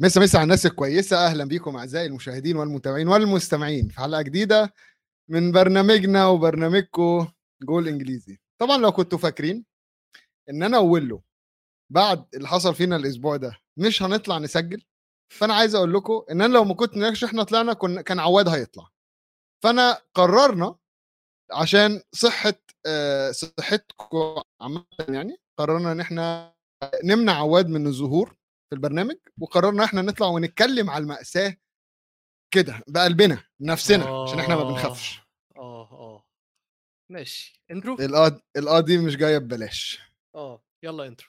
[0.00, 1.26] مسا مسا على الناس الكويسة.
[1.26, 4.74] أهلا بيكم أعزائي المشاهدين والمتابعين والمستمعين في حلقة جديدة
[5.30, 7.28] من برنامجنا وبرنامجكم
[7.62, 8.38] جول إنجليزي.
[8.60, 9.64] طبعا لو كنتوا فاكرين
[10.50, 11.22] إن أنا ويلو
[11.92, 14.82] بعد اللي حصل فينا الأسبوع ده مش هنطلع نسجل.
[15.32, 18.88] فأنا عايز أقول لكم إن أنا لو ما كنتش إحنا طلعنا كنا كان عواد هيطلع.
[19.64, 20.76] فأنا قررنا
[21.52, 22.54] عشان صحة
[22.86, 26.54] آه، صحتكم عامة يعني قررنا إن إحنا
[27.04, 28.36] نمنع عواد من الظهور.
[28.70, 31.56] في البرنامج وقررنا إحنا نطلع ونتكلم على المأساة
[32.50, 35.20] كده بقلبنا نفسنا عشان إحنا ما بنخافش.
[35.56, 36.26] آه آه.
[37.10, 40.00] ماشي intro القا القا دي مش جاية ببلاش.
[40.34, 41.28] آه يلا intro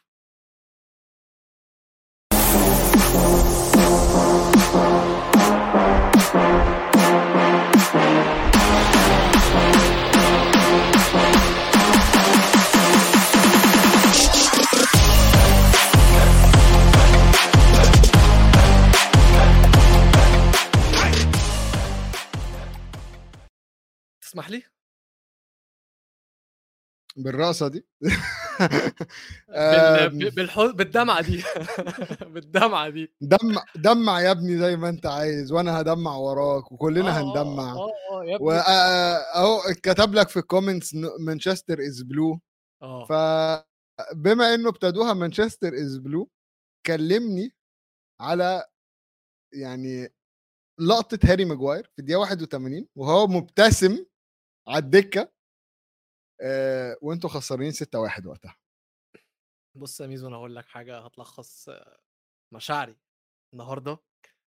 [24.27, 24.63] تسمح لي؟
[27.17, 27.85] بالرقصة دي؟
[29.49, 29.55] بال...
[29.55, 30.61] آم، ب- بالح...
[30.65, 31.43] بالدمعة دي.
[32.33, 33.13] بالدمعة دي.
[33.21, 37.73] دمع دمع يا ابني زي ما انت عايز وأنا هدمع وراك وكلنا آه، هندمع.
[37.73, 38.47] آه آه يا ابني.
[38.47, 42.39] واهو كتب لك في ال comments Manchester is blue
[42.81, 43.05] آه.
[43.05, 46.29] فبما إنه ابتدوها Manchester is blue
[46.85, 47.51] كلمني
[48.21, 48.65] على
[49.53, 50.09] يعني
[50.79, 54.05] لقطة هاري ماجواير في الدقيقة 81 وهو مبتسم
[54.67, 55.31] على الدكة
[56.41, 58.57] آه وانتوا خسرانين 6 1 وقتها.
[59.77, 61.69] بص يا ميزو أنا هقول لك حاجة هتلخص
[62.53, 62.97] مشاعري
[63.53, 63.97] النهارده.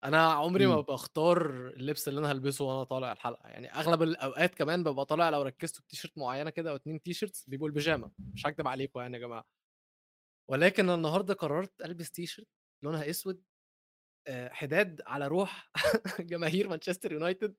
[0.05, 0.83] أنا عمري ما مم.
[0.83, 3.49] بختار اللبس اللي أنا هلبسه وأنا طالع الحلقة.
[3.49, 7.69] يعني أغلب الأوقات كمان ببقى طالع لو ركزت بتيشيرت معينة كده أو اتنين T-shirts بيبقوا
[7.69, 8.11] البيجامة.
[8.35, 9.45] مش هكدب عليكم يعني يا جماعة.
[10.51, 12.49] ولكن النهارده قررت ألبس تيشيرت
[12.85, 13.45] لونها أسود
[14.51, 15.71] حداد على روح
[16.21, 17.55] جماهير مانشستر يونايتد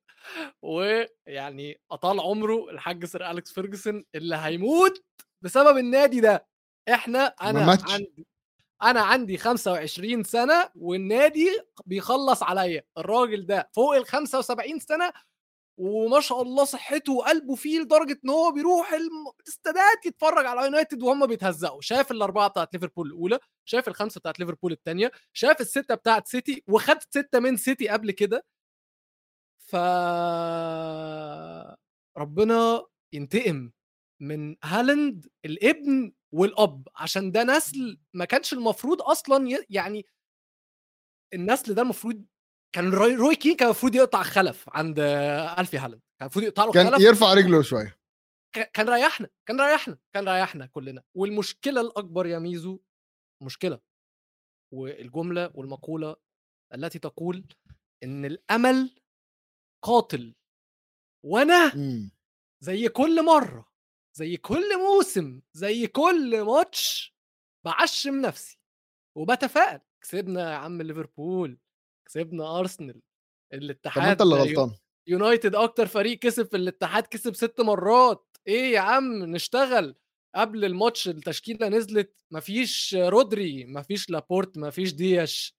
[0.61, 5.03] ويعني أطال عمره الحاج Sir أليكس فيرجسون اللي هيموت
[5.43, 6.47] بسبب النادي ده
[6.93, 7.91] إحنا أنا ماتش.
[7.93, 8.27] عندي
[8.83, 11.49] أنا عندي 25 سنة والنادي
[11.85, 15.11] بيخلص عليا الراجل ده فوق ال 75 سنة
[15.77, 21.25] وما شاء الله صحته وقلبه فيه لدرجة إن هو بيروح الاستادات يتفرج على يونايتد وهم
[21.27, 26.63] بيتهزقوا شاف الأربعة بتاعت ليفربول الأولى شاف الخمسة بتاعت ليفربول الثانية شاف الستة بتاعت سيتي
[26.67, 28.45] وخد ستة من سيتي قبل كده
[29.59, 29.75] ف
[32.17, 33.71] ربنا ينتقم
[34.19, 39.65] من هالاند الابن والأب عشان ده نسل ما كانش المفروض أصلا.
[39.69, 40.05] يعني
[41.33, 42.25] النسل ده المفروض
[42.75, 44.99] كان روي, روي كين كان المفروض يقطع خلف عند
[45.59, 46.01] ألفي هالاند.
[46.01, 47.01] كان المفروض يقطع له كان خلف.
[47.01, 47.97] يرفع رجله شوية.
[48.73, 51.03] كان ريحنا كان ريحنا كان ريحنا كلنا.
[51.17, 52.79] والمشكلة الأكبر يا ميزو
[53.43, 53.79] مشكلة.
[54.73, 56.15] والجملة والمقولة
[56.73, 57.47] التي تقول
[58.03, 58.95] إن الأمل
[59.83, 60.35] قاتل.
[61.25, 62.11] وأنا مم.
[62.63, 63.71] زي كل مرة
[64.17, 67.15] زي كل موسم زي كل ماتش
[67.65, 68.59] بعشم نفسي
[69.17, 69.81] وبتفائل.
[70.03, 71.57] كسبنا يا عم ليفربول.
[72.11, 74.71] كسبنا ارسنال طب الاتحاد أنت اللي غلطان.
[75.07, 78.37] يونايتد أكتر فريق كسب في الاتحاد كسب ست مرات.
[78.47, 79.95] إيه يا عم نشتغل.
[80.35, 85.57] قبل الماتش التشكيلة نزلت مفيش رودري مفيش لابورت مفيش دياز.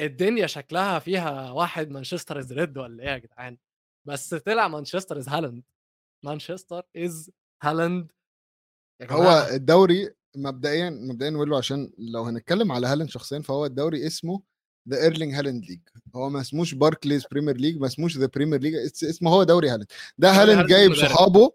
[0.00, 3.58] الدنيا شكلها فيها واحد Manchester is red ولا إيه يا جدعان؟
[4.06, 5.62] بس طلع Manchester is Haaland
[6.24, 7.30] Manchester is
[7.62, 8.12] Haaland
[9.02, 14.42] هو الدوري مبدئيا مبدئيا له عشان لو هنتكلم على هالاند شخصيا فهو الدوري اسمه
[14.88, 15.80] the Erling Haaland League
[16.16, 19.86] هو ما اسموش Barclays Premier League ما اسموش the Premier League اسمه هو دوري هالاند.
[20.18, 20.94] ده هالاند جايب.
[20.94, 21.52] صحابه.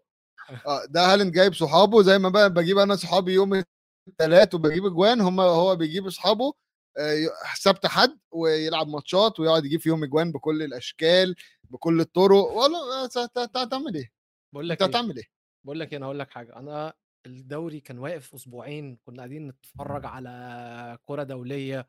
[0.67, 2.01] آه، ده هالاند جايب صحابه.
[2.01, 3.63] زي ما بقى بجيب أنا صحابي يوم
[4.07, 5.21] الثلاث وبجيب أجوان.
[5.21, 6.53] هم هو بيجيب اصحابه
[6.97, 11.35] آه، سبت حد ويلعب ماتشات ويقعد يجيب فيهم أجوان بكل الأشكال
[11.69, 12.45] بكل الطرق.
[12.45, 14.11] والله آه، ت- ت- هتعمل إيه؟
[14.53, 15.25] بقول لك هتعمل إيه؟
[15.65, 16.55] بقول لك إيه، أنا هقول لك حاجة.
[16.55, 16.93] أنا
[17.25, 21.87] الدوري كان واقف أسبوعين كنا قاعدين نتفرج على كرة دولية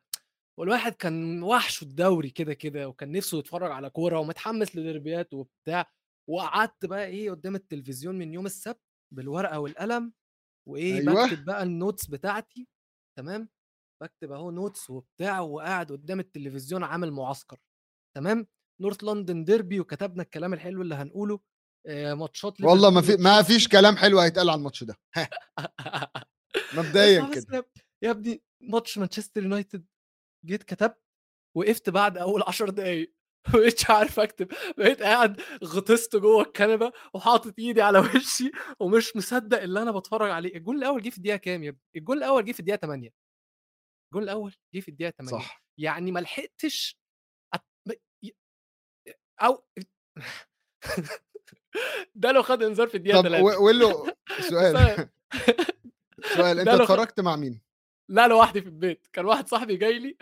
[0.59, 5.91] والواحد كان وحشه الدوري كده كده وكان نفسه يتفرج على كورة ومتحمس لدربيات وبتاع
[6.31, 8.81] وقعدت بقى إيه قدام التلفزيون من يوم السبت
[9.15, 10.13] بالورقة والقلم
[10.69, 11.27] وإيه أيوة.
[11.27, 12.69] بكتب بقى ال notes بتاعتي
[13.19, 13.49] تمام
[14.03, 17.59] بكتب أهو notes وبتاع وقاعد قدام التلفزيون عامل معسكر
[18.17, 18.47] تمام
[18.81, 21.41] North London derby وكتبنا الكلام الحلو اللي هنقوله
[21.87, 23.43] آه، ماتشات والله ما في ما.
[23.43, 24.97] فيش كلام حلو هيتقال على الماتش ده
[26.79, 27.67] مبدئيا كده
[28.03, 29.87] يا ابني ماتش مانشستر يونايتد
[30.47, 31.03] جيت كتبت
[31.57, 33.13] وقفت بعد أول 10 دقايق.
[33.55, 34.49] مبقتش عارف أكتب.
[34.79, 38.51] بقيت قاعد غطست جوه الكنبة وحاطط إيدي على وشي
[38.81, 40.57] ومش مصدق اللي أنا بتفرج عليه.
[40.57, 43.11] الجون الأول جه في الدقيقة كام يا ابني؟ الجون الأول جه في الدقيقة 8
[44.13, 45.65] الجون الأول جه في الدقيقة 80 صح.
[45.81, 46.99] يعني ما لحقتش
[47.55, 47.65] أت...
[49.43, 49.65] أو
[52.15, 54.07] ده لو خد إنذار في الدقيقة طب 3 و- ويلو
[54.49, 55.09] سؤال.
[56.37, 56.59] سؤال.
[56.59, 57.61] أنت اتفرجت مع مين؟
[58.09, 60.17] لا لوحدي في البيت كان واحد صاحبي جاي لي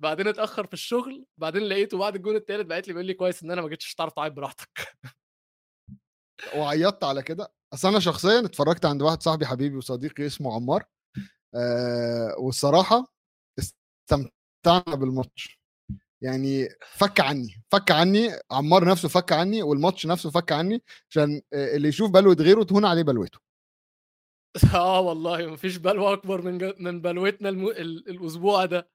[0.00, 3.50] بعدين اتأخر في الشغل بعدين لقيته بعد الجون التالت بعت لي بيقول لي كويس إن
[3.50, 4.96] أنا ما جيتش تعرف تعيط براحتك.
[6.56, 7.52] وعيطت على كده.
[7.74, 10.84] أصل أنا شخصيا اتفرجت عند واحد صاحبي حبيبي وصديقي اسمه عمار
[11.54, 13.12] آه والصراحة
[13.58, 15.60] استمتعنا بالماتش.
[16.22, 21.76] يعني فك عني فك عني عمار نفسه فك عني والماتش نفسه فك عني عشان آه،
[21.76, 23.49] اللي يشوف بلوه غيره تهون عليه بلوته.
[24.74, 26.74] آه والله مفيش بلوى أكبر من ج...
[26.78, 27.68] من بلوتنا الم...
[27.68, 28.08] ال...
[28.10, 28.90] الأسبوع ده.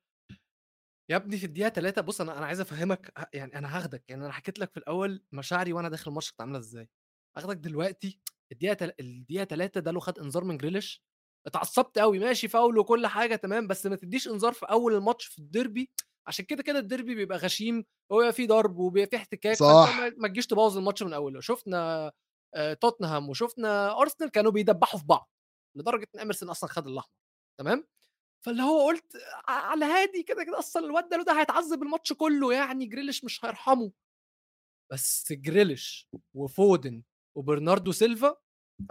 [1.11, 4.31] يا ابني في الدقيقة 3 بص أنا أنا عايز أفهمك يعني أنا هاخدك يعني أنا
[4.31, 6.89] حكيت لك في الأول مشاعري وأنا داخل الماتش كانت عاملة إزاي.
[7.37, 8.19] هاخدك دلوقتي
[8.51, 8.93] الدقيقة تل...
[8.99, 11.01] الدقيقة 3 ده لو خد إنذار من جريليش
[11.47, 15.39] اتعصبت قوي ماشي فاول وكل حاجة تمام بس ما تديش إنذار في أول الماتش في
[15.39, 15.89] الديربي.
[16.27, 19.97] عشان كده كده الديربي بيبقى غشيم وبيبقى فيه ضرب وبيبقى فيه احتكاك صح.
[19.99, 21.39] ما- ما تجيش تبوظ الماتش من أوله.
[21.41, 22.11] شفنا
[22.55, 25.29] آه، توتنهام وشفنا أرسنال كانوا بيدبحوا في بعض.
[25.77, 27.11] لدرجة إن اميرسون أصلا خد الاحمر
[27.59, 27.87] تمام؟
[28.45, 29.17] فاللي هو قلت
[29.47, 33.91] على هادي كده كده أصلا الواد ده هيتعذب الماتش كله يعني جريليش مش هيرحمه.
[34.91, 37.03] بس جريليش وفودن
[37.37, 38.37] وبرناردو سيلفا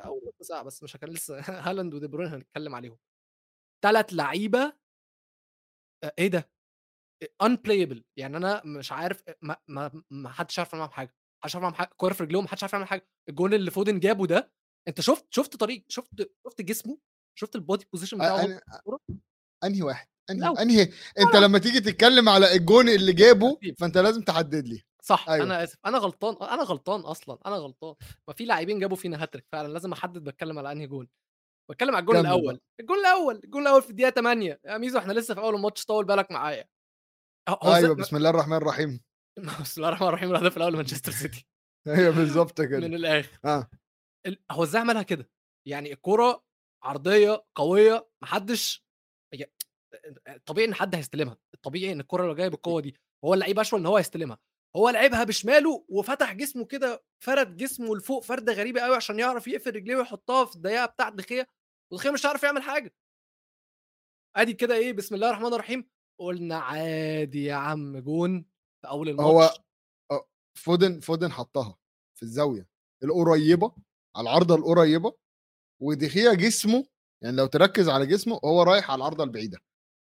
[0.04, 1.40] أول ساعة بس مش كان لسه
[1.70, 2.98] هالاند ودي بروين هنتكلم عليهم.
[3.84, 4.72] ثلاث لعيبة
[6.18, 6.50] إيه ده؟
[7.42, 9.56] unplayable يعني أنا مش عارف ما,
[10.10, 12.88] ما, حدش عارف معاهم حاجة محدش عارف يعمل حاجة كورة في رجلهم محدش عارف يعمل
[12.88, 14.52] حاجة الجون اللي فودن جابه ده
[14.88, 16.98] أنت شفت شفت طريق شفت شفت جسمه
[17.38, 18.60] شفت ال body position بتاعه أنا
[19.64, 20.62] أنهي واحد أنهي.
[20.62, 20.82] أنهي
[21.18, 23.58] أنت لما تيجي تتكلم على الجون اللي جابه.
[23.78, 24.82] فأنت لازم تحدد لي.
[25.02, 25.44] صح أيوة.
[25.44, 27.94] أنا آسف أنا غلطان أنا غلطان أصلا أنا غلطان.
[28.28, 31.08] ما في لاعبين جابوا فينا هاتريك فعلا لازم أحدد بتكلم على أنهي جون.
[31.70, 32.60] بتكلم على الجون الأول.
[32.80, 36.04] الجون الأول الجون الأول في الدقيقة 8 يا ميزو إحنا لسه في أول الماتش طول
[36.04, 36.64] بالك معايا.
[37.64, 39.00] أيوه بسم الله الرحمن الرحيم.
[39.60, 41.46] بسم الله الرحمن الرحيم الهدف الأول لمانشستر سيتي.
[41.88, 42.78] أيوه بالظبط كده.
[42.78, 43.38] من الآخر.
[43.44, 43.66] ال-
[44.50, 45.30] هو إزاي عملها كده؟
[45.66, 46.44] يعني الكرة
[46.82, 48.84] عرضية قوية محدش
[50.46, 53.86] طبيعي إن حد هيستلمها الطبيعي إن الكرة لو جاية بالقوة دي هو اللعيب اشول إن
[53.86, 54.38] هو يستلمها
[54.76, 59.74] هو لعبها بشماله وفتح جسمه كده فرد جسمه لفوق فردة غريبة قوي عشان يعرف يقفل
[59.76, 61.48] رجليه ويحطها في الضيقة بتاعت دخيه
[61.92, 62.94] ودي خيا مش هيعرف يعمل حاجة.
[64.36, 65.88] أدي كده إيه بسم الله الرحمن الرحيم
[66.20, 68.42] قلنا عادي يا عم جون
[68.82, 69.26] في أول الماتش.
[69.30, 70.24] هو
[70.58, 71.78] فودن فودن حطها
[72.16, 72.68] في الزاوية
[73.04, 73.74] القريبة
[74.16, 75.12] على العارضه القريبة
[75.82, 76.86] ودي خيا جسمه
[77.22, 79.58] يعني لو تركز على جسمه هو رايح على العارضه البعيدة.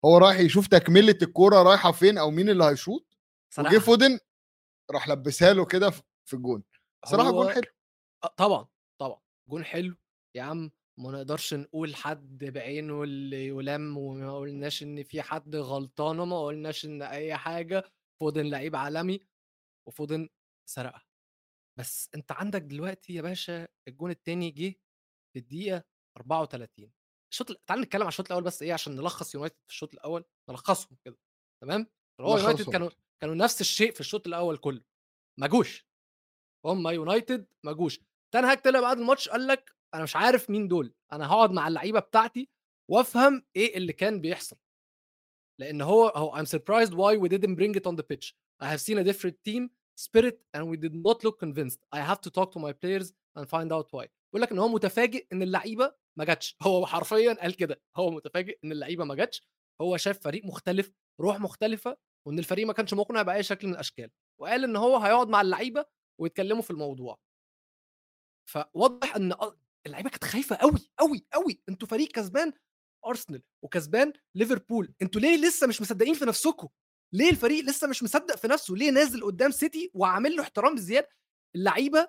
[0.04, 3.78] هو رايح يشوف تكملة الكورة رايحة فين أو مين اللي هيشوط وجه صراحة.
[3.78, 4.18] فودن
[4.90, 5.90] راح لبسها له كده
[6.28, 6.62] في الجون.
[7.06, 7.62] صراحة جون هو- حلو.
[8.24, 8.68] آه، طبعا
[9.00, 9.96] طبعا جون حلو.
[10.36, 16.18] يا عم ما نقدرش نقول حد بعينه اللي يلام وما قلناش إن في حد غلطان
[16.20, 17.84] وما قلناش إن أي حاجة.
[18.20, 19.20] فودن لعيب عالمي
[19.88, 20.28] وفودن
[20.68, 21.02] سرقها.
[21.80, 24.74] بس أنت عندك دلوقتي يا باشا الجون التاني جه
[25.32, 25.84] في الدقيقة
[26.16, 26.92] 34
[27.32, 30.24] الشوط ال- تعال نتكلم على الشوط الأول بس إيه عشان نلخص يونايتد في الشوط الأول
[30.50, 31.18] نلخصهم كده
[31.62, 31.86] تمام؟
[32.20, 32.70] هو يونايتد.
[32.70, 32.90] كانوا
[33.20, 34.80] كانوا نفس الشيء في الشوط الأول كله
[35.38, 35.86] ما جوش.
[36.66, 38.00] هم يونايتد ما جوش.
[38.34, 41.68] تان هاج طلع بعد الماتش قال لك أنا مش عارف مين دول أنا هقعد مع
[41.68, 42.48] اللعيبة بتاعتي
[42.90, 44.56] وأفهم إيه اللي كان بيحصل.
[45.60, 48.34] لأن هو هو I'm surprised why we didn't bring it on the pitch.
[48.62, 51.78] I have seen a different team spirit and we did not look convinced.
[51.92, 54.06] I have to talk to my players and find out why.
[54.32, 56.56] بيقول لك إن هو متفاجئ إن اللعيبة ما جاتش.
[56.62, 57.80] هو حرفيا قال كده.
[57.96, 59.42] هو متفاجئ إن اللعيبة ما جاتش.
[59.80, 64.10] هو شاف فريق مختلف روح مختلفة وإن الفريق ما كانش مقنع بأي شكل من الأشكال.
[64.40, 65.84] وقال إن هو هيقعد مع اللعيبة
[66.20, 67.18] ويتكلموا في الموضوع.
[68.50, 69.34] فواضح إن
[69.86, 72.52] اللعيبة كانت خايفة قوي قوي قوي أنتوا فريق كسبان
[73.06, 76.68] ارسنال وكسبان ليفربول أنتوا ليه لسه مش مصدقين في نفسكم؟
[77.14, 81.08] ليه الفريق لسه مش مصدق في نفسه؟ ليه نازل قدام سيتي وعامل له احترام بزيادة؟
[81.56, 82.08] اللعيبة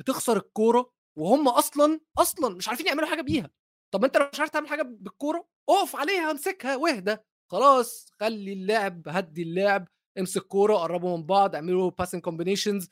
[0.00, 3.50] بتخسر الكورة وهم أصلا أصلا مش عارفين يعملوا حاجة بيها.
[3.94, 7.16] طب أنت لو مش عارف تعمل حاجة بالكورة اقف عليها امسكها واهدى
[7.52, 12.90] خلاص خلي اللعب هدي اللعب امسك كورة قربوا من بعض اعملوا passing combinations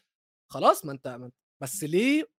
[0.53, 1.31] خلاص ما أنت
[1.63, 2.31] بس ليه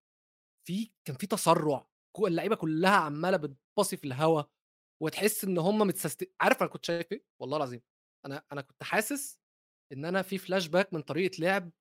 [0.67, 1.87] في كان في تسرع؟
[2.19, 4.43] اللعيبة كلها عمالة بتباصي في الهوا
[5.03, 7.81] وتحس إن هم متسستمة عارف أنا كنت شايف إيه؟ والله العظيم.
[8.25, 9.39] أنا أنا كنت حاسس
[9.93, 11.71] إن أنا في فلاش باك من طريقة لعب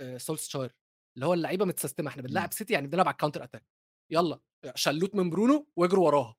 [0.00, 0.76] آه، سولشاير
[1.16, 3.64] اللي هو اللعيبة متسيستمة إحنا بنلعب سيتي يعني بنلعب على ال counter attack
[4.12, 4.40] يلا
[4.74, 6.36] شلوت من برونو واجروا وراها.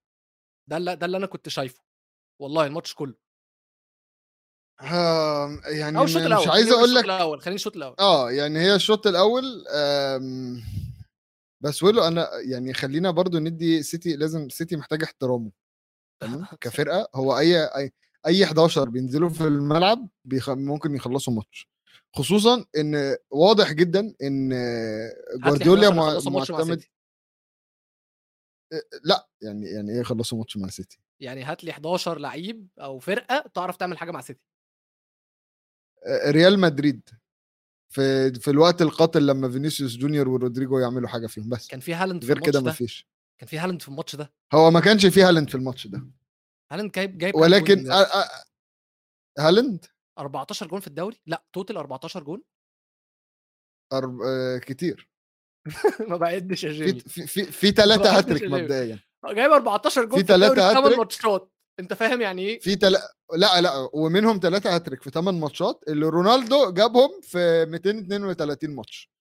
[0.70, 1.84] ده اللي ده اللي أنا كنت شايفه.
[2.42, 3.16] والله الماتش كله.
[4.82, 7.96] آه يعني أو الشوط الأول مش عايز أقول لك الأول خلينا الشوط الأول.
[8.00, 10.64] آه يعني هي الشوط الأول آم،
[11.64, 15.52] بس ويلو أنا يعني خلينا برضو ندي سيتي لازم سيتي محتاج احترامه
[16.62, 17.92] كفرقة هو أي أي
[18.28, 20.50] أي 11 بينزلوا في الملعب بيخ...
[20.50, 21.70] ممكن يخلصوا ماتش.
[22.16, 24.50] خصوصا إن واضح جدا إن
[25.44, 26.20] جوارديولا مع...
[26.26, 26.84] معتمد
[29.04, 33.52] لأ يعني يعني إيه يخلصوا ماتش مع سيتي؟ يعني هات لي 11 لعيب أو فرقة
[33.54, 34.42] تعرف تعمل حاجة مع سيتي.
[36.28, 37.10] ريال مدريد.
[37.90, 41.68] في في الوقت القاتل لما فينيسيوس جونيور ورودريجو يعملوا حاجة فيهم بس.
[41.68, 43.08] كان في هالاند غير كده مفيش.
[43.38, 46.08] كان في هالاند في الماتش ده؟ هو ما كانش في هالاند في الماتش ده.
[46.74, 47.92] هالاند جايب جايب ولكن
[49.40, 49.86] هالاند؟
[50.20, 52.44] 14 جون في الدوري؟ لا total 14 جون.
[53.94, 54.22] أرب...
[54.22, 55.10] آه كتير.
[56.10, 57.00] ما بعدش يا جيمي.
[57.00, 59.00] في في في ثلاثة هاتريك مبدئيا.
[59.26, 60.98] جايب 14 جون في, ثلاثة هاتريك.
[60.98, 61.52] ماتشات.
[61.80, 62.92] أنت فاهم يعني إيه؟ في تل...
[63.34, 69.12] لا لا ومنهم ثلاثة هاتريك في 8 ماتشات اللي رونالدو جابهم في 232 ماتش.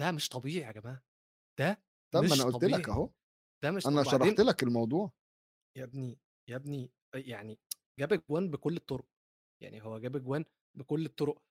[0.00, 1.02] ده مش طبيعي يا جماعة.
[1.58, 1.82] ده
[2.14, 2.64] طب ما أنا قلت.
[2.64, 3.10] لك أهو.
[3.64, 4.04] ده مش أنا.
[4.04, 5.12] شرحت لك الموضوع.
[5.76, 6.18] يا ابني
[6.48, 7.58] يا ابني يعني
[7.98, 9.06] جاب أجوان بكل الطرق
[9.62, 11.42] يعني هو جاب أجوان بكل الطرق.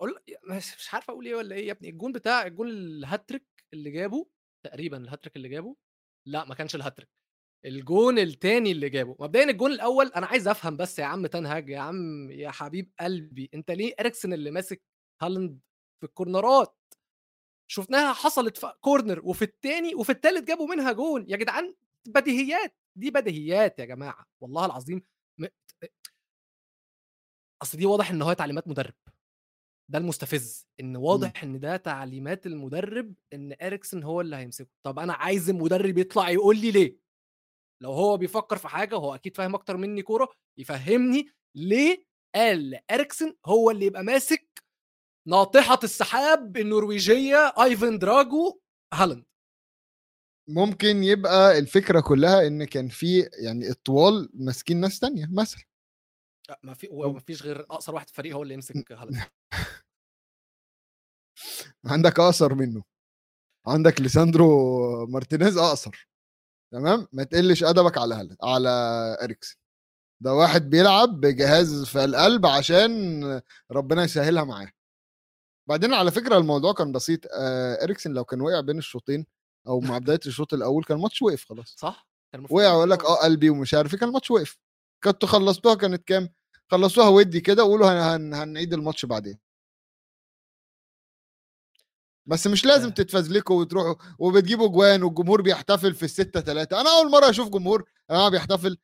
[0.00, 0.20] أقول
[0.50, 4.26] مش عارف أقول إيه ولا إيه يا ابني الجون بتاع الجون الهاتريك اللي جابه
[4.66, 5.76] تقريبا الهاتريك اللي جابه
[6.26, 7.08] لأ ما كانش الهاتريك
[7.64, 9.16] الجون التاني اللي جابه.
[9.20, 13.50] مبدئيا الجون الأول أنا عايز أفهم بس يا عم تنهاج يا عم يا حبيب قلبي
[13.54, 14.82] أنت ليه اريكسن اللي ماسك
[15.22, 15.60] هالاند
[16.00, 16.76] في الكورنرات؟
[17.70, 21.24] شفناها حصلت في corner وفي التاني وفي التالت جابوا منها جون.
[21.28, 21.74] يا جدعان
[22.06, 22.76] بديهيات.
[22.96, 25.02] دي بديهيات يا جماعة والله العظيم
[25.38, 25.46] م...
[27.62, 28.94] أصل دي واضح إن هو تعليمات مدرب.
[29.90, 34.70] ده المستفز إن واضح إن ده تعليمات المدرب إن اريكسن هو اللي هيمسكه.
[34.86, 36.96] طب أنا عايز المدرب يطلع يقول لي ليه؟
[37.82, 43.36] لو هو بيفكر في حاجة وهو أكيد فاهم أكتر مني كورة يفهمني ليه قال اريكسن
[43.46, 44.64] هو اللي يبقى ماسك
[45.28, 48.60] ناطحة السحاب النرويجية آيفن دراجو
[48.94, 49.24] هالاند.
[50.48, 55.62] ممكن يبقى الفكرة كلها إن كان في يعني الطوال ماسكين ناس تانية مثلا.
[56.62, 59.22] ما في ما فيش غير أقصر واحد في الفريق هو اللي يمسك هالاند
[61.86, 62.84] عندك أقصر منه.
[63.66, 66.08] عندك ليساندرو مارتينيز أقصر.
[66.72, 68.68] تمام؟ ما تقلش أدبك على هالاند على
[69.22, 69.56] إريكسن.
[70.20, 73.22] ده واحد بيلعب بجهاز في القلب عشان
[73.70, 74.72] ربنا يسهلها معاه.
[75.68, 79.26] بعدين على فكرة الموضوع كان بسيط آه إريكسن لو كان وقع بين الشوطين
[79.66, 81.74] أو مع بدايه الشوط الأول كان الماتش وقف خلاص.
[81.78, 82.08] صح؟
[82.50, 84.58] وقع ويقول لك آه قلبي ومش عارف إيه، كان الماتش وقف
[85.04, 86.28] كنتوا خلصتوها كانت كام؟
[86.70, 88.34] خلصوها ودي كده وقولوا هن...
[88.34, 89.38] هنعيد الماتش بعدين.
[92.26, 92.90] بس مش لازم.
[92.90, 98.28] تتفزلكوا وتروحوا وبتجيبوا جوان والجمهور بيحتفل في الستة ثلاثة أنا أول مرة أشوف جمهور أنا
[98.28, 98.78] بيحتفل.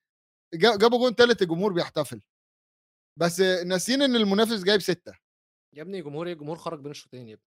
[0.54, 2.22] جابوا جون ثالث الجمهور بيحتفل.
[3.16, 5.12] بس ناسين إن المنافس جايب ستة.
[5.72, 7.49] يا ابني جمهور إيه؟ جمهور خرج بين الشوطين يا ابني.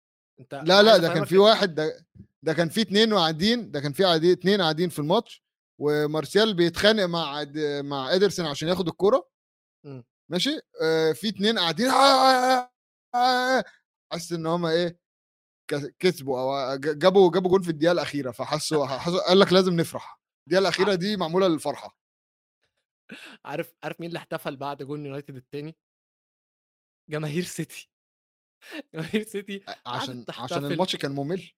[0.42, 2.06] أنت لا لا ده كان في واحد ده,
[2.44, 5.44] ده كان في اثنين قاعدين ده كان في عادي اثنين قاعدين في الماتش
[5.80, 7.46] ومارسيال بيتخانق مع
[7.82, 9.30] مع ادرسون عشان ياخد الكورة.
[10.32, 12.72] ماشي؟ آه في اثنين قاعدين آه آه
[13.16, 13.64] آه
[14.12, 15.00] حاسس إن هم إيه
[16.00, 18.86] كسبوا أو جابوا جابوا جول في الدقيقة الأخيرة فحسوا
[19.28, 20.22] قال لك لازم نفرح.
[20.48, 21.98] الدقيقة الأخيرة دي معمولة للفرحة.
[23.46, 25.76] عارف عارف مين اللي احتفل بعد جول يونايتد الثاني
[27.10, 27.91] جماهير سيتي.
[28.94, 31.52] جماهير سيتي عشان عشان الماتش كان ممل.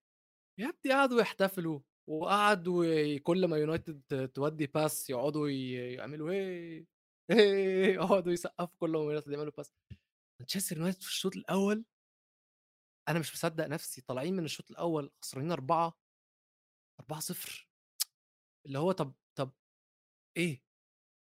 [0.59, 1.79] يا ابني قعدوا يحتفلوا
[2.09, 6.85] وقعدوا كل ما يونايتد تودي pass يقعدوا يعملوا إيه
[7.31, 9.73] إيه يقعدوا يسقفوا كل ما يونايتد يعملوا pass.
[10.41, 11.85] مانشستر يونايتد في الشوط الأول
[13.09, 15.97] أنا مش مصدق نفسي طالعين من الشوط الأول خسرانين أربعة
[16.99, 17.67] 4 0
[18.65, 19.51] اللي هو طب طب
[20.37, 20.43] إيه؟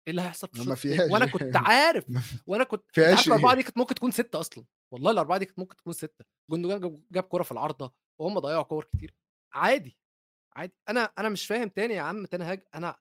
[0.06, 2.04] إيه اللي هيحصل في الشوط وأنا كنت عارف
[2.46, 4.64] وأنا كنت عارف الاربعه دي كانت ممكن تكون ستة أصلا.
[4.92, 8.84] والله الأربعة دي كانت ممكن تكون ستة جوندوجان جاب كورة في العارضة وهم ضيعوا كور
[8.84, 9.14] كتير.
[9.54, 9.98] عادي
[10.56, 10.74] عادي.
[10.88, 12.96] أنا أنا مش فاهم تاني يا عم تاني هاج أنا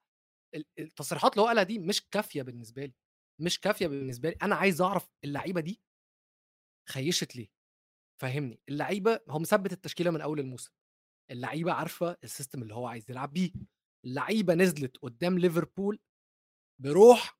[0.79, 2.93] التصريحات اللي هو قالها دي مش كافية بالنسبة لي
[3.41, 4.35] مش كافية بالنسبة لي.
[4.43, 5.81] أنا عايز أعرف اللعيبة دي
[6.89, 7.47] خيشت ليه؟
[8.21, 10.71] فهمني اللعيبة هو مثبت التشكيلة من أول الموسم.
[11.31, 13.51] اللعيبة عارفة ال system اللي هو عايز يلعب بيه.
[14.05, 15.99] اللعيبة نزلت قدام ليفربول
[16.81, 17.39] بروح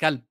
[0.00, 0.24] كلب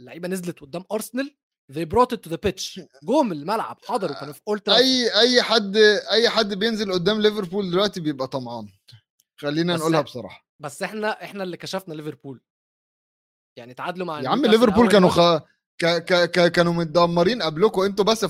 [0.00, 1.36] اللعيبة نزلت قدام أرسنال
[1.72, 2.80] they brought it to the pitch.
[3.08, 5.76] جم الملعب حضروا كانوا في اولد أي أي حد
[6.10, 8.68] أي حد بينزل قدام ليفربول دلوقتي بيبقى طمعان.
[9.40, 10.46] خلينا نقولها بصراحة.
[10.60, 12.40] بس إحنا إحنا اللي كشفنا ليفربول.
[13.58, 15.20] يعني تعادلوا مع يا عم ليفربول كانوا خ...
[15.78, 15.86] ك...
[15.86, 16.30] ك...
[16.30, 16.52] ك...
[16.52, 18.24] كانوا متدمرين قبلكم أنتوا بس.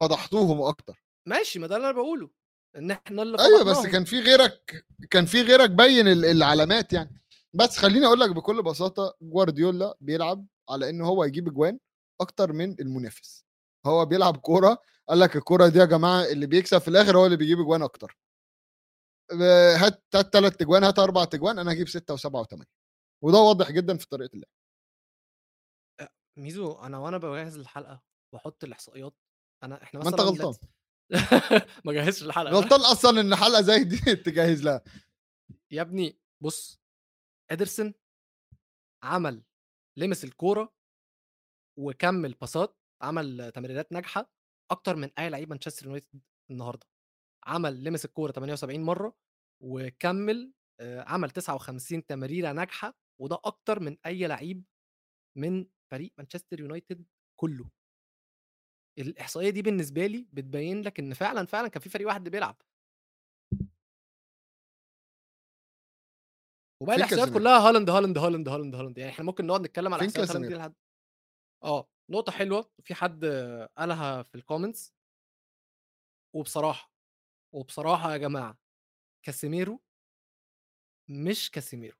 [0.00, 1.04] فضحتوهم أكتر.
[1.26, 2.30] ماشي ما ده اللي أنا بقوله
[2.76, 7.22] إن إحنا اللي أيوه بس كان في غيرك كان في غيرك بين العلامات يعني.
[7.54, 11.78] بس خليني أقول لك بكل بساطة جوارديولا بيلعب على إن هو يجيب اجوان
[12.20, 13.44] أكتر من المنافس.
[13.86, 17.36] هو بيلعب كورة قال لك الكورة دي يا جماعة اللي بيكسب في الآخر هو اللي
[17.36, 18.18] بيجيب اجوان أكتر.
[19.76, 22.70] هات هات ثلاث اجوان هات أربع اجوان أنا هجيب ستة وسبعة وثمانيه
[23.24, 24.50] وده واضح جدا في طريقة اللعب.
[26.38, 28.02] ميزو أنا وأنا بجهز الحلقة
[28.34, 29.14] وأحط الإحصائيات
[29.62, 30.54] أنا إحنا ما أنت مثلا غلطان.
[31.84, 33.96] ما جهزتش الحلقة غلطان أصلا إن حلقة زي دي
[34.26, 34.82] تجهز لها.
[35.70, 36.80] يا ابني بص
[37.50, 37.94] إدرسون
[39.02, 39.42] عمل
[39.96, 40.77] لمس الكورة
[41.78, 44.30] وكمل باسات عمل تمريرات ناجحة
[44.70, 46.20] أكتر من أي لعيب مانشستر يونايتد
[46.50, 46.86] النهارده
[47.46, 49.16] عمل لمس الكورة 78 مرة
[49.62, 54.64] وكمل آه، عمل 59 تمريرة ناجحة وده أكتر من أي لعيب
[55.38, 57.06] من فريق مانشستر يونايتد
[57.40, 57.70] كله
[58.98, 62.62] الإحصائية دي بالنسبة لي بتبين لك إن فعلا فعلا كان في فريق واحد بيلعب
[66.82, 70.08] وباقي الإحصائيات؟ كلها هالاند هالاند هالاند هالاند هالاند يعني إحنا ممكن نقعد نتكلم على فين
[70.08, 70.74] احصائيات هالاند دي؟ لحد
[71.64, 74.94] آه نقطة حلوة في حد آه، قالها في الكومنتس
[76.34, 76.92] وبصراحة
[77.54, 78.58] وبصراحة يا جماعة
[79.26, 79.80] كاسيميرو
[81.10, 81.96] مش كاسيميرو.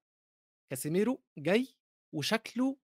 [0.71, 1.69] كاسيميرو جاي
[2.15, 2.77] وشكله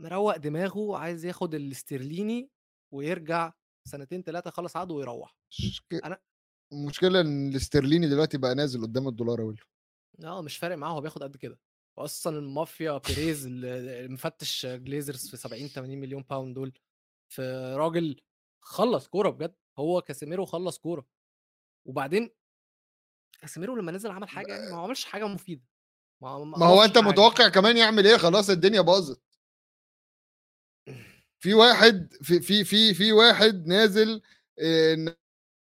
[0.00, 2.50] مروق دماغه عايز ياخد الاسترليني
[2.94, 3.52] ويرجع
[3.88, 5.36] سنتين ثلاثة خلص عقده ويروح.
[5.60, 6.16] مشك- أنا-
[6.72, 9.60] المشكلة إن الاسترليني دلوقتي بقى نازل قدام الدولار اول
[10.24, 11.58] آه مش فارق معاه هو بياخد قد كده.
[12.00, 16.72] واصلا المافيا بيريز اللي مفتش جليزرز في 70 80 مليون باوند دول.
[17.28, 17.42] في
[17.78, 18.20] راجل
[18.60, 21.06] خلص كورة بجد هو كاسيميرو خلص كورة.
[21.86, 22.30] وبعدين
[23.40, 25.62] كاسيميرو لما نزل عمل حاجة يعني ما هو عملش حاجة مفيدة.
[26.22, 27.08] ما, ما هو أنت حاجة.
[27.08, 29.22] متوقع كمان يعمل إيه؟ خلاص الدنيا باظت.
[31.42, 34.22] في واحد في في في في واحد نازل
[34.58, 35.16] آه،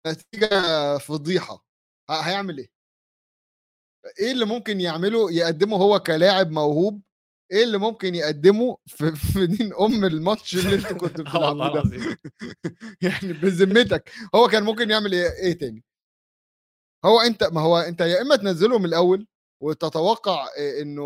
[0.06, 1.66] نتيجة فضيحة.
[2.10, 2.77] هيعمل إيه؟
[4.20, 7.02] إيه اللي ممكن يعمله يقدمه هو كلاعب موهوب؟
[7.52, 11.98] إيه اللي ممكن يقدمه في, في دين أم الماتش اللي أنتوا كنتوا آه والله بتلعبوه
[11.98, 12.18] ده؟
[13.02, 14.10] يعني بذمتك.
[14.34, 15.84] هو كان ممكن يعمل إيه, إيه تاني؟
[17.04, 19.26] هو أنت ما هو أنت يا إما تنزله من الأول
[19.62, 20.48] وتتوقع
[20.80, 21.02] إنه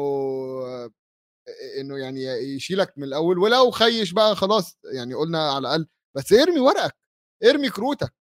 [1.80, 5.86] إنه يعني يشيلك من الأول ولو خيش بقى خلاص يعني قلنا على الأقل.
[6.16, 6.96] بس ارمي ورقك
[7.44, 8.14] ارمي كروتك.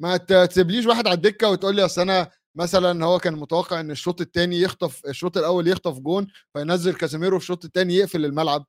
[0.00, 4.20] ما تسيبليش واحد على الدكة وتقول لي أصل أنا مثلا هو كان متوقع إن الشوط
[4.20, 8.66] الثاني يخطف الشوط الأول يخطف جون فينزل كاسيميرو في الشوط الثاني يقفل الملعب.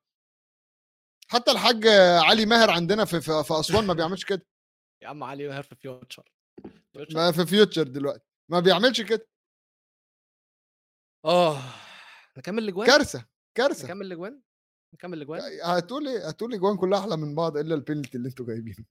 [1.28, 1.88] حتى الحاج
[2.28, 4.46] علي ماهر عندنا في في, في أسوان ما بيعملش كده.
[5.04, 6.32] يا عم علي ماهر في فيوتشر.
[6.94, 7.16] فيوتشر.
[7.16, 8.26] ما في فيوتشر دلوقتي.
[8.52, 9.28] ما بيعملش كده.
[11.26, 11.62] آه.
[12.38, 13.26] نكمل الأجوان؟ كارثة
[13.58, 13.86] كارثة.
[13.86, 14.42] نكمل الأجوان؟
[14.94, 18.46] نكمل الأجوان؟ هتقول إيه هتقول لي أجوان كلها أحلى من بعض إلا البينالتي اللي أنتوا
[18.46, 18.86] جايبينه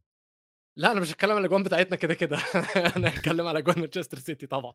[0.78, 2.36] لا أنا مش هتكلم على الأجوان بتاعتنا كده كده.
[2.96, 4.72] أنا هتكلم على أجوان مانشستر سيتي طبعا.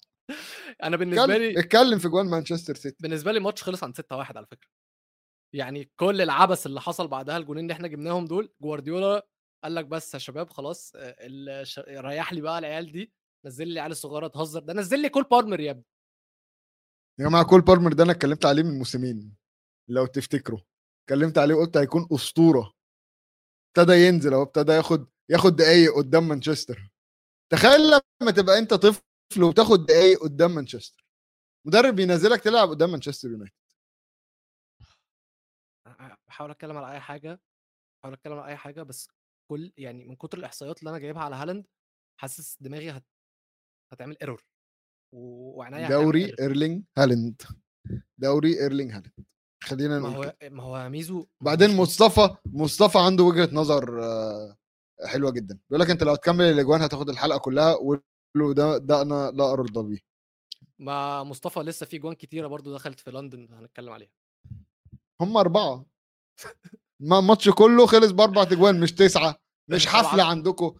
[0.83, 2.97] أنا بالنسبة لي اتكلم في أجوان مانشستر سيتي.
[2.99, 4.69] بالنسبة لي الماتش خلص عن 6 1 على فكرة.
[5.55, 9.27] يعني كل العبث اللي حصل بعدها الجونين اللي إحنا جبناهم دول جوارديولا
[9.63, 13.13] قال لك بس يا شباب خلاص آه، الش- ريح لي بقى العيال دي.
[13.45, 14.59] نزل لي العيال الصغيرة تهزر.
[14.59, 15.85] ده نزل لي كول بالمر يا ابني.
[17.19, 19.35] يا جماعة كول بالمر ده أنا اتكلمت عليه من موسمين
[19.89, 20.59] لو تفتكروا.
[21.03, 22.73] اتكلمت عليه وقلت هيكون أسطورة.
[23.77, 26.89] ابتدى ينزل أهو ابتدى ياخد ياخد دقايق قدام مانشستر.
[27.51, 27.81] تخيل
[28.21, 31.05] لما تبقى انت طفل وتاخد دقايق قدام مانشستر.
[31.67, 33.53] مدرب ينزلك تلعب قدام مانشستر يونايتد.
[36.27, 37.41] بحاول أتكلم على أي حاجة
[37.99, 39.07] بحاول أتكلم على أي حاجة بس
[39.51, 41.67] كل يعني من كتر الإحصائيات اللي أنا جايبها على هالاند
[42.21, 43.05] حاسس دماغي هت...
[43.93, 44.45] هتعمل error
[45.61, 46.35] هتعمل دوري.
[46.39, 47.41] إيرلينج هالاند.
[48.17, 49.25] دوري إيرلينج هالاند.
[49.63, 50.35] خلينا ما نقول هو.
[50.43, 54.57] ما هو ميزو ما هو بعدين مش- مصطفى مصطفى عنده وجهة نظر آه،
[55.05, 55.57] حلوة جدا.
[55.69, 58.01] بيقول لك أنت لو هتكمل الأجوان هتاخد الحلقة كلها وقول
[58.37, 59.99] له ده ده أنا لا ارضى بيه.
[60.79, 64.09] ما مصطفى لسه في جوان كتيرة برضو دخلت في لندن هنتكلم عليها.
[65.21, 65.85] هم أربعة.
[66.99, 69.87] ما الماتش كله خلص بأربع اجوان مش تسعة مش.
[69.93, 70.75] حفله عندكم.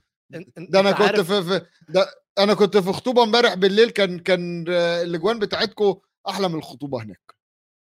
[0.58, 2.06] ده أنا كنت في, في ده
[2.38, 5.96] أنا كنت في خطوبة امبارح بالليل كان كان الأجوان بتاعتكم
[6.30, 7.36] أحلى من الخطوبة هناك.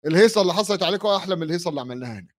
[0.05, 2.35] الهيصة اللي حصلت عليكم أحلى من الهيصة اللي عملناها هناك.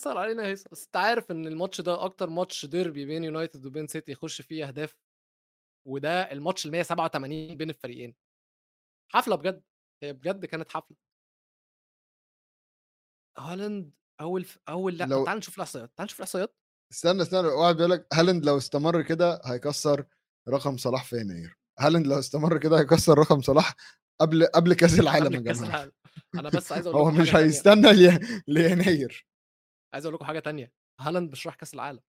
[0.00, 3.86] صار علينا هيصه بس أنت عارف إن الماتش ده أكتر ماتش ديربي بين يونايتد وبين
[3.86, 4.96] سيتي يخش فيه أهداف
[5.88, 8.14] وده الماتش ال 187 بين الفريقين.
[9.12, 9.62] حفلة بجد
[10.02, 10.96] هي بجد كانت حفلة.
[13.38, 14.58] هالاند أول ف...
[14.68, 15.24] أول لأ لو-.
[15.24, 16.56] تعال نشوف الأحصائيات تعال نشوف الأحصائيات.
[16.92, 20.04] استنى استنى واحد بيقول لك هالاند لو استمر كده هيكسر
[20.48, 21.56] رقم صلاح في يناير.
[21.78, 23.74] هالاند لو استمر كده هيكسر رقم صلاح
[24.20, 25.70] قبل قبل كأس العالم يا قبل كأس جماعة.
[25.70, 25.92] العالم.
[26.34, 27.34] أنا بس عايز أقول هو مش.
[27.34, 29.26] هيستنى لي- ليناير.
[29.94, 32.00] عايز أقول لكم حاجة تانية هالاند مش رايح كأس العالم.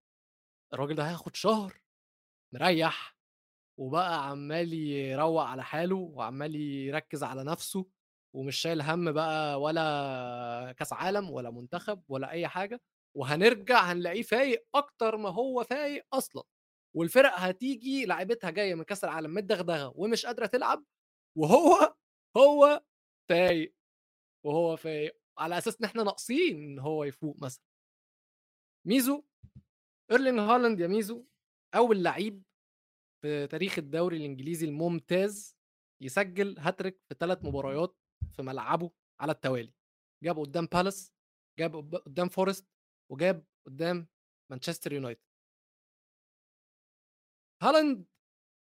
[0.74, 1.82] الراجل ده هياخد شهر
[2.54, 3.18] مريح
[3.80, 7.86] وبقى عمال يروق على حاله وعمال يركز على نفسه
[8.36, 12.82] ومش شايل هم بقى ولا كأس عالم ولا منتخب ولا أي حاجة
[13.18, 16.44] وهنرجع هنلاقيه فايق أكتر ما هو فايق أصلا.
[16.96, 20.86] والفرق هتيجي لعيبتها جاية من كأس العالم متدغدغة ومش قادرة تلعب
[21.38, 21.96] وهو
[22.38, 22.84] هو
[23.30, 23.76] فايق
[24.46, 27.64] وهو فايق على أساس إن إحنا ناقصين إن هو يفوق مثلا.
[28.86, 29.24] ميزو
[30.12, 31.26] إيرلينج هالاند يا ميزو
[31.76, 32.44] اول لعيب
[33.22, 35.58] في تاريخ الدوري الإنجليزي الممتاز
[36.02, 37.98] يسجل هاتريك في ثلاث مباريات
[38.32, 39.74] في ملعبه على التوالي.
[40.24, 41.14] جاب قدام بالاس
[41.60, 42.68] جاب قدام فورست
[43.12, 44.08] وجاب قدام
[44.52, 45.22] مانشستر يونايتد.
[47.62, 48.06] هالاند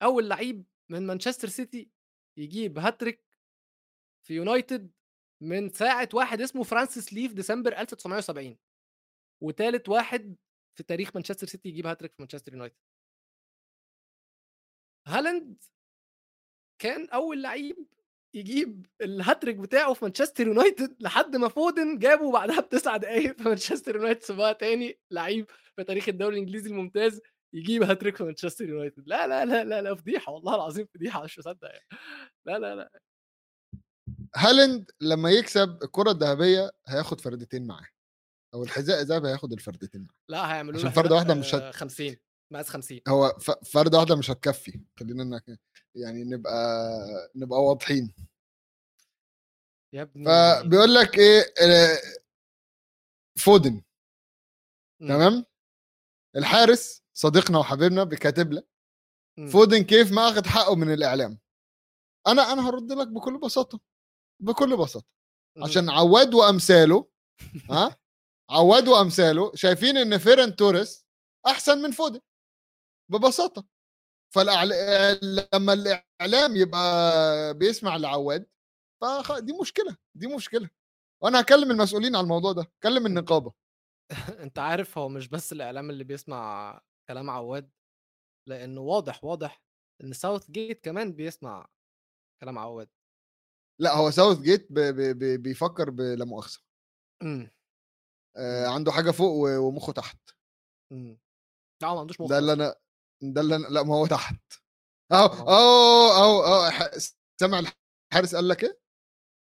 [0.03, 1.91] أول لعيب من مانشستر سيتي
[2.39, 3.25] يجيب هاتريك
[4.27, 4.93] في يونايتد
[5.43, 8.59] من ساعة واحد اسمه فرانسيس لي في ديسمبر 1970
[9.43, 10.37] وثالث واحد
[10.79, 12.77] في تاريخ مانشستر سيتي يجيب هاتريك في مانشستر يونايتد.
[15.07, 15.65] هالاند
[16.83, 17.87] كان أول لعيب
[18.35, 23.97] يجيب الهاتريك بتاعه في مانشستر يونايتد لحد ما فودن جابه بعدها بتسع دقايق في مانشستر
[23.97, 27.21] يونايتد سبقها تاني لعيب في تاريخ الدوري الإنجليزي الممتاز
[27.55, 29.09] يجيب هاتريك في مانشستر يونايتد.
[29.09, 31.87] لا لا لا لا لا فضيحة والله العظيم فضيحة مش مصدق يعني.
[32.47, 33.01] لا لا لا.
[34.37, 37.89] هالاند لما يكسب الكرة الذهبية هياخد فردتين معاه.
[38.55, 42.17] أو الحذاء الذهبي هياخد الفردتين لا هيعملوا عشان حذاء، واحدة مش هت- آه، 50
[42.53, 44.81] مقاس 50 هو ف- فرده واحدة مش هتكفي.
[45.01, 45.61] خلينا نك-
[45.95, 46.89] يعني نبقى
[47.37, 48.15] نبقى واضحين.
[49.95, 51.45] يا ابني فبيقول لك إيه
[53.39, 53.83] فودن.
[55.01, 55.09] مم.
[55.09, 55.45] تمام؟
[56.37, 58.69] الحارس صديقنا وحبيبنا كاتب لك
[59.39, 59.49] مم.
[59.49, 61.39] فودن كيف ما أخذ حقه من الإعلام.
[62.27, 63.81] أنا أنا هرد لك بكل بساطة
[64.43, 65.07] بكل بساطة.
[65.57, 65.65] مم.
[65.65, 67.09] عشان عواد وأمثاله
[67.71, 67.97] ها؟
[68.51, 71.07] عواد وامثاله شايفين إن فيران توريس
[71.47, 72.21] أحسن من فودن
[73.11, 73.67] ببساطة.
[74.35, 74.69] فالأعل...
[75.55, 78.47] لما الإعلام يبقى بيسمع لعواد
[79.03, 80.71] فدي دي مشكلة دي مشكلة.
[81.23, 83.53] وأنا هكلم المسؤولين على الموضوع ده كلم النقابة.
[84.45, 87.71] أنت عارف هو مش بس الإعلام اللي بيسمع كلام عواد
[88.49, 89.63] لأنه واضح واضح
[90.05, 91.69] إن ساوث جيت كمان بيسمع
[92.41, 92.89] كلام عواد.
[93.81, 94.79] لا هو ساوث جيت ب...
[94.79, 95.19] ب...
[95.19, 95.43] ب...
[95.43, 96.61] بيفكر بلا مؤاخذة.
[97.23, 97.31] إمم.
[97.31, 97.58] آه مم.
[98.67, 100.19] عنده حاجة فوق ومخه تحت.
[100.93, 101.19] إمم.
[101.83, 102.53] لا ما عندوش مخ ده اللي.
[102.53, 102.75] أنا
[103.23, 103.67] ده اللي أنا...
[103.69, 104.41] لا ما هو تحت.
[105.13, 106.91] أهو هو- أهو أهو
[107.41, 107.59] سمع
[108.13, 108.79] الحارس قال لك إيه؟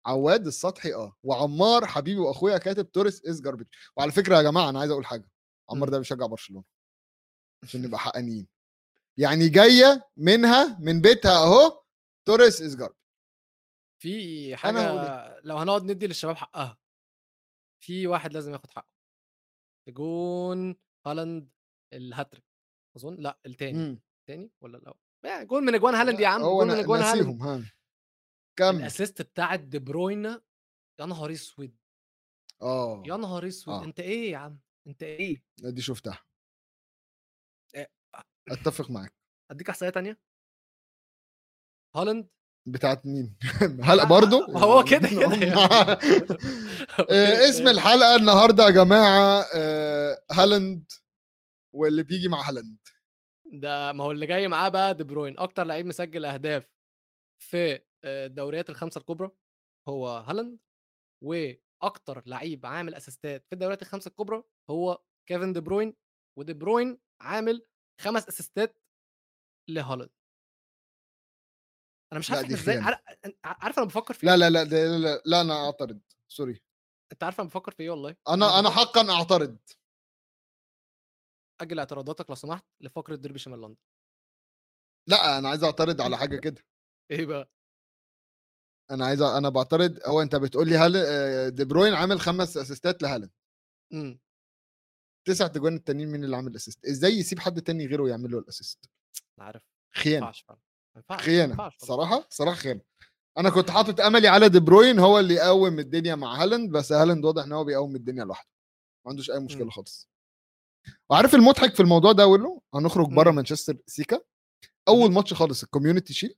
[0.05, 1.15] عواد السطحي آه.
[1.23, 3.65] وعمار حبيبي وأخويا كاتب توريس is garbage
[3.97, 5.29] وعلى فكرة يا جماعة أنا عايز أقول حاجة.
[5.69, 5.91] عمار مم.
[5.91, 6.63] ده بيشجع برشلونة
[7.63, 8.47] عشان نبقى حقانيين
[9.17, 11.83] يعني جاية منها من بيتها أهو
[12.27, 12.95] توريس از جاربج
[14.01, 16.77] في حاجة لو هنقعد ندي للشباب حقها.
[17.83, 18.89] في واحد لازم ياخد حقه.
[19.89, 21.51] جون هالاند
[21.93, 22.45] الهاتريك
[22.97, 23.77] أظن؟ لأ التاني.
[23.77, 24.01] مم.
[24.19, 27.27] التاني ولا الأول؟ يعني جول من أجوان هالاند يا عم جول من أجوان هالاند.
[27.27, 27.73] ناسيهم ها
[28.59, 30.25] كم ال assist بتاعت دي بروين
[30.99, 31.77] يا نهار أسود.
[32.61, 33.03] آه.
[33.05, 33.73] يا نهار أسود.
[33.73, 33.83] آه.
[33.83, 36.25] أنت إيه يا عم؟ أنت إيه؟ دي شفتها.
[37.75, 37.91] إيه.
[38.49, 39.15] أتفق معاك.
[39.51, 40.19] أديك أحصائية تانية؟
[41.95, 42.29] هالاند
[42.65, 43.35] بتاعت مين؟
[43.89, 45.53] هالاند برضو؟ ما هو كده كده يعني.
[47.11, 50.91] آه، اسم الحلقة النهارده يا جماعة آه، هالاند
[51.75, 52.77] واللي بيجي مع هالاند.
[53.53, 56.69] ده ما هو اللي جاي معاه بقى دي بروين أكتر لعيب مسجل أهداف
[57.39, 57.73] في
[58.03, 59.31] آه، الدوريات الخمسة الكبرى
[59.89, 60.59] هو هالاند
[61.23, 65.93] وأكتر لعيب عامل assist ات في الدوريات الخمسة الكبرى هو كيفن دي بروين
[66.39, 67.65] ودي بروين عامل
[68.01, 68.77] خمس assist ات
[69.69, 70.09] لهالاند.
[72.13, 72.77] أنا مش لا، عارف إزاي
[73.43, 76.61] عارف أنا بفكر في لا إيه؟ لا لا ده- لا, لا أنا أعترض sorry.
[77.11, 79.57] أنت عارف أنا بفكر في إيه والله؟ أنا أنا حقا أعترض.
[81.61, 83.75] أجل اعتراضاتك لو سمحت لفقره ديربي شمال لندن
[85.09, 86.61] لا أنا عايز أعترض على حاجة كده.
[87.11, 87.49] إيه بقى؟
[88.91, 89.99] أنا عايز أنا بعترض.
[90.05, 93.31] هو أنت بتقول لي هل آه، دي بروين عامل خمس assist ات لهالاند
[93.93, 94.19] إمم.
[95.27, 98.45] تسع تجوان التانيين مين اللي عامل assist؟ إزاي يسيب حد تاني غيره يعمل له ال
[98.45, 98.89] assist؟
[99.39, 99.63] عارف.
[99.95, 100.31] خيانة.
[101.19, 101.71] خيانة.
[101.77, 102.81] صراحة صراحة خيانة
[103.37, 107.25] أنا كنت حاطط أملي على دي بروين هو اللي يقوم الدنيا مع هالاند بس هالاند
[107.25, 108.49] واضح إن هو بيقوم الدنيا لوحده
[109.05, 109.69] ما عندوش أي مشكلة مم.
[109.69, 110.09] خالص
[111.09, 113.35] وعارف المضحك في الموضوع ده أقول له هنخرج بره مم.
[113.35, 114.21] مانشستر سيكا
[114.87, 115.15] أول مم.
[115.15, 116.35] ماتش خالص ال Community Shield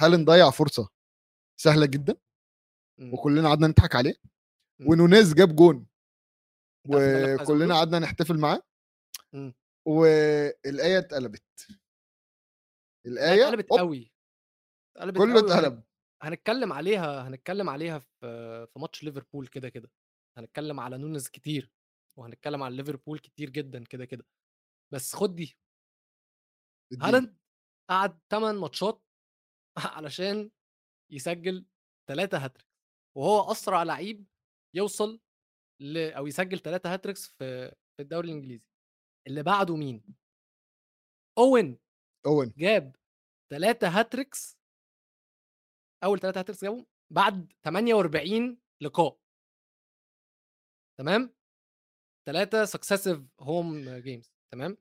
[0.00, 0.88] هالاند ضيع فرصة
[1.60, 2.16] سهلة جدا.
[3.12, 4.14] وكلنا قعدنا نضحك عليه.
[4.86, 5.86] ونونيز جاب جون
[6.88, 8.62] وكلنا؟ قعدنا نحتفل معاه.
[9.86, 11.42] والآية اتقلبت
[13.06, 14.12] الآية اتقلبت قوي
[14.96, 15.82] اتقلبت كله قوي اتقلب.
[16.22, 19.90] هنتكلم عليها هنتكلم عليها في في ماتش ليفربول كده كده.
[20.38, 21.70] هنتكلم على نونز كتير
[22.18, 24.26] وهنتكلم على ليفربول كتير جدا كده كده.
[24.94, 25.56] بس خد دي.
[27.02, 27.36] هالاند
[27.90, 29.02] قعد 8 ماتشات
[29.96, 30.50] علشان
[31.12, 31.66] يسجل
[32.08, 32.66] 3 هاتريك
[33.16, 34.26] وهو أسرع لعيب
[34.76, 35.20] يوصل
[35.82, 38.64] ل أو يسجل 3 hat-tricks في في الدوري الإنجليزي.
[39.28, 40.04] اللي بعده مين؟
[41.38, 41.78] أوين!
[42.26, 42.96] اوين جاب
[43.52, 44.58] 3 hat-tricks
[46.04, 49.18] أول 3 hat-tricks جابهم بعد 48 لقاء.
[50.98, 51.34] تمام؟
[52.26, 54.76] 3 successive home games تمام؟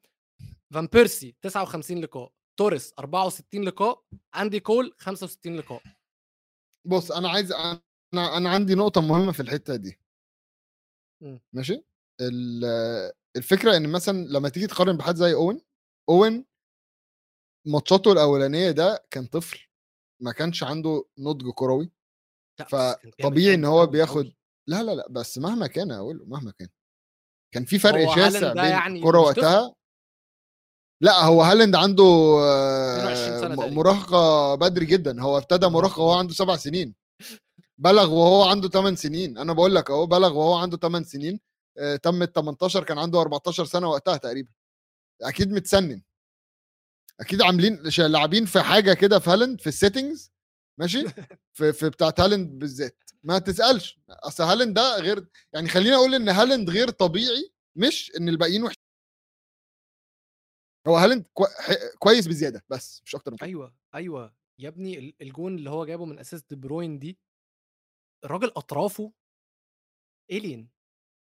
[0.73, 4.03] فان بيرسي 59 لقاء توريس 64 لقاء
[4.35, 5.83] أندي كول 65 لقاء.
[6.87, 9.99] بص أنا عايز أنا أنا عندي نقطة مهمة في الحتة دي.
[11.23, 11.39] مم.
[11.53, 11.83] ماشي؟
[12.21, 15.61] ال- الفكرة إن مثلا لما تيجي تقارن بحد زي أوين
[16.09, 16.45] أوين
[17.67, 19.59] ماتشاته الأولانية ده كان طفل
[20.21, 21.91] ما كانش عنده نضج كروي
[22.69, 24.33] فطبيعي إن هو بياخد.
[24.69, 26.67] لا لا لا بس مهما كان أقول مهما كان.
[27.53, 29.75] كان في فرق شاسع بين يعني الكوره وقتها.
[31.01, 32.03] لأ هو هالاند عنده
[32.39, 33.75] آه، 22 سنة م- تقريبا.
[33.75, 35.21] مراهقة بدري جدا.
[35.21, 36.95] هو ابتدى مراهقة وهو عنده سبع سنين.
[37.77, 39.37] بلغ وهو عنده 8 سنين.
[39.37, 41.39] أنا بقول لك أهو بلغ وهو عنده 8 سنين.
[41.77, 44.51] آه، تم ال 18 كان عنده 14 سنة وقتها تقريبا.
[45.21, 46.01] أكيد متسنن.
[47.19, 50.31] أكيد عاملين لاعبين في حاجة كده في هالاند في ال settings
[50.79, 51.03] ماشي؟
[51.57, 52.97] في في بتاعت هالاند بالذات.
[53.23, 53.99] ما تسألش.
[54.09, 58.75] أصل هالاند ده غير يعني خليني أقول إن هالاند غير طبيعي مش إن الباقيين وحش
[60.87, 61.25] هو هالاند
[61.99, 64.35] كويس بزيادة بس مش أكتر من أيوه أيوه.
[64.59, 67.19] يا ابني ال- الجون اللي هو جابه من أساس دي بروين دي
[68.25, 69.13] الراجل أطرافه
[70.31, 70.69] الين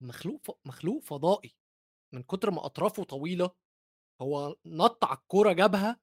[0.02, 0.50] مخلوق ف...
[0.64, 1.54] مخلوق فضائي.
[2.14, 3.50] من كتر ما أطرافه طويلة
[4.22, 6.00] هو نط على الكورة جابها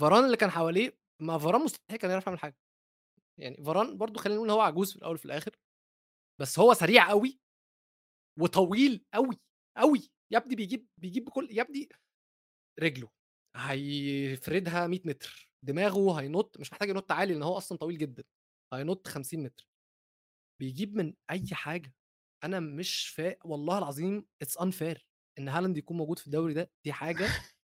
[0.00, 2.56] فاران اللي كان حواليه ما فاران مستحيل كان يعرف يعمل حاجة.
[3.40, 5.56] يعني فاران برضو خلينا نقول إن هو عجوز في الأول وفي الآخر
[6.40, 7.40] بس هو سريع قوي
[8.40, 9.40] وطويل قوي
[9.78, 11.88] قوي يا ابني بيجيب بيجيب بكل يا ابني
[12.80, 13.10] رجله
[13.56, 18.24] هيفردها 100 متر دماغه هينط مش محتاج ينط عالي لأن هو أصلا طويل جدا
[18.74, 19.68] هينط 50 متر.
[20.60, 21.94] بيجيب من أي حاجة.
[22.44, 25.07] أنا مش فا والله العظيم it's unfair
[25.38, 27.28] إن هالاند يكون موجود في الدوري ده دي حاجة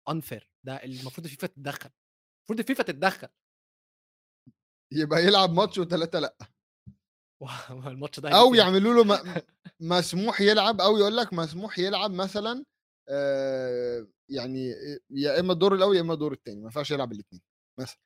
[0.09, 1.91] unfair ده المفروض الفيفا تتدخل
[2.41, 3.29] المفروض الفيفا تتدخل
[4.93, 6.37] يبقى يلعب ماتش وثلاثه لأ
[7.87, 8.55] الماتش ده أو.
[8.55, 9.43] يعملوا له م...
[9.81, 12.65] مسموح يلعب أو يقول لك مسموح يلعب مثلا
[13.09, 14.75] آه يعني
[15.11, 17.43] يا إما الدور الأول يا إما الدور الثاني ما ينفعش يلعب الاثنين
[17.81, 17.99] مثلا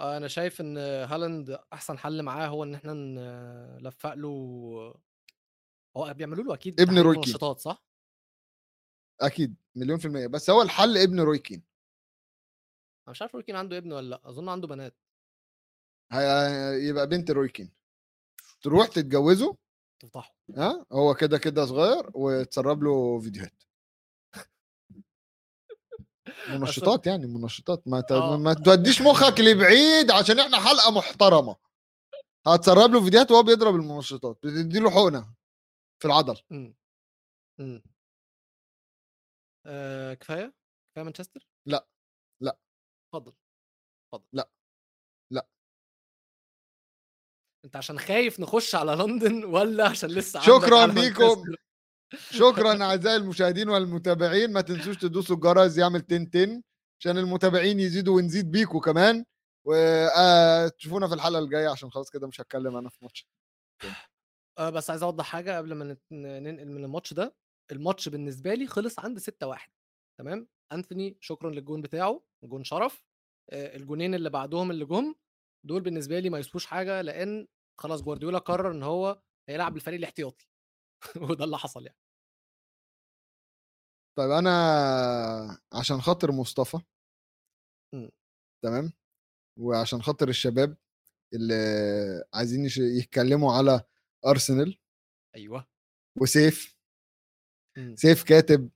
[0.00, 2.94] أنا شايف إن هالاند أحسن حل معاه هو إن إحنا
[3.82, 4.28] نلفق له
[5.96, 7.20] هو بيعملوا له أكيد ابن روي كين.
[7.20, 7.84] منشطات صح؟
[9.20, 10.26] أكيد مليون في المية.
[10.26, 11.62] بس هو الحل ابن روي كين.
[13.06, 14.94] أنا مش عارف روي كين عنده ابن ولا لأ أظن عنده بنات.
[16.12, 17.70] هي- يبقى بنت روي كين.
[18.62, 19.56] تروح تتجوزه
[20.00, 20.34] تفضحه.
[20.56, 23.62] ها هو كده كده صغير وتسرب له فيديوهات.
[26.48, 27.88] منشطات يعني منشطات.
[27.88, 28.12] ما ت...
[28.12, 28.36] آه.
[28.36, 31.56] ما توديش مخك لبعيد عشان إحنا حلقة محترمة.
[32.46, 35.34] هتسرب له فيديوهات وهو بيضرب المنشطات بتدي له حقنة
[35.98, 36.36] في العضل.
[36.52, 36.74] إمم.
[37.60, 37.82] إمم.
[39.66, 40.54] آه كفاية
[40.92, 41.86] كفاية مانشستر لأ.
[42.42, 42.58] لأ.
[43.14, 43.32] اتفضل
[44.14, 44.50] اتفضل لأ.
[45.32, 45.46] لأ.
[47.64, 51.44] أنت عشان خايف نخش على لندن ولا عشان لسه شكراً ليكم.
[52.30, 56.62] شكرا أعزائي المشاهدين والمتابعين ما تنسوش تدوسوا الجرس يعمل تن تن
[57.00, 59.24] عشان المتابعين يزيدوا ونزيد بيكوا كمان
[59.66, 63.26] وتشوفونا في الحلقة الجاية عشان خلاص كده مش هتكلم أنا في ماتش
[64.58, 67.34] آه بس عايز أوضح حاجة قبل ما ننقل من الماتش ده
[67.72, 69.72] الماتش بالنسبة لي خلص عند 6 1
[70.18, 73.04] تمام؟ أنثوني شكرا للجون بتاعه جون شرف.
[73.52, 75.14] الجونين اللي بعدهم اللي جم
[75.66, 77.48] دول بالنسبة لي ما يسووش حاجة لأن
[77.80, 80.46] خلاص جوارديولا قرر إن هو هيلعب بالفريق الاحتياطي.
[81.30, 81.98] وده اللي حصل يعني.
[84.18, 84.50] طيب أنا
[85.72, 86.78] عشان خاطر مصطفى
[87.94, 88.10] مم.
[88.64, 88.92] تمام؟
[89.58, 90.76] وعشان خاطر الشباب
[91.34, 91.54] اللي
[92.34, 92.64] عايزين
[92.98, 93.82] يتكلموا على
[94.26, 94.78] أرسنال
[95.36, 95.66] أيوه.
[96.20, 96.76] وسيف.
[97.94, 98.70] سيف كاتب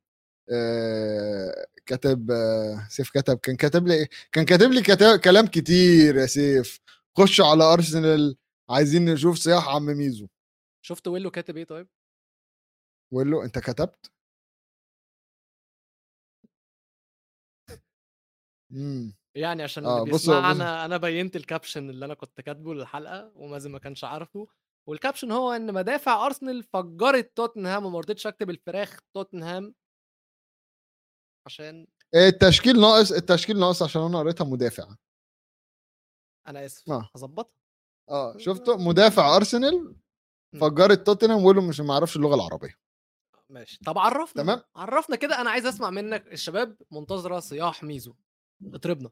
[0.52, 4.82] آه كاتب آه سيف كتب كان كاتب لي؟ كان كاتب لي
[5.24, 6.80] كلام كتير يا سيف.
[7.18, 8.36] خشوا على أرسنال
[8.70, 10.26] عايزين نشوف صياح عم ميزو.
[10.84, 11.88] شفت ويلو كاتب إيه طيب؟
[13.12, 14.10] له أنت كتبت؟
[18.72, 19.14] إمم.
[19.34, 23.70] يعني عشان آه، بصوا- بيسمعنا أنا بينت ال caption اللي أنا كنت كاتبه للحلقة ومازن
[23.70, 24.46] ما كانش عارفه.
[24.88, 29.74] وال caption هو إن مدافع ارسنال فشخت توتنهام وما رضيتش أكتب الفراخ توتنهام
[31.46, 34.94] عشان التشكيل ناقص التشكيل ناقص عشان أنا قريتها مدافع.
[36.48, 36.90] أنا آسف.
[36.90, 37.10] آه.
[37.14, 37.60] هظبطها.
[38.08, 39.96] آه شفته؟ مدافع ارسنال.
[40.60, 42.74] فجرت توتنهام وقالوا مش ما أعرفش اللغة العربية.
[43.50, 43.78] ماشي.
[43.86, 44.62] طب عرفنا تمام.
[44.76, 48.14] عرفنا كده أنا عايز أسمع منك الشباب منتظرة صياح ميزو.
[48.74, 49.10] اطربنا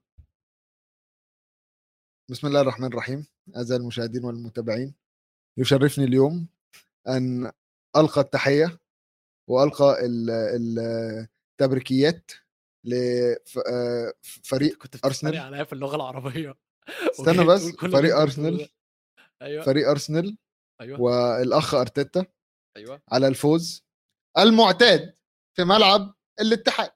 [2.31, 3.27] بسم الله الرحمن الرحيم.
[3.57, 4.95] اعزائي المشاهدين والمتابعين.
[5.59, 6.49] يشرفني اليوم
[7.09, 7.53] أن
[7.97, 8.79] ألقى التحية
[9.51, 12.31] وألقى ال- ال- التبريكيات
[12.85, 15.33] لفريق كنت أرسنال.
[15.33, 16.55] بتتريق عليا في اللغة العربية.
[17.21, 18.69] استنى بس فريق أرسنال.
[19.43, 19.65] أيوه.
[19.65, 20.39] فريق أرسنال
[20.81, 21.01] أيوه.
[21.01, 22.27] والأخ أرتيتا
[22.77, 23.03] أيوه.
[23.13, 23.85] على الفوز.
[24.39, 25.15] المعتاد
[25.57, 26.91] في ملعب الاتحاد.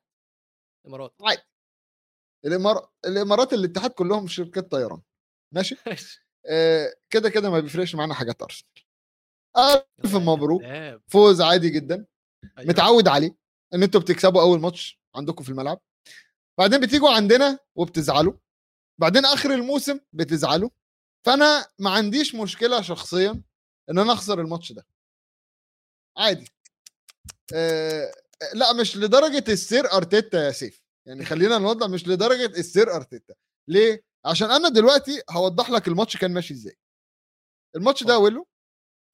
[0.86, 1.42] امارات عادي.
[2.46, 5.02] الامارات الإمارات الاتحاد كلهم شركات طيران.
[5.54, 5.96] ماشي؟ آه،
[7.11, 8.85] كده كده ما بيفرقش معانا حاجات ارسنال
[9.59, 10.62] ألف مبروك.
[11.09, 12.07] فوز عادي جدا.
[12.59, 12.68] أيوة.
[12.68, 13.37] متعود عليه
[13.74, 15.81] إن أنتوا بتكسبوا أول ماتش عندكم في الملعب.
[16.59, 18.33] بعدين بتيجوا عندنا وبتزعلوا.
[19.01, 20.70] بعدين آخر الموسم بتزعلوا.
[21.27, 23.42] فأنا ما عنديش مشكلة شخصيا
[23.90, 24.87] إن أنا أخسر الماتش ده.
[26.18, 26.48] عادي.
[27.55, 28.12] آه
[28.55, 30.83] لا مش لدرجة السير أرتيتا يا سيف.
[31.07, 33.35] يعني خلينا نوضح مش لدرجة السير أرتيتا.
[33.68, 36.76] ليه؟ عشان أنا دلوقتي هوضح لك الماتش كان ماشي إزاي
[37.76, 38.46] الماتش ده اوله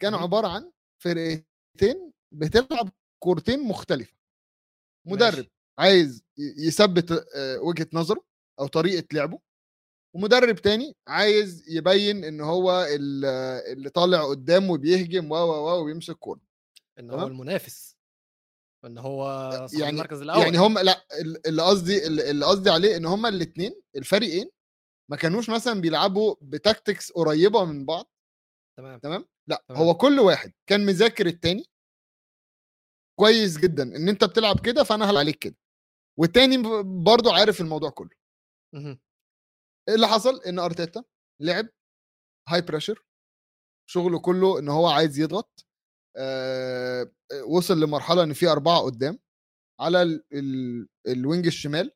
[0.03, 0.15] كان.
[0.15, 0.71] عبارة عن
[1.03, 2.91] فرقتين بتلعب
[3.23, 4.15] كورتين مختلفة
[5.07, 5.51] مدرب ماشي.
[5.79, 8.25] عايز يثبت آه، وجهة نظره
[8.61, 9.39] أو طريقة لعبه
[10.15, 13.25] ومدرب تاني عايز يبين إن هو ال-
[13.73, 16.41] اللي طالع قدام وبيهجم و و و وبيمسك كورة
[16.99, 17.97] إن هو؟ المنافس
[18.85, 22.97] إن هو يعني- المركز الأول يعني هم لأ ال- اللي قصدي اللي اللي قصدي عليه
[22.97, 24.51] إن هم الاثنين الفريقين
[25.11, 28.11] ما كانوش مثلا بيلعبوا ب tactics قريبة من بعض
[28.79, 29.81] تمام تمام لأ تمام.
[29.83, 31.65] هو كل واحد كان مذاكر التاني
[33.21, 35.57] كويس جدا إن أنت بتلعب كده فأنا هلعب عليك كده
[36.19, 36.57] والتاني
[37.05, 38.11] برضه عارف الموضوع كله
[38.75, 39.01] مهم.
[39.89, 41.05] إيه اللي حصل إن أرتيتا
[41.43, 41.69] لعب
[42.49, 43.05] high pressure
[43.91, 45.67] شغله كله إن هو عايز يضغط
[46.17, 47.13] آه
[47.47, 49.19] وصل لمرحلة إن في أربعة قدام
[49.81, 51.93] على ال ال ال wing الشمال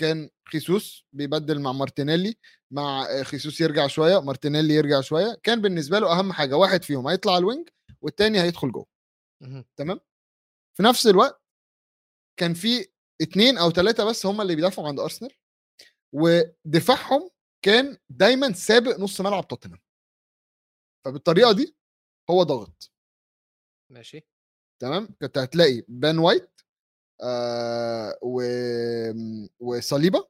[0.00, 2.34] كان خيسوس بيبدل مع مارتينيلي
[2.70, 7.08] مع آه، خيسوس يرجع شوية مارتينيلي يرجع شوية كان بالنسبة له أهم حاجة واحد فيهم
[7.08, 7.68] هيطلع على ال wing
[8.00, 8.86] والتاني هيدخل جوه.
[9.76, 10.00] تمام؟
[10.76, 11.42] في نفس الوقت
[12.38, 12.88] كان في
[13.20, 15.32] اتنين أو ثلاثة بس هم اللي بيدافعوا عند أرسنال
[16.12, 17.30] ودفاعهم
[17.64, 19.80] كان دايما سابق نص ملعب توتنهام.
[21.04, 21.76] فبالطريقة دي
[22.30, 22.92] هو ضغط
[23.92, 24.26] ماشي.
[24.82, 26.49] تمام؟ كنت هتلاقي بان وايت
[27.22, 28.42] آه و...
[29.60, 30.28] وصليبة.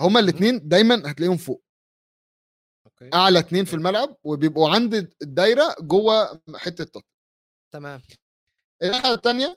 [0.00, 1.64] هما الاثنين دايما هتلاقيهم فوق.
[2.86, 3.10] أوكي.
[3.14, 7.04] أعلى اثنين في الملعب وبيبقوا عند الدايرة جوه حتة توتنهام
[7.74, 8.02] تمام.
[8.82, 9.56] الناحية الثانية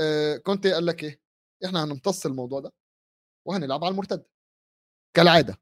[0.00, 1.20] آه كنت قال لك إيه؟
[1.64, 2.72] إحنا هنمتص الموضوع ده
[3.46, 4.26] وهنلعب على المرتده
[5.16, 5.60] كالعادة.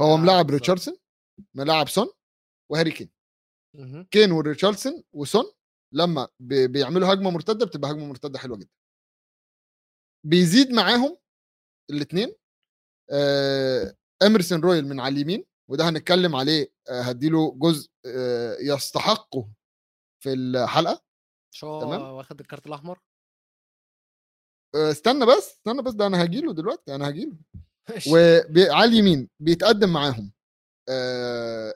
[0.00, 0.50] هو آه، ملاعب.
[0.50, 0.96] ريتشاردسون
[1.54, 2.08] ملاعب سون
[2.70, 3.10] وهاري كين.
[4.10, 5.44] كين وريتشاردسون وسون
[5.94, 8.70] لما بي- بيعملوا هجمة مرتدة بتبقى هجمة مرتدة حلوة جدا.
[10.26, 11.18] بيزيد معاهم
[11.90, 12.34] الاثنين
[14.22, 19.48] اميرسون رويل من على اليمين وده هنتكلم عليه آه هديله جزء آه يستحقه
[20.22, 21.02] في الحلقة
[21.54, 22.00] شو تمام.
[22.02, 23.00] واخد الكارت الأحمر
[24.74, 27.36] آه استنى بس استنى بس ده أنا هجيله دلوقتي أنا هجيله.
[28.12, 30.32] وعلى اليمين بيتقدم معاهم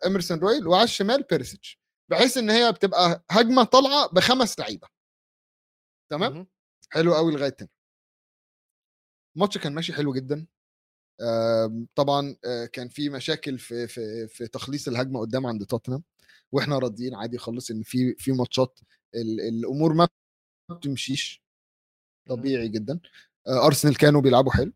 [0.06, 4.88] إيمرسون رويال وعلى الشمال بيريسيتش بحيث إن هي بتبقى هجمة طالعة بخمس لعيبة
[6.10, 6.46] تمام.
[6.90, 7.68] حلو قوي لغاية هنا
[9.36, 10.46] الماتش كان ماشي حلو جدا.
[11.20, 16.04] آم، طبعا آه، كان في مشاكل في في في تخليص الهجمة قدام عند توتنهام
[16.52, 18.80] وإحنا راضيين عادي خالص إن في في ماتشات
[19.14, 20.08] ال- الأمور ما
[20.70, 21.42] بتمشيش
[22.28, 23.00] طبيعي جدا.
[23.46, 24.72] آه، أرسنال كانوا بيلعبوا حلو.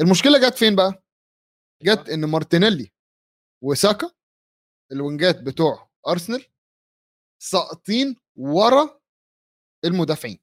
[0.00, 1.04] المشكلة جت فين بقى؟
[1.82, 2.14] جت أيوة.
[2.14, 2.92] إن مارتينيلي
[3.64, 4.10] وساكا
[4.92, 6.46] الوينجات بتوع أرسنال
[7.42, 9.00] ساقطين ورا
[9.84, 10.40] المدافعين.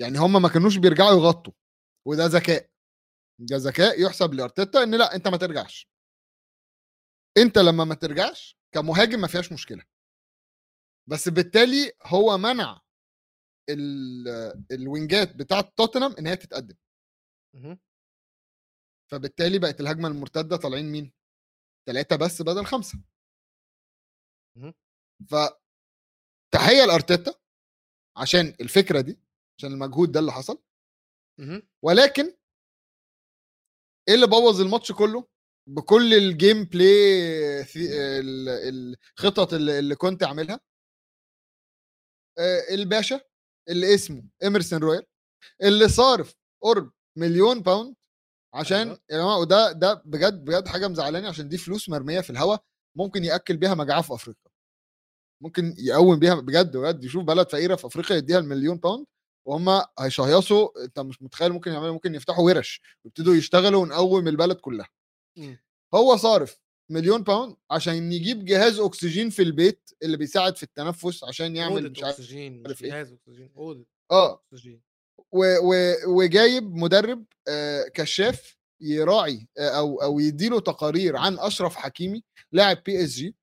[0.00, 1.52] يعني هم ما كانوش بيرجعوا يغطوا
[2.06, 2.70] وده ذكاء.
[3.40, 5.88] ده ذكاء يحسب لأرتيتا إن لأ أنت ما ترجعش.
[7.36, 9.84] أنت لما ما ترجعش كمهاجم ما فيهاش مشكلة.
[11.10, 12.80] بس بالتالي هو منع
[13.70, 16.76] ال- الوينجات بتاعت توتنهام إن هي تتقدم.
[19.10, 21.12] فبالتالي بقت الهجمة المرتدة طالعين مين؟
[21.88, 22.98] ثلاثة بس بدل خمسة.
[25.30, 25.34] ف
[26.54, 27.34] تحيه لأرتيتا
[28.16, 29.18] عشان الفكرة دي
[29.58, 30.62] عشان المجهود ده اللي حصل.
[31.84, 32.36] ولكن
[34.08, 35.28] إيه اللي بوظ الماتش كله؟
[35.68, 37.64] بكل ال game plan
[38.68, 40.60] الخطط اللي كنت اعملها
[42.38, 43.20] آه، الباشا
[43.68, 45.06] اللي اسمه إيمرسون رويال
[45.62, 47.94] اللي صارف قرب مليون باوند
[48.54, 49.00] عشان أيوة.
[49.10, 52.64] يا جماعة وده ده بجد بجد حاجة مزعلاني عشان دي فلوس مرمية في الهواء
[52.96, 54.52] ممكن يأكل بيها مجاعة في أفريقيا.
[55.42, 59.06] ممكن يقوم بيها بجد بجد يشوف بلد فقيرة في أفريقيا يديها المليون باوند
[59.46, 64.88] وهم هيشهيصوا أنت مش متخيل ممكن يعملوا ممكن يفتحوا ورش ويبتدوا يشتغلوا ونقوم البلد كلها.
[65.38, 65.58] مم.
[65.94, 71.56] هو صارف مليون باوند عشان يجيب جهاز أكسجين في البيت اللي بيساعد في التنفس عشان
[71.56, 72.90] يعمل مش عارف أكسجين مش عارف إيه.
[72.90, 74.42] جهاز أكسجين أوضة آه.
[74.52, 74.80] أكسجين.
[75.32, 82.82] و و وجايب مدرب آه كشاف يراعي أو أو يديله تقارير عن أشرف حكيمي لاعب
[82.86, 83.36] PSG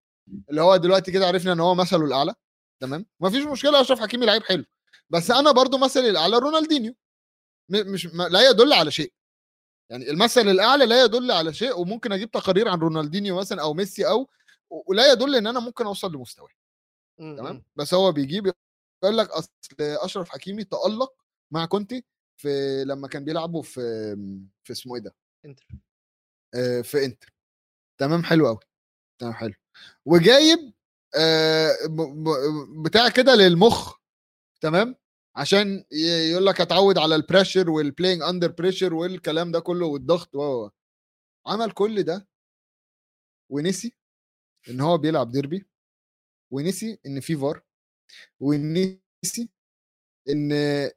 [0.49, 2.35] اللي هو دلوقتي كده عرفنا إن هو مثله الأعلى
[2.81, 4.65] تمام؟ مفيش مشكلة أشرف حكيمي لعيب حلو.
[5.11, 6.95] بس أنا برضو مثلي الأعلى رونالدينيو.
[7.69, 9.13] مش ما لا يدل على شيء.
[9.91, 14.07] يعني المثل الأعلى لا يدل على شيء وممكن أجيب تقارير عن رونالدينيو مثلا أو ميسي
[14.07, 14.29] أو
[14.87, 16.49] ولا يدل إن أنا ممكن أوصل لمستواه.
[17.19, 17.63] إمم، تمام؟ إمم.
[17.75, 18.53] بس هو بيجيب
[19.03, 21.13] يقول لك أصل أشرف حكيمي تألق
[21.53, 22.05] مع كونتي
[22.37, 23.81] في لما كان بيلعبوا في
[24.63, 25.67] في اسمه إيه ده؟ إنتر.
[26.55, 27.33] آه، في إنتر.
[27.97, 28.59] تمام؟ حلو قوي
[29.19, 29.53] تمام حلو.
[30.05, 30.73] وجايب
[31.15, 31.71] آه،
[32.85, 33.97] بتاع كده للمخ.
[34.61, 34.95] تمام؟
[35.35, 35.85] عشان
[36.31, 40.69] يقول لك اتعود على ال pressure وال playing under pressure والكلام ده كله والضغط و.
[41.47, 42.27] عمل كل ده
[43.51, 43.95] ونسي
[44.69, 45.65] إن هو بيلعب ديربي
[46.51, 47.63] ونسي إن في فار
[48.39, 49.49] ونسي
[50.29, 50.51] إن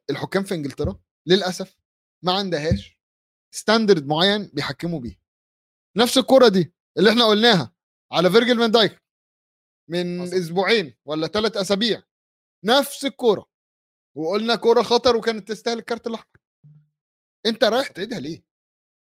[0.09, 1.77] الحكام في إنجلترا للأسف
[2.23, 2.99] ما عندهاش
[3.55, 5.19] standard معين بيحكموا بيه
[5.97, 7.75] نفس الكرة دي اللي إحنا قلناها
[8.11, 9.01] على فيرجل فان دايك
[9.89, 10.35] من حصل.
[10.37, 12.03] أسبوعين ولا ثلاث أسابيع
[12.65, 13.49] نفس الكرة
[14.15, 16.39] وقلنا كرة خطر وكانت تستاهل الكارت الأحمر.
[17.45, 18.43] أنت رايح تعيدها ليه؟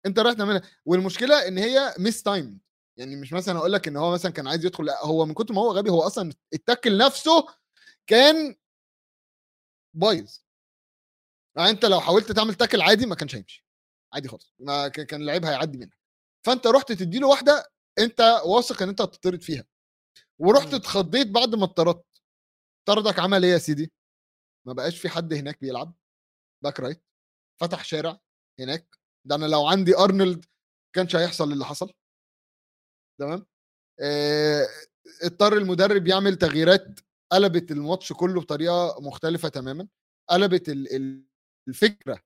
[0.06, 0.62] أنت رايح تعملها.
[0.86, 2.60] والمشكلة إن هي mistimed
[2.98, 5.54] يعني مش مثلا أقول لك إن هو مثلا كان عايز يدخل لا هو من كتر
[5.54, 7.48] ما هو غبي هو أصلا ال tackle نفسه
[8.08, 8.56] كان
[9.94, 10.38] بايظ.
[11.58, 13.66] يعني أنت لو حاولت تعمل tackle عادي ما كانش هيمشي.
[14.14, 14.54] عادي خالص.
[14.60, 15.98] ما كان اللعيب هيعدي منك.
[16.46, 19.66] فأنت رحت تديله واحدة أنت واثق إن أنت هتطرد فيها.
[20.40, 20.76] ورحت مم.
[20.76, 22.06] اتخضيت بعد ما اتطردت.
[22.88, 23.92] طردك عمل إيه يا سيدي؟
[24.68, 25.94] ما بقاش في حد هناك بيلعب.
[26.64, 27.04] back right
[27.62, 28.20] فتح شارع
[28.60, 28.96] هناك.
[29.28, 30.46] ده أنا لو عندي ارنولد
[30.96, 31.94] كانش هيحصل اللي حصل.
[33.20, 33.46] تمام؟
[34.02, 34.68] آه،
[35.24, 37.00] اضطر المدرب يعمل تغييرات
[37.32, 39.88] قلبت الماتش كله بطريقة مختلفة تماما.
[40.30, 41.26] قلبت ال- ال-
[41.68, 42.20] الفكرة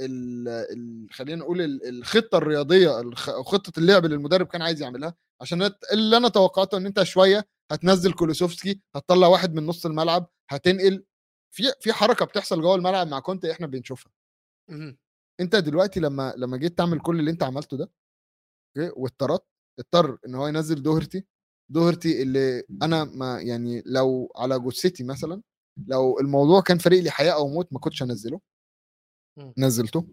[0.00, 5.14] ال- ال- خلينا نقول ال- الخطة الرياضية أو خطة اللعب اللي المدرب كان عايز يعملها.
[5.42, 11.04] عشان اللي أنا توقعته إن أنت شوية هتنزل كولوسوفسكي هتطلع واحد من نص الملعب هتنقل
[11.54, 14.12] في في حركة بتحصل جوه الملعب مع كونتي إحنا بنشوفها.
[15.40, 17.90] أنت دلوقتي لما لما جيت تعمل كل اللي أنت عملته ده
[18.78, 19.44] okay واضطرت
[19.78, 21.24] اضطر إن هو ينزل دوهرتي
[21.72, 25.42] دوهرتي اللي أنا ما يعني لو على جثتي مثلا
[25.86, 28.40] لو الموضوع كان فريق لي حياة أو موت ما كنتش انزله
[29.38, 29.54] مم.
[29.58, 30.06] نزلته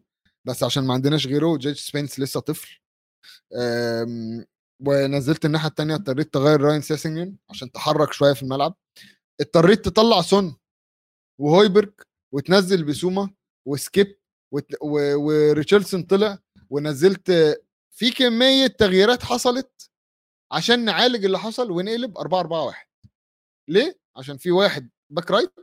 [0.48, 2.80] بس عشان ما عندناش غيره جيد سبينس لسه طفل.
[3.56, 4.46] أم،
[4.88, 8.76] ونزلت الناحية الثانية اضطريت تغير راين سيسينيون عشان تحرك شوية في الملعب.
[9.42, 10.56] اضطريت تطلع سون.
[11.42, 11.94] وهويبيرج
[12.34, 13.34] وتنزل بيسوما
[13.68, 14.20] وسكيب
[14.54, 17.32] وت- و- وريتشاردسون طلع ونزلت
[17.96, 19.90] في كمية تغييرات حصلت
[20.52, 22.88] عشان نعالج اللي حصل ونقلب 4 4 1
[23.70, 25.54] ليه؟ عشان في واحد back right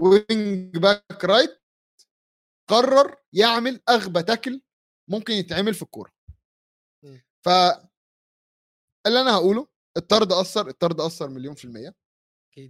[0.00, 1.60] wing back right
[2.70, 4.60] قرر يعمل أغبى tackle
[5.10, 6.12] ممكن يتعمل في الكورة.
[7.44, 7.48] ف
[9.06, 11.94] اللي أنا هقوله الطرد أثر الطرد أثر مليون في المية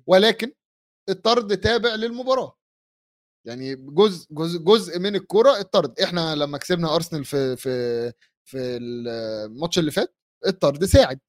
[0.06, 0.52] ولكن
[1.08, 2.58] الطرد تابع للمباراة.
[3.46, 6.00] يعني جزء جزء جزء من الكورة الطرد.
[6.00, 8.12] إحنا لما كسبنا أرسنال في في
[8.48, 11.20] في الماتش اللي فات الطرد ساعد.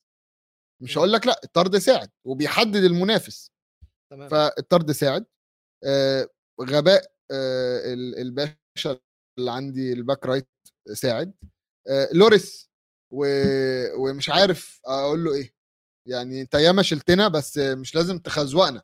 [0.82, 0.98] مش.
[0.98, 3.52] هقول لك لأ الطرد ساعد وبيحدد المنافس.
[4.12, 4.30] تمام.
[4.30, 5.26] فالطرد ساعد.
[5.86, 6.30] آه،
[6.62, 9.00] غباء آه، ال- الباشا
[9.40, 10.48] اللي عندي ال back right
[10.94, 11.34] ساعد.
[11.88, 12.70] آه، لوريس
[13.14, 13.26] و...
[13.98, 15.56] ومش عارف أقول له إيه.
[16.08, 18.84] يعني أنت ياما شلتنا بس مش لازم تخزوقنا.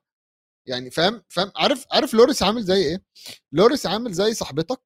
[0.68, 3.04] يعني فاهم فاهم؟ عارف عارف لوريس عامل زي إيه؟
[3.52, 4.82] لوريس عامل زي صاحبتك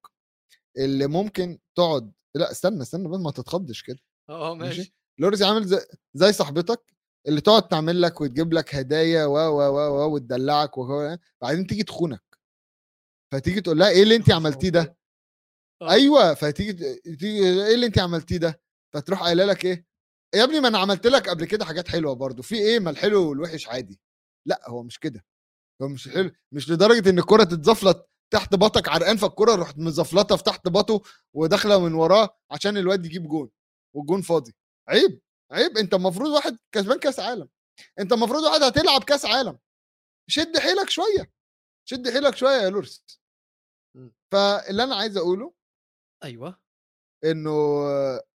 [0.78, 3.99] اللي ممكن تقعد لا استنى استنى بس ما تتخضش كده.
[4.30, 4.93] آه آه ماشي؟ ماشي.
[5.19, 5.80] لوريس عامل زي
[6.13, 6.93] زي صاحبتك
[7.28, 11.84] اللي تقعد تعمل لك وتجيب لك هدايا و و و و وتدلعك و بعدين تيجي
[11.84, 12.23] تخونك.
[13.34, 14.97] فتيجي تقول لها إيه اللي انت عملتيه ده؟
[15.82, 15.91] آه.
[15.91, 18.61] أيوه فتيجي تيجي إيه اللي انت عملتيه ده؟
[18.93, 19.86] فتروح قايله لك إيه؟
[20.36, 23.30] يا ابني ما أنا عملت لك قبل كده حاجات حلوة برضو في إيه؟ ما الحلو
[23.30, 23.99] والوحش عادي.
[24.47, 25.26] لأ هو مش كده.
[25.82, 30.43] هو مش حلو مش لدرجة إن الكرة تتزفلط تحت باطك عرقان فالكرة رحت مزفلطة في
[30.43, 31.01] تحت باطه
[31.34, 33.49] وداخلة من وراه عشان الواد يجيب جون
[33.95, 34.55] والجون فاضي.
[34.89, 35.21] عيب
[35.51, 35.78] عيب.
[35.78, 37.49] أنت المفروض واحد كسبان كأس عالم.
[37.99, 39.57] أنت المفروض واحد هتلعب كأس عالم.
[40.30, 41.32] شد حيلك شوية
[41.89, 43.19] شد حيلك شوية يا لورس
[43.97, 44.13] مم.
[44.32, 45.53] فاللي أنا عايز أقوله
[46.23, 46.59] أيوه.
[47.23, 47.80] إنه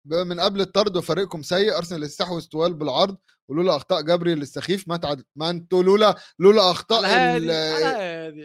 [0.05, 3.18] من قبل الطرد وفريقكم سيء أرسنال استحوذ طوال بالعرض
[3.51, 7.05] ولولا أخطاء جبري السخيف ما تعادل ما أنتوا لولا لولا أخطاء
[7.37, 7.51] ال-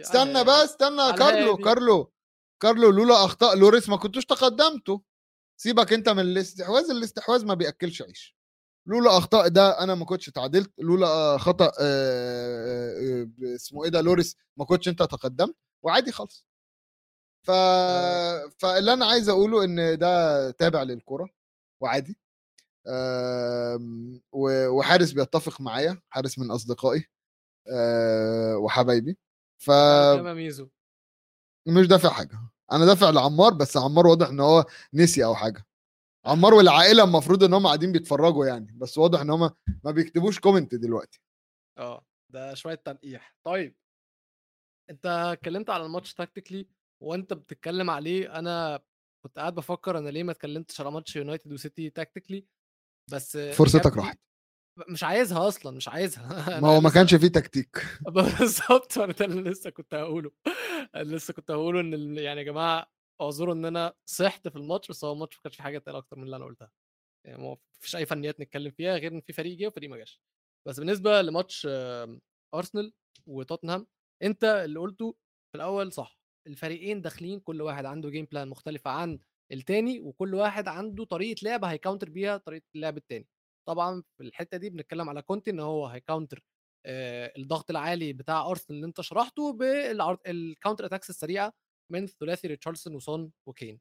[0.00, 0.44] استنى.
[0.44, 1.62] بقى استنى كارلو هادي.
[1.62, 2.12] كارلو
[2.62, 4.98] كارلو لولا أخطاء لوريس ما كنتوش تقدمتوا
[5.60, 8.36] سيبك أنت من الاستحواذ الاستحواذ ما بيأكلش عيش
[8.88, 14.00] لولا أخطاء ده أنا ما كنتش تعادلت لولا خطأ آه، آه، آه، اسمه إيه ده
[14.00, 16.46] لوريس ما كنتش أنت تقدمت وعادي خالص
[17.46, 17.50] ف...
[18.58, 21.28] فاللي أنا عايز أقوله إن ده تابع للكره
[21.82, 22.18] وعادي
[24.32, 27.04] وحارس بيتفق معايا حارس من أصدقائي
[27.72, 29.18] آه، وحبايبي.
[29.68, 30.68] يا ميزو.
[31.66, 32.38] دافع حاجة.
[32.72, 34.64] أنا دافع لعمار بس عمار واضح إن هو
[34.94, 35.66] نسي أو حاجة.
[36.26, 39.50] عمار والعائلة المفروض إن هم قاعدين بيتفرجوا يعني بس واضح إن هم
[39.84, 41.20] ما بيكتبوش comment دلوقتي.
[41.78, 43.36] آه ده شوية تنقيح.
[43.46, 43.76] طيب.
[44.90, 46.68] أنت اتكلمت على الماتش tactically
[47.02, 48.80] وأنت بتتكلم عليه أنا
[49.24, 52.46] كنت قاعد بفكر أنا ليه ما اتكلمتش على ماتش يونايتد وسيتي tactically
[53.12, 54.18] بس فرصتك راحت.
[54.88, 56.60] مش عايزها أصلا مش عايزها.
[56.60, 57.76] ما هو ما كانش فيه تكتيك.
[58.40, 60.30] بالظبط أنا ده اللي لسه كنت هقوله.
[60.96, 62.86] لسه كنت هقوله إن يعني يا جماعة
[63.20, 66.16] أعذروا إن أنا صحت في الماتش بس هو الماتش ما كانش فيه حاجة تقيله أكتر
[66.16, 66.70] من اللي أنا قلتها.
[67.26, 70.20] يعني ما فيش أي فنيات نتكلم فيها غير إن في فريق جه وفريق ما جاش.
[70.68, 72.20] بس بالنسبة لماتش آم،
[72.54, 72.92] أرسنال
[73.26, 73.86] وتوتنهام
[74.22, 75.12] أنت اللي قلته
[75.52, 76.18] في الأول صح.
[76.46, 79.18] الفريقين داخلين كل واحد عنده game plan مختلفة عن
[79.52, 83.26] التاني وكل واحد عنده طريقة لعب هي counter بيها طريقة اللعب التاني.
[83.68, 86.42] طبعا في الحتة دي بنتكلم على كونتي إن هو هي counter
[86.86, 91.52] آه، الضغط العالي بتاع ارسنال اللي أنت شرحته بال counter attacks السريعة
[91.92, 93.80] من ثلاثي ريتشاردسون وسون وكين.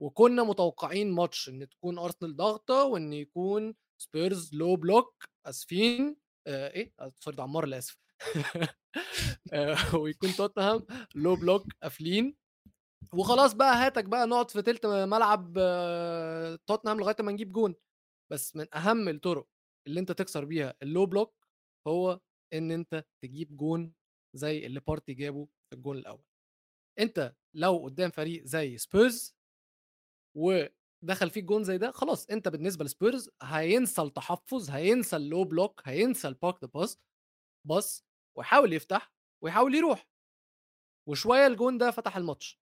[0.00, 5.14] وكنا متوقعين ماتش إن تكون ارسنال ضاغطة وإن يكون سبيرز low block
[5.46, 6.16] آسفين
[6.46, 7.98] آه إيه؟ sorry ده عمار اللي آسف.
[9.52, 12.36] آه، ويكون توتنهام low block قافلين.
[13.12, 15.52] وخلاص بقى هاتك بقى نقعد في تلت ملعب
[16.66, 17.74] توتنهام لغاية ما نجيب جون.
[18.32, 19.48] بس من أهم الطرق
[19.86, 21.34] اللي أنت تكسر بيها ال low block
[21.88, 22.20] هو
[22.52, 23.92] إن أنت تجيب جون
[24.36, 26.24] زي اللي بارتي جابه في الجون الأول.
[27.00, 29.36] أنت لو قدام فريق زي سبيرز
[30.36, 35.82] ودخل فيك جون زي ده خلاص أنت بالنسبة لسبيرز هينسى التحفظ هينسى ال low block
[35.84, 36.98] هينسى ال park the bus
[37.68, 38.04] bus
[38.38, 39.12] ويحاول يفتح
[39.44, 40.06] ويحاول يروح.
[41.08, 42.60] وشوية الجون ده فتح الماتش.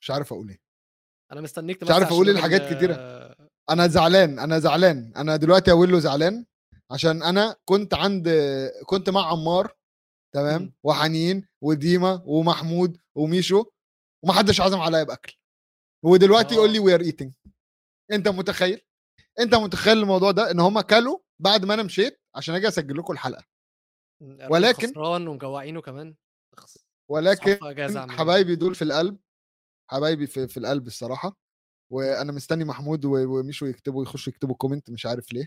[0.00, 0.60] مش عارف أقول إيه
[1.32, 2.94] أنا مستنيك مش عارف عشان الحاجات ال- كتيرة.
[3.70, 6.46] أنا زعلان أنا زعلان أنا دلوقتي أقول له زعلان
[6.90, 8.28] عشان أنا كنت عند
[8.86, 9.74] كنت مع عمار
[10.34, 10.74] تمام.
[10.84, 13.64] وحنين وديما ومحمود وميشو
[14.24, 15.34] ومحدش عزم عليا بأكل
[16.04, 16.78] ودلوقتي يقول لي.
[16.78, 17.32] we are eating
[18.12, 18.80] أنت متخيل
[19.40, 23.12] أنت متخيل الموضوع ده إن هم كلوا بعد ما أنا مشيت عشان أجي أسجل لكم
[23.12, 23.44] الحلقة
[24.50, 26.16] ولكن- خسران ومجوعينه كمان.
[27.10, 29.18] ولكن إيه؟ حبايبي دول في القلب
[29.90, 31.36] حبايبي في, في القلب الصراحة
[31.92, 35.46] وأنا مستني محمود و- وميشو يكتبوا يخشوا يكتبوا comment مش عارف ليه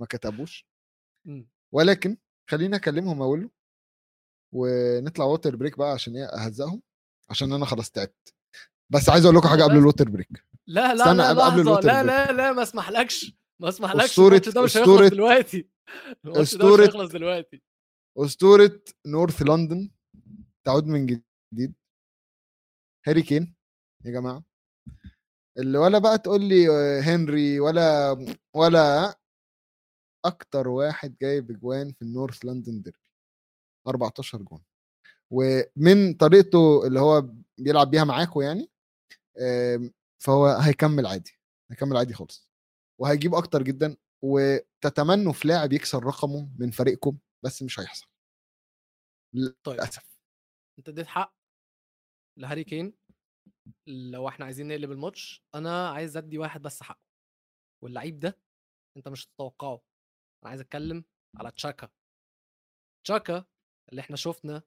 [0.00, 0.66] ما كتبوش
[1.26, 1.48] مم.
[1.74, 2.16] ولكن
[2.50, 3.50] خليني أكلمهم أقول له
[4.52, 6.82] ونطلع water break بقى عشان إيه أهزقهم
[7.30, 8.34] عشان أنا خلاص تعبت
[8.90, 9.62] بس عايز أقول لكم حاجة.
[9.62, 10.28] قبل ال water break
[10.66, 12.06] لا لا لا قبل- ال water لا break.
[12.06, 13.32] لا لا ما اسمحلكش
[13.62, 15.68] ما اسمحلكش الماتش ده مش هيخلص دلوقتي
[16.24, 17.62] الماتش ده مش هيخلص دلوقتي
[18.18, 19.90] أسطورة North London
[20.66, 21.74] تعود من جديد.
[23.06, 23.54] هاري كين
[24.04, 24.44] يا جماعة.
[25.58, 28.16] اللي ولا بقى تقول لي آه، هنري ولا
[28.56, 29.16] ولا
[30.24, 33.10] أكتر واحد جايب اجوان في ال North London derby.
[33.88, 34.62] 14 جون.
[35.30, 38.70] ومن طريقته اللي هو بيلعب بيها معاكم يعني
[40.22, 41.38] فهو هيكمل عادي
[41.70, 42.48] هيكمل عادي خالص.
[43.00, 48.06] وهيجيب أكتر جدا وتتمنوا في لاعب يكسر رقمه من فريقكم بس مش هيحصل.
[49.64, 49.74] طيب.
[49.74, 50.15] للأسف.
[50.78, 51.34] أنت اديت حق
[52.38, 52.94] لهاري كين
[53.86, 57.00] لو إحنا عايزين نقلب الماتش أنا عايز أدي واحد بس حقه
[57.84, 58.38] واللعيب ده
[58.96, 59.82] أنت مش هتتوقعه
[60.42, 61.04] أنا عايز أتكلم
[61.36, 61.88] على تشاكا.
[63.04, 63.44] تشاكا
[63.90, 64.62] اللي إحنا شفنا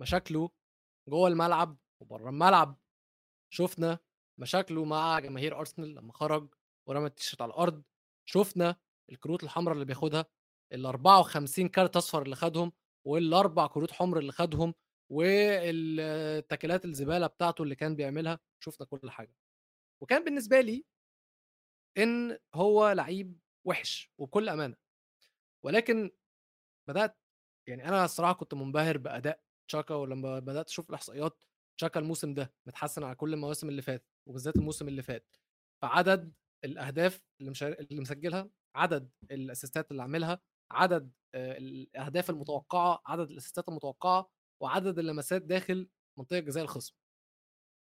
[0.00, 0.50] مشاكله
[1.08, 2.78] جوه الملعب وبره الملعب.
[3.52, 3.98] شفنا
[4.40, 6.54] مشاكله مع جماهير أرسنال لما خرج
[6.88, 7.82] ورمى التيشيرت على الأرض.
[8.28, 8.76] شفنا
[9.10, 10.24] الكروت الحمراء اللي بياخدها
[10.72, 12.72] ال 54 كارت أصفر اللي خدهم
[13.06, 14.74] والأربع كروت حمر اللي خدهم.
[15.14, 19.34] والتاكلات الزبالة بتاعته اللي كان بيعملها شفنا كل حاجة.
[20.02, 20.84] وكان بالنسبة لي
[21.98, 24.76] إن هو لعيب وحش وبكل أمانة.
[25.64, 26.10] ولكن
[26.88, 27.18] بدأت
[27.68, 31.44] يعني أنا الصراحة كنت منبهر بأداء تشاكا ولما بدأت أشوف الإحصائيات
[31.78, 35.36] تشاكا الموسم ده متحسن على كل المواسم اللي فاتت وبالذات الموسم اللي فات.
[35.82, 36.32] فعدد
[36.64, 40.40] الأهداف اللي مش اللي مسجلها عدد الأسيستات اللي عاملها
[40.70, 44.30] عدد آه، الأهداف المتوقعة عدد الأسيستات المتوقعة
[44.64, 45.88] وعدد اللمسات داخل
[46.18, 46.94] منطقة جزاء الخصم.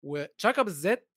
[0.06, 1.10] وتشاكا بالذات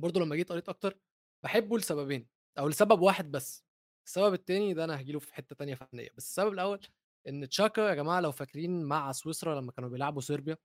[0.00, 0.98] برضو لما جيت قريت أكتر
[1.44, 3.64] بحبه لسببين أو لسبب واحد بس.
[4.06, 6.86] السبب التاني ده أنا هجيله في حتة تانية فنية بس السبب الأول
[7.28, 10.56] إن تشاكا يا جماعة لو فاكرين مع سويسرا لما كانوا بيلعبوا صربيا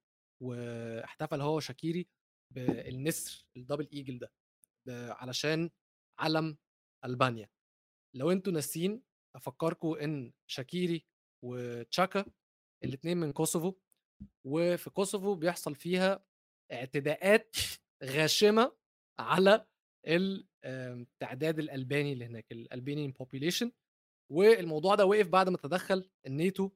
[0.43, 2.07] واحتفل هو وشاكيري
[2.53, 4.27] بالنسر ال double eagle
[4.87, 5.69] ده علشان
[6.19, 6.57] علم
[7.05, 7.49] ألبانيا.
[8.15, 9.03] لو أنتوا ناسيين
[9.35, 11.05] افكركم إن شاكيري
[11.45, 12.25] وتشاكا
[12.83, 13.75] الاثنين من كوسوفو
[14.45, 16.25] وفي كوسوفو بيحصل فيها
[16.71, 17.55] اعتداءات
[18.03, 18.75] غاشمة
[19.19, 19.65] على
[20.65, 23.71] التعداد الألباني اللي هناك ال Albanian population
[24.31, 26.69] والموضوع ده وقف بعد ما تدخل الناتو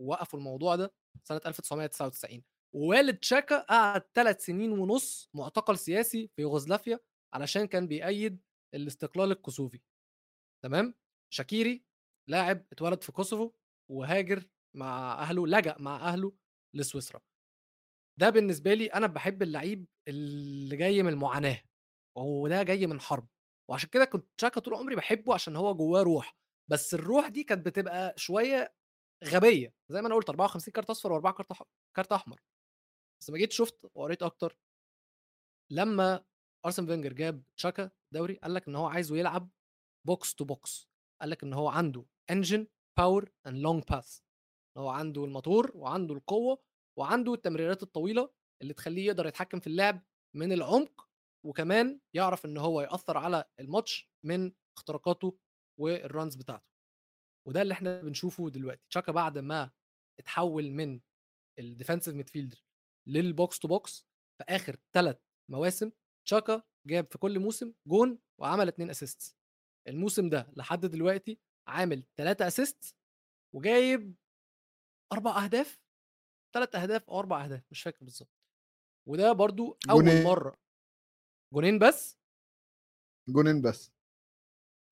[0.00, 0.94] ووقفوا الموضوع ده
[1.24, 2.42] سنة 1999
[2.74, 7.00] ووالد شاكا قعد ثلاث سنين ونص معتقل سياسي في يوغوسلافيا
[7.34, 8.40] علشان كان بيأيد
[8.74, 9.80] الاستقلال الكوسوفي.
[10.64, 10.94] تمام؟
[11.34, 11.84] شاكيري
[12.30, 13.52] لاعب اتولد في كوسوفو
[13.90, 14.44] وهاجر
[14.76, 16.32] مع أهله لجأ مع أهله
[16.74, 17.20] لسويسرا.
[18.20, 21.62] ده بالنسبة لي أنا بحب اللعيب اللي جاي من المعاناة
[22.18, 23.28] وده جاي من حرب
[23.70, 26.36] وعشان كده كنت شاكا طول عمري بحبه عشان هو جواه روح
[26.70, 28.74] بس الروح دي كانت بتبقى شوية
[29.24, 31.52] غبية زي ما أنا قلت 54 كارت أصفر وأربعة كارت
[31.96, 32.40] كارت أحمر.
[33.20, 34.58] بس لما جيت شفت وقريت أكتر
[35.72, 36.24] لما
[36.66, 39.50] أرسن فينجر جاب تشاكا دوري قال لك إن هو عايزه يلعب
[40.06, 40.88] box to box
[41.20, 42.66] قال لك إن هو عنده engine
[42.98, 44.22] power and long pass
[44.78, 46.62] هو عنده الموتور وعنده القوة
[46.98, 48.30] وعنده التمريرات الطويلة
[48.62, 50.02] اللي تخليه يقدر يتحكم في اللعب
[50.36, 51.08] من العمق
[51.46, 55.38] وكمان يعرف إن هو يأثر على الماتش من اختراقاته
[55.80, 56.68] وال runs بتاعته.
[57.48, 58.82] وده اللي إحنا بنشوفه دلوقتي.
[58.90, 59.70] تشاكا بعد ما
[60.20, 61.00] اتحول من
[61.60, 62.64] ال defensive midfielder
[63.08, 64.06] لل box to box
[64.38, 65.18] في آخر ثلاث
[65.50, 65.90] مواسم
[66.26, 69.36] تشاكا جاب في كل موسم جون وعمل اتنين assist
[69.88, 72.96] الموسم ده لحد دلوقتي عامل ثلاثة assist
[73.54, 74.14] وجايب
[75.12, 75.80] أربع أهداف
[76.54, 78.30] ثلاث أهداف أو أربع أهداف مش فاكر بالظبط
[79.08, 80.24] وده برضو أول جونين.
[80.24, 80.56] مرة.
[81.54, 82.18] جونين بس.
[83.28, 83.92] جونين بس.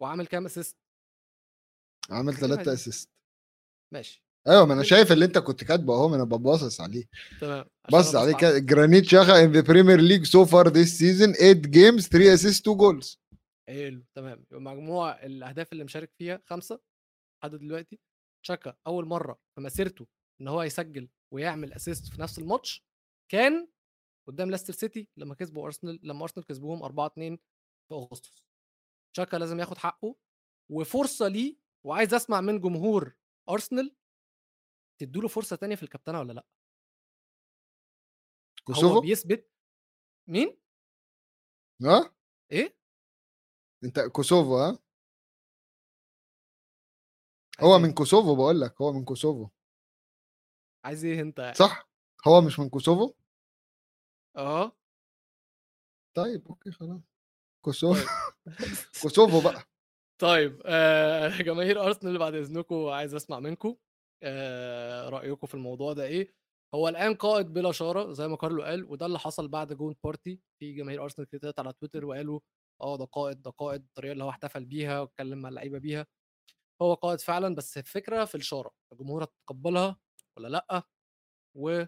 [0.03, 0.77] وعامل كام assist
[2.11, 2.73] عامل ثلاثة.
[2.73, 3.11] assist
[3.95, 4.25] ماشي.
[4.49, 7.05] أيوه ما أنا شايف اللي أنت كنت كاتبه أهو أنا باصص عليه.
[7.41, 11.53] تمام بص عليه كده Granit Xhaka in the Premier League so far this season 8
[11.53, 13.21] games 3 assist 2 goals
[13.69, 14.45] حلو تمام.
[14.51, 16.81] يبقى مجموع الأهداف اللي مشارك فيها خمسة
[17.43, 17.99] لحد دلوقتي.
[18.47, 20.07] تشاكا أول مرة في مسيرته
[20.41, 22.87] إن هو يسجل ويعمل assist في نفس الماتش
[23.29, 23.69] كان
[24.29, 27.37] قدام لاستر سيتي لما كسبوا ارسنال لما ارسنال كسبوهم 4 2
[27.89, 28.47] في أغسطس.
[29.15, 30.17] تشاكا لازم ياخد حقه
[30.73, 33.17] وفرصة ليه وعايز أسمع من جمهور
[33.49, 33.97] ارسنال
[35.01, 36.47] تدوا له فرصة تانية في الكابتنة ولا لأ؟
[38.71, 39.51] هو كوسوفو؟ بيثبت
[40.29, 40.59] مين؟
[41.83, 42.15] ها؟
[42.53, 42.77] إيه؟
[43.85, 44.86] أنت كوسوفو ها؟
[47.61, 49.49] هو؟ من كوسوفو بقول لك هو من كوسوفو.
[50.85, 51.89] عايز إيه أنت؟ يعني؟ صح
[52.27, 53.15] هو مش من كوسوفو؟
[54.37, 54.73] آه.
[56.17, 57.01] طيب أوكي خلاص.
[57.65, 58.07] كوسوفو طيب.
[59.03, 59.63] كوسوفو بقى.
[60.23, 63.77] طيب آه جماهير أرسنال بعد إذنكم عايز أسمع منكم
[64.23, 66.35] آه رأيكم في الموضوع ده إيه؟
[66.75, 70.41] هو الآن قائد بلا شارة زي ما كارلو قال وده اللي حصل بعد جون بارتي.
[70.61, 72.41] في جماهير أرسنال كتبت على تويتر وقالوا
[72.83, 76.07] آه ده قائد ده قائد الطريقة اللي هو احتفل بيها واتكلم مع اللعيبة بيها.
[76.83, 79.97] هو قائد فعلا بس الفكرة في الشاره الجمهور هتتقبلها
[80.37, 80.83] ولا لأ؟
[81.57, 81.85] و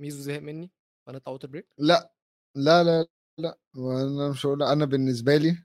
[0.00, 0.70] ميزو زهق مني
[1.06, 2.12] فنطلع water break لأ
[2.56, 3.06] لأ لأ
[3.38, 5.64] لأ وأنا مش هقول أنا بالنسبة لي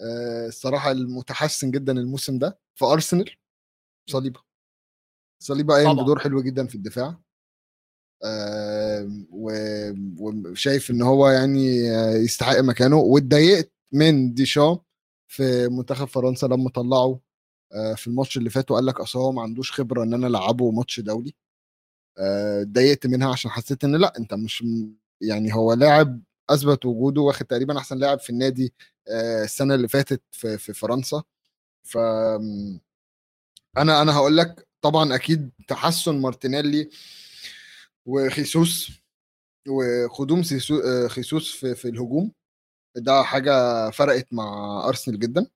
[0.00, 3.36] آه، الصراحة اللي متحسن جدا الموسم ده في أرسنال
[4.10, 4.40] صليبا.
[5.42, 6.02] صليبا قايم.
[6.02, 7.20] بدور حلو جدا في الدفاع.
[9.30, 11.66] وشايف إن هو يعني
[12.24, 14.78] يستحق مكانه واتضايقت من ديشام
[15.30, 17.20] في منتخب فرنسا لما طلعه
[17.96, 21.00] في الماتش اللي فات وقال لك أصل هو ما عندوش خبرة إن أنا ألعبه ماتش
[21.00, 21.34] دولي.
[22.18, 24.64] آه، اتضايقت منها عشان حسيت إن لأ أنت مش
[25.20, 28.74] يعني هو لاعب أثبت وجوده واخد تقريبا أحسن لاعب في النادي
[29.08, 31.22] آه، السنة اللي فاتت في في فرنسا.
[31.84, 31.98] ف
[33.78, 36.90] أنا أنا هقول لك طبعا أكيد تحسن مارتينيلي
[38.06, 38.90] وخيسوس
[39.68, 40.42] وقدوم
[40.84, 42.32] آه، خيسوس في, في الهجوم.
[42.96, 45.46] ده حاجة فرقت مع أرسنال جدا.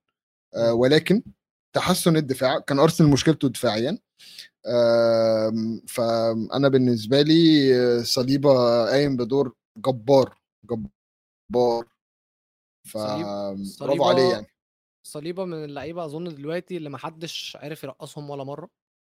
[0.55, 1.23] آه، ولكن
[1.73, 2.59] تحسن الدفاع.
[2.59, 3.99] كان أرسنال مشكلته دفاعيا.
[5.89, 10.39] فأنا بالنسبة لي آه، صليبة قايم بدور جبار
[10.71, 11.89] جبار.
[12.89, 12.97] ف
[13.81, 14.47] برافو عليه يعني.
[15.07, 18.71] صليبة من اللعيبة أظن دلوقتي اللي ما حدش عرف يرقصهم ولا مرة.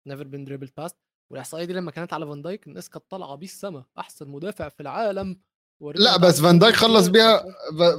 [0.07, 0.97] never been dribbled past
[1.31, 3.83] والإحصائية دي لما كانت على فان دايك الناس كانت طالعة بيه السما.
[3.97, 5.41] أحسن مدافع في العالم.
[5.81, 7.43] لا بس فان دايك خلص بيها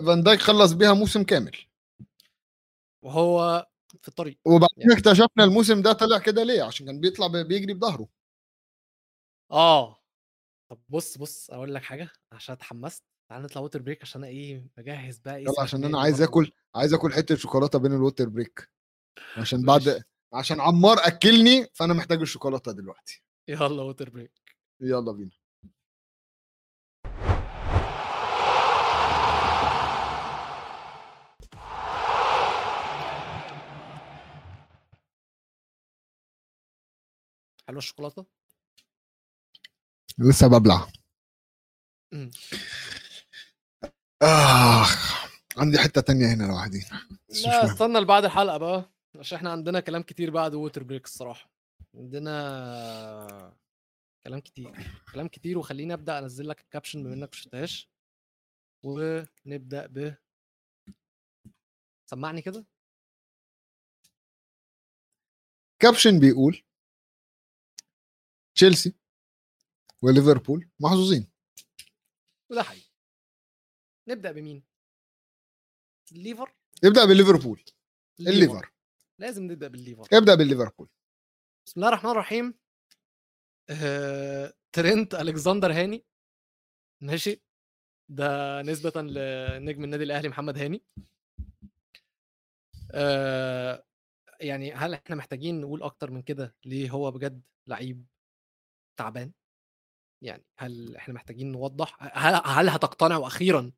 [0.06, 1.56] فان دايك خلص بيها موسم كامل.
[3.02, 3.66] وهو
[4.02, 4.92] في الطريق وبعدين يعني.
[4.92, 8.08] اكتشفنا الموسم ده طلع كده ليه عشان كان بيطلع بي- بيجري بظهره
[9.52, 10.00] آه
[10.70, 14.66] طب بص بص أقول لك حاجة عشان اتحمست تعال نطلع water break عشان أنا إيه
[14.76, 16.22] بجهز بقى إيه يلا عشان أنا عايز.
[16.22, 18.70] آكل عايز آكل حتة شوكولاتة بين ال water break
[19.36, 19.62] عشان.
[19.62, 24.32] بعد عشان عمار أكلني فأنا محتاج الشوكولاتة دلوقتي يلا water break
[24.80, 25.30] يلا بينا
[37.68, 38.26] حلوة الشوكولاتة؟
[40.18, 40.88] لسه ببلع
[42.12, 42.30] إمم.
[44.22, 44.86] آه
[45.56, 46.84] عندي حتة تانية هنا لوحدي.
[47.28, 51.50] لا استنى لبعد الحلقة بقى، عشان إحنا عندنا كلام كتير بعد water break الصراحة،
[51.94, 53.56] عندنا
[54.24, 54.72] كلام كتير،
[55.12, 57.90] كلام كتير وخلّيني أبدأ أنزّل لك الcaption بما ما شُفتهاش،
[58.84, 60.14] ونبدأ ب
[62.10, 62.66] سمّعني كده.
[65.78, 66.62] كابشن بيقول
[68.56, 68.94] تشيلسي
[70.02, 71.30] وليفربول محظوظين
[72.50, 72.90] وده حقيقي.
[74.08, 74.62] نبدأ بمين؟
[76.12, 76.54] الليفر؟
[76.84, 77.62] ابدأ بالليفربول
[78.20, 78.72] الليفر،
[79.18, 80.08] لازم نبدأ بالليفر.
[80.12, 80.88] ابدأ بالليفربول
[81.66, 82.54] بسم الله الرحمن الرحيم.
[83.70, 86.04] آآ ترينت ألكسندر هاني
[87.00, 87.42] ماشي،
[88.08, 90.82] ده نسبةً لنجم النادي الأهلي محمد هاني.
[92.90, 93.84] آآ
[94.40, 98.06] يعني هل إحنا محتاجين نقول أكتر من كده ليه هو بجد لعيب
[98.96, 99.32] تعبان؟
[100.22, 103.72] يعني هل إحنا محتاجين نوضّح؟ ه هل هتقتنعوا أخيرًا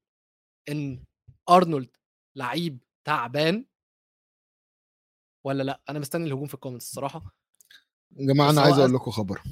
[0.69, 1.05] إن
[1.51, 1.91] أرنولد
[2.37, 3.67] لعيب تعبان؟
[5.47, 7.35] والّا لأ؟ أنا مستني الهجوم في الcomments الصراحة.
[8.17, 9.43] يا أنا هو عايز أز أقول لكم خبر.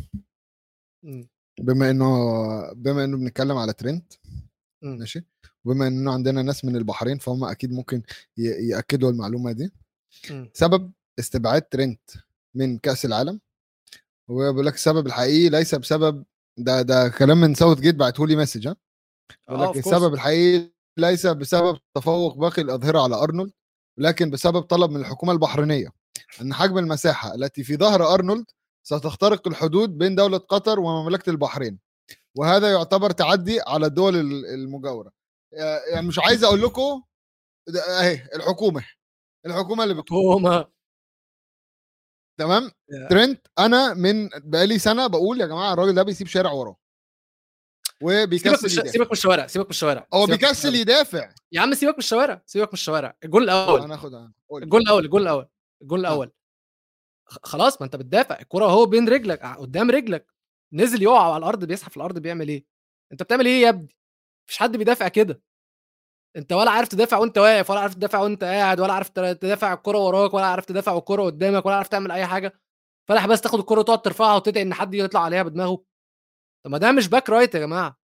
[1.04, 1.28] إمم.
[1.60, 2.06] بما إنه
[2.72, 4.12] بما إنه بنتكلم على ترينت
[4.84, 4.98] إمم.
[4.98, 5.24] ماشي،
[5.64, 8.02] وبما إنه عندنا ناس من البحرين فهُم أكيد ممكن
[8.38, 9.72] ي يأكدوا المعلومة دي.
[10.30, 10.50] إمم.
[10.54, 12.10] سبب استبعاد ترينت
[12.54, 13.40] من كأس العالم،
[14.30, 16.24] هو بيقول لك السبب الحقيقي ليس بسبب
[16.58, 18.76] ده ده كلام من Southgate باعته لي message ها،
[19.48, 19.76] بيقول آه لك.
[19.76, 23.52] السبب الحقيقي ليس بسبب تفوق باقي الأظهرة على أرنولد،
[23.98, 25.88] لكن بسبب طلب من الحكومة البحرينية
[26.40, 28.44] أن حجم المساحة التي في ظهر أرنولد
[28.86, 31.78] ستخترق الحدود بين دولة قطر ومملكة البحرين،
[32.36, 35.12] وهذا يعتبر تعدي على الدول ال المجاورة.
[35.54, 37.02] آآ يعني مش عايز أقول لكم
[37.68, 38.84] د أهي الحكومة،
[39.46, 40.64] الحكومة اللي بتقول.
[42.38, 43.08] تمام، ياه!
[43.08, 46.76] ترينت أنا من بقى لي سنة باقول يا جماعة الراجل ده بيسيب شارع وراه.
[48.00, 48.90] سيبك وبيكسل يدافع.
[48.92, 50.74] سيبك من الشوارع، سيبك من الشوارع، هو سيبك بيكسل.
[50.74, 51.30] يدافع.
[51.52, 53.80] يا عم سيبك من الشوارع، سيبك من الشوارع، الجون الأول.
[53.80, 54.64] هناخدها قُل لي.
[54.64, 55.48] الجون الأول، الجون الأول،
[55.82, 56.08] الجون آه.
[56.08, 56.30] الأول.
[57.26, 60.26] خ خلاص ما أنت بتدافع، الكورة أهو بين رجلك قدّام رجلك،
[60.72, 62.64] نزل يقع على الأرض بيزحف في الأرض بيعمل إيه؟
[63.12, 65.42] أنت بتعمل إيه يا ابني؟ ما فيش حد بيدافع كده.
[66.36, 69.98] أنت ولا عارف تدافع وأنت واقف، ولا عارف تدافع وأنت قاعد، ولا عارف تدافع الكورة
[69.98, 72.60] وراك، ولا عارف تدافع والكورة قدّامك، ولا عارف تعمل أي حاجة،
[73.08, 75.84] فالح بس تاخد الكورة وتقعد ترفعها وتدعي إن حد يطلع عليها بدماغه.
[76.64, 77.98] طب ما ده مش back right يا جماعة،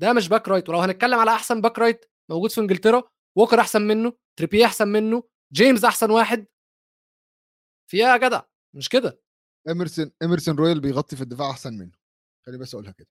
[0.00, 3.02] ده مش back right، ولو هنتكلم على أحسن back right موجود في إنجلترا،
[3.38, 6.46] ووكر أحسن منه، تريبيه أحسن منه، جيمس أحسن واحد.
[7.90, 8.42] في إيه يا جدع؟
[8.76, 9.20] مش كده.
[9.70, 11.92] إميرسون إميرسون رويال بيغطي في الدفاع أحسن منه.
[12.46, 13.08] خلّيني بس أقولها كده.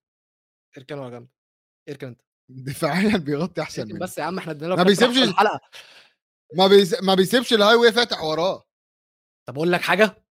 [0.77, 1.27] اركن ورا جنب،
[1.89, 2.21] اركن أنت.
[2.49, 3.99] دفاعيًا بيغطي اركن منه.
[3.99, 5.59] بس يا عم إحنا ادينا ما بيسيبش الحلقة.
[6.57, 8.63] ما بيس ما بيسيبش الhighway فاتح وراه.
[9.47, 10.25] طب أقول لك حاجة؟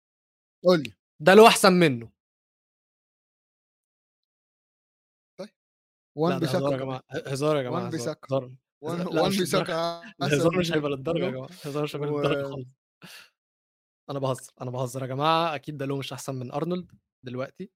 [0.64, 0.92] قُل لي.
[1.20, 2.12] ده له أحسن منه.
[5.38, 5.48] طيب.
[6.16, 6.80] وان هزار بيساكا يا كمان.
[6.80, 8.16] جماعة، ه هزار يا جماعة وان هزار،.
[8.28, 8.44] هزار.
[8.46, 8.52] هز
[8.82, 12.42] وان لأ وان مش الهزار هيبقى للدرجة يا منه جماعة، الهزار مش هيبقى و للدرجة
[12.50, 12.66] خالص.
[14.10, 16.92] أنا باهزر، أنا باهزر يا جماعة، أكيد ده له مش أحسن من أرنولد
[17.22, 17.70] دلوقتي،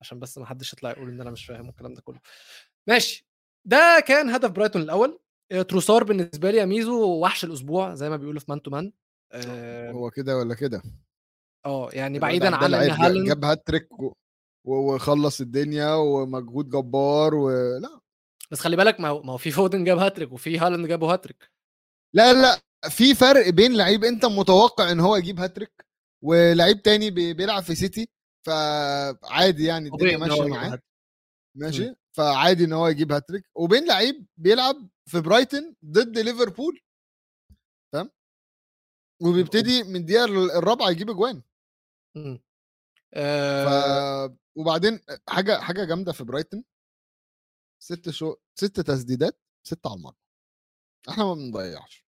[0.00, 2.20] عشان بس ما حدش يطلع يقول إن أنا مش فاهم والكلام ده كله.
[2.88, 3.26] ماشي،
[3.64, 5.18] ده كان هدف برايتون الأول.
[5.52, 8.90] آآ تروسار بالنسبة لي يا ميزو وحش الأسبوع زي ما بيقولوا في to man.
[9.32, 10.82] آآ هو كده والّا كده.
[11.66, 13.88] آه، يعني بعيدًا عن لعيب ج هالاند جاب هاتريك
[14.64, 18.00] وخلّص الدنيا ومجهود جبار ولأ.
[18.50, 21.50] بس خلّي بالك ما هو في فودن جاب هاتريك وفي هالاند جابوا هاتريك.
[22.14, 22.60] لا، لأ،
[22.90, 25.86] في فرق بين لعيب أنت متوقع إن هو يجيب هاتريك،
[26.22, 28.08] ولعيب تاني بي بيلعب في سيتي،
[28.46, 30.78] فعادي يعني الدنيا يجيب معاه.
[31.56, 31.94] ماشي،.
[32.16, 36.80] فعادي إن هو يجيب هاتريك، وبين لعيب بيلعب في برايتون ضد ليفربول.
[37.92, 38.10] فاهم؟
[39.20, 39.32] مفهوم.
[39.34, 41.42] وبيبتدي من الدقيقة ال الرابعة يجيب أجوان.
[42.16, 42.42] إمم.
[43.14, 43.68] ف
[44.56, 46.64] وبعدين أ حاجة حاجة جامدة في برايتون
[47.82, 50.16] 6 شوت 6 تسديدات، 6 على المرمى.
[51.08, 52.06] إحنا ما بنضيّعش.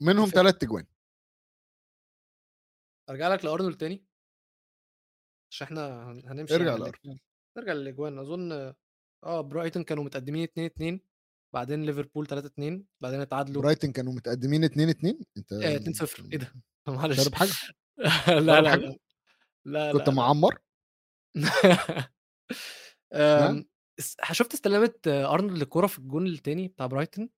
[0.00, 0.86] منهم الفكرة 3 أجوان.
[3.10, 4.04] أرجع لك لأرنولد تاني؟
[5.50, 6.76] عشان إحنا هن هنمشي ارجع يعني.
[6.76, 7.18] الأجوان.
[7.56, 8.52] نرجع للأجوان، أظن
[9.24, 11.00] آه برايتون كانوا متقدمين 2-2
[11.54, 16.52] بعدين ليفربول 3-2 بعدين اتعادلوا برايتون كانوا متقدمين 2-2 أنت آآ 2-0 إيه ده؟
[16.88, 17.58] معلش شارب حاجة؟
[18.38, 18.96] لا، لا، حاجة؟
[19.66, 19.92] لا.
[19.92, 20.14] كنت لا،.
[20.16, 20.58] معمّر؟
[23.12, 23.64] آمم
[24.32, 27.30] شُفت استلامة أرنولد للكورة في الجون التاني بتاع برايتون؟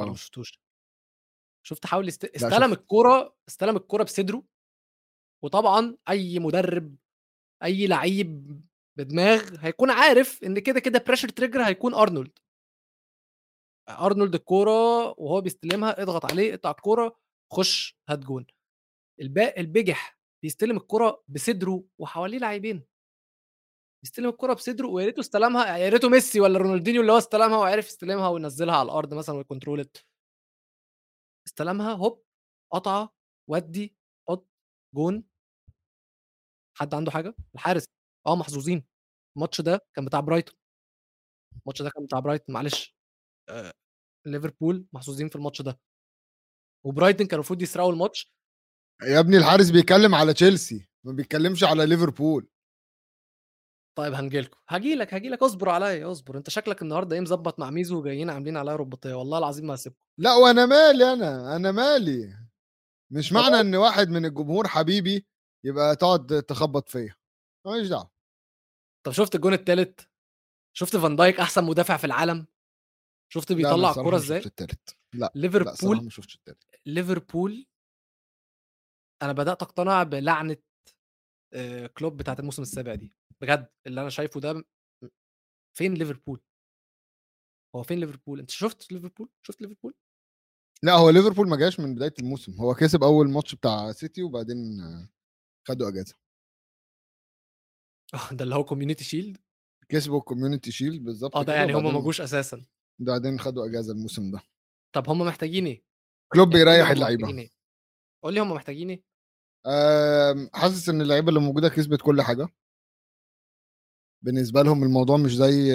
[0.00, 0.14] والّا ما.
[0.14, 0.58] شُفتوش؟
[1.62, 2.72] شُفت حاول لأ استلم شُفته.
[2.72, 4.42] الكورة استلم الكورة بصدره،
[5.42, 6.96] وطبعًا أي مدرب،
[7.62, 8.62] أي لعيب
[8.98, 12.38] بدماغ هيكون عارف إن كده، كده pressure trigger هيكون أرنولد.
[13.88, 14.70] أرنولد الكورة
[15.20, 17.16] وهو بيستلمها اضغط عليه، اقطع الكورة،
[17.52, 18.46] خُش هات جون.
[19.20, 22.84] الب البِجِح بيستلم الكورة بصدره وحواليه لاعبين.
[24.04, 27.86] يستلم الكرة بصدره ويا ريته استلمها يا ريته ميسي ولا رونالدينيو اللي هو استلمها وعرف
[27.86, 30.06] يستلمها وينزلها على الأرض مثلا وي control
[31.48, 32.24] استلمها هوب
[32.72, 33.14] قطعه
[33.50, 33.96] ودي
[34.28, 34.48] حط
[34.94, 35.24] جون
[36.74, 37.84] حد عنده حاجة؟ الحارس.
[38.26, 38.84] آه محظوظين.
[39.36, 40.54] الماتش ده كان بتاع برايتون.
[41.62, 42.96] الماتش ده كان بتاع برايتون معلش.
[43.48, 43.72] آه
[44.26, 45.80] ليفربول محظوظين في الماتش ده.
[46.86, 48.34] وبرايتون كان المفروض يسرقوا الماتش.
[49.02, 52.48] يا ابني الحارس بيتكلم على تشيلسي ما بيتكلمش على ليفربول.
[53.98, 56.36] طيب هنجيلكم هاجي لك هاجي لك اصبر عليا اصبر.
[56.36, 60.04] انت شكلك النهارده إيه مظبط مع ميزو وجايين عاملين عليا رباطيه والله العظيم ما هسيبكم
[60.18, 62.38] لا وأنا مالي أنا أنا مالي.
[63.10, 65.26] مش معنى ان واحد من الجمهور حبيبي
[65.64, 67.14] يبقى تقعد تخبط فيا.
[67.66, 68.10] ماليش دعوة.
[69.06, 70.10] طب شفت الجون التالت؟
[70.76, 72.46] شفت فان دايك أحسن مدافع في العالم؟
[73.32, 74.42] شفت بيطلع ما إزاي؟
[75.14, 76.64] لا ليفربول ما شفتش التالت.
[76.86, 77.66] ليفربول
[79.22, 80.56] أنا بدأت أقتنع بلعنة
[81.54, 83.12] آه، كلوب بتاعت الموسم السابع دي.
[83.40, 84.64] بجد اللي أنا شايفه ده
[85.76, 86.40] فين ليفربول؟
[87.76, 89.94] هو فين ليفربول؟ أنت شفت ليفربول؟ شفت ليفربول؟
[90.82, 92.52] لا هو ليفربول ما جاش من بداية الموسم.
[92.60, 94.80] هو كسب أول ماتش بتاع سيتي وبعدين
[95.68, 96.14] خدوا أجازة.
[98.32, 99.38] ده اللي هو Community Shield
[99.88, 102.64] كسبوا ال Community Shield بالظبط آه ده يعني هم ما جوش أساسا.
[102.98, 104.40] بعدين خدوا أجازة الموسم ده.
[104.94, 105.84] طب هم محتاجين إيه؟
[106.32, 107.28] كلوب يعني بيريح اللعيبة.
[107.28, 107.50] إيه؟
[108.24, 109.02] قول لي هم محتاجين إيه؟
[109.66, 112.48] آم، حاسس إن اللعيبة اللي موجودة كسبت كل حاجة.
[114.24, 115.72] بالنسبة لهم الموضوع مش زي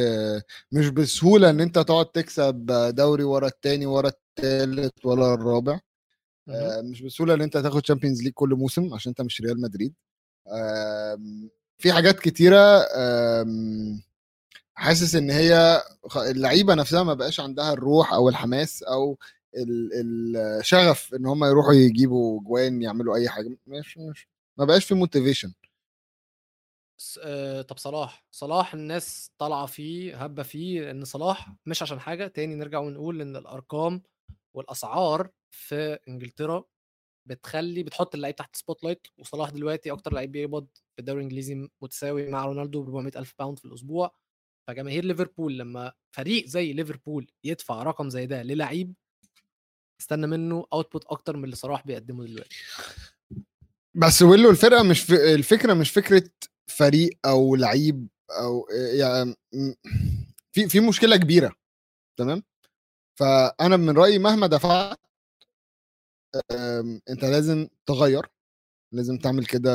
[0.72, 2.66] مش بسهولة إن أنت تقعد تكسب
[2.96, 5.80] دوري ورا التاني ورا التالت ورا الرابع.
[6.82, 9.94] مش بسهولة إن أنت تاخد Champions League كل موسم عشان أنت مش ريال مدريد
[10.52, 14.02] آم، في حاجات كتيرة آم،
[14.76, 15.84] حاسس إن هي
[16.18, 19.18] اللعيبة نفسها ما بقاش عندها الروح أو الحماس أو
[19.58, 23.58] ال- الشغف إن هم يروحوا يجيبوا جوان يعملوا أي حاجة.
[23.68, 24.28] مش مش
[24.58, 25.54] ما بقاش في motivation
[27.24, 32.28] آه، طب صلاح صلاح الناس طالعة فيه هبه فيه إن صلاح مش عشان حاجة.
[32.28, 34.02] تاني نرجع ونقول إن الأرقام
[34.54, 36.64] والأسعار في إنجلترا
[37.26, 42.46] بتخلي بتحط اللعيب تحت spotlight وصلاح دلوقتي أكتر لعيب بيقبض في الدوري الإنجليزي متساوي مع
[42.46, 44.16] رونالدو ب 400 ألف pound في الأسبوع.
[44.68, 48.94] فجماهير ليفربول لما فريق زي ليفربول يدفع رقم زي ده للعيب
[50.02, 52.56] استنى منه output أكتر من اللي صلاح بيقدمه دلوقتي.
[53.94, 56.30] بس ويلو الفرقة مش في الفكرة مش فكرة
[56.68, 59.36] فريق أو لعيب أو يعني
[60.52, 61.56] في في مشكلة كبيرة
[62.20, 62.44] تمام؟
[63.20, 65.00] فأنا من رأيي مهما دفعت
[67.10, 68.28] أنت لازم تغير
[68.94, 69.70] لازم تعمل كده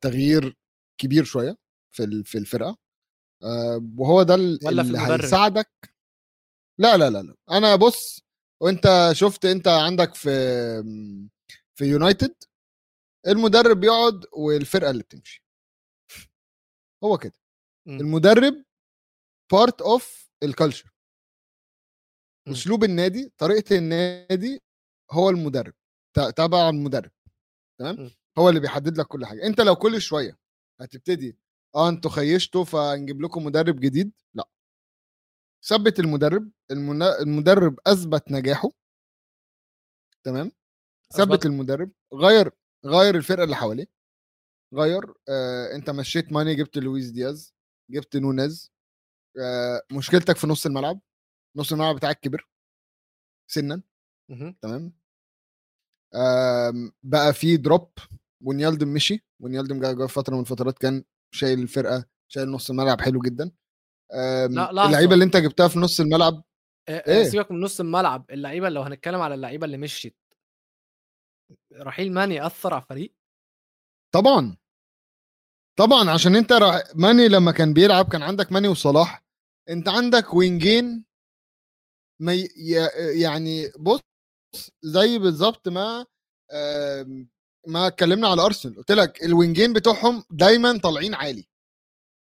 [0.00, 0.56] تغيير
[1.00, 1.56] كبير شوية
[1.94, 2.76] في في الفرقة
[3.98, 5.70] وهو ده اللي هيساعدك.
[6.80, 7.34] لا لا لا لا.
[7.50, 8.20] أنا بص
[8.62, 10.30] وأنت شفت أنت عندك في
[11.74, 12.34] في يونايتد
[13.26, 15.44] المدرب بيقعد والفرقة اللي بتمشي.
[17.04, 17.32] هو كده.
[17.86, 18.00] مم.
[18.00, 18.64] المدرب
[19.52, 20.92] part of ال culture.
[22.48, 24.62] أسلوب النادي طريقة النادي
[25.12, 25.74] هو المدرب
[26.36, 27.10] تبع المدرب
[27.78, 28.10] تمام؟ مم.
[28.38, 29.46] هو اللي بيحدد لك كل حاجة.
[29.46, 30.38] أنت لو كل شوية
[30.80, 31.38] هتبتدي
[31.74, 34.48] آه أنتوا خيشتوا فنجيب لكم مدرب جديد؟ لأ.
[35.64, 36.50] ثبت المدرب
[37.20, 38.68] المدرب أثبت نجاحه.
[40.24, 40.52] تمام؟
[41.12, 42.50] ثبت المدرب غير
[42.86, 43.86] غير الفرقة اللي حواليه.
[44.74, 47.54] غير آه أنت مشيت ماني جبت لويس دياز
[47.90, 48.72] جبت نونيز
[49.40, 51.00] آه مشكلتك في نص الملعب
[51.56, 52.48] نص الملعب بتاعك كبر
[53.50, 53.82] سنا.
[54.62, 54.92] تمام؟
[57.02, 57.90] بقى في drop
[58.44, 61.04] ونيالدم مشي ونيالدم جا فترة من الفترات كان
[61.34, 63.50] شايل الفرقة شايل نص الملعب حلو جدا.
[64.12, 66.42] لا اللعيبة اللي انت جبتها في نص الملعب
[66.88, 70.16] آه، آه، إيه؟ سيبك من نص الملعب اللعيبة لو هنتكلم على اللعيبة اللي مشيت.
[71.72, 73.14] رحيل ماني أثر على الفريق؟
[74.14, 74.56] طبعا.
[75.78, 76.82] طبعا عشان انت را...
[76.94, 79.24] ماني لما كان بيلعب كان عندك ماني وصلاح.
[79.68, 81.04] انت عندك وينجين
[82.20, 82.32] ما.
[82.34, 84.00] ي- يعني بص
[84.82, 86.06] زي بالظبط ما
[87.66, 88.76] ما اتكلمنا على أرسنال.
[88.76, 91.48] قلت لك الوينجين بتوعهم دايما طالعين عالي.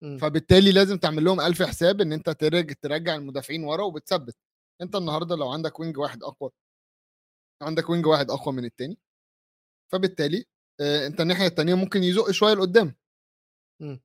[0.03, 0.19] مم.
[0.19, 4.37] فبالتالي لازم تعمل لهم ألف حساب إن أنت ترجع ترجع المدافعين ورا وبتثبت.
[4.83, 6.51] أنت النهارده لو عندك wing واحد أقوى
[7.63, 8.99] عندك wing واحد أقوى من التاني.
[9.93, 10.47] فبالتالي
[10.81, 12.97] آه، أنت الناحية التانية ممكن يزق شوية لقدام.
[13.81, 14.01] مم.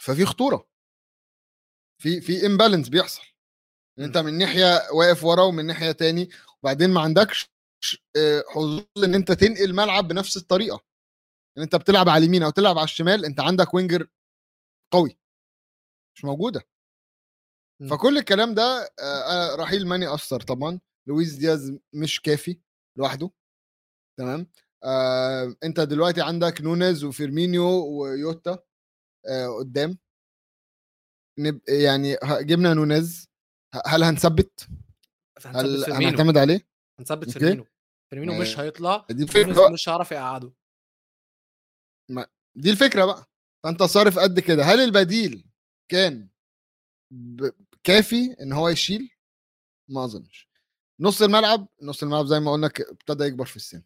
[0.00, 0.68] ففي خطورة.
[2.02, 3.22] في في imbalance بيحصل.
[3.98, 6.30] إن أنت من ناحية واقف ورا ومن ناحية تاني
[6.66, 7.50] وبعدين ما عندكش
[8.16, 10.84] آه، حظوظ إن أنت تنقل ملعب بنفس الطريقة.
[11.58, 14.08] إن أنت بتلعب على اليمين أو تلعب على الشمال أنت عندك winger
[14.92, 15.18] قوي.
[16.16, 16.62] مش موجودة.
[17.80, 17.88] مم.
[17.88, 18.62] فكل الكلام ده
[18.98, 20.80] آه، آه، رحيل ماني اثر طبعا.
[21.08, 22.60] لويس دياز مش كافي
[22.98, 23.30] لوحده.
[24.18, 24.46] تمام؟
[24.84, 28.58] آه، أنت دلوقتي عندك نونيز وفيرمينيو ويوتا
[29.28, 29.98] آه قدام.
[31.38, 31.60] نب...
[31.68, 33.28] يعني جبنا نونيز.
[33.86, 34.68] هل هنثبت؟
[35.44, 36.08] هل فيرمينو.
[36.08, 36.68] هنعتمد عليه؟
[36.98, 37.30] هنثبت.
[37.30, 37.66] فيرمينو.
[38.10, 40.52] فيرمينو ما- مش هيطلع دي الفكرة مش هيعرف يقعده.
[42.56, 43.26] دي الفكرة بقى.
[43.64, 44.62] فأنت صارف قد كده.
[44.64, 45.46] هل البديل
[45.90, 46.28] كان
[47.12, 47.50] ب...
[47.84, 49.10] كافي إن هو يشيل؟
[49.90, 50.48] ما أظنش.
[51.00, 53.82] نص الملعب نص الملعب زي ما قلنا ابتدى يكبر في السن.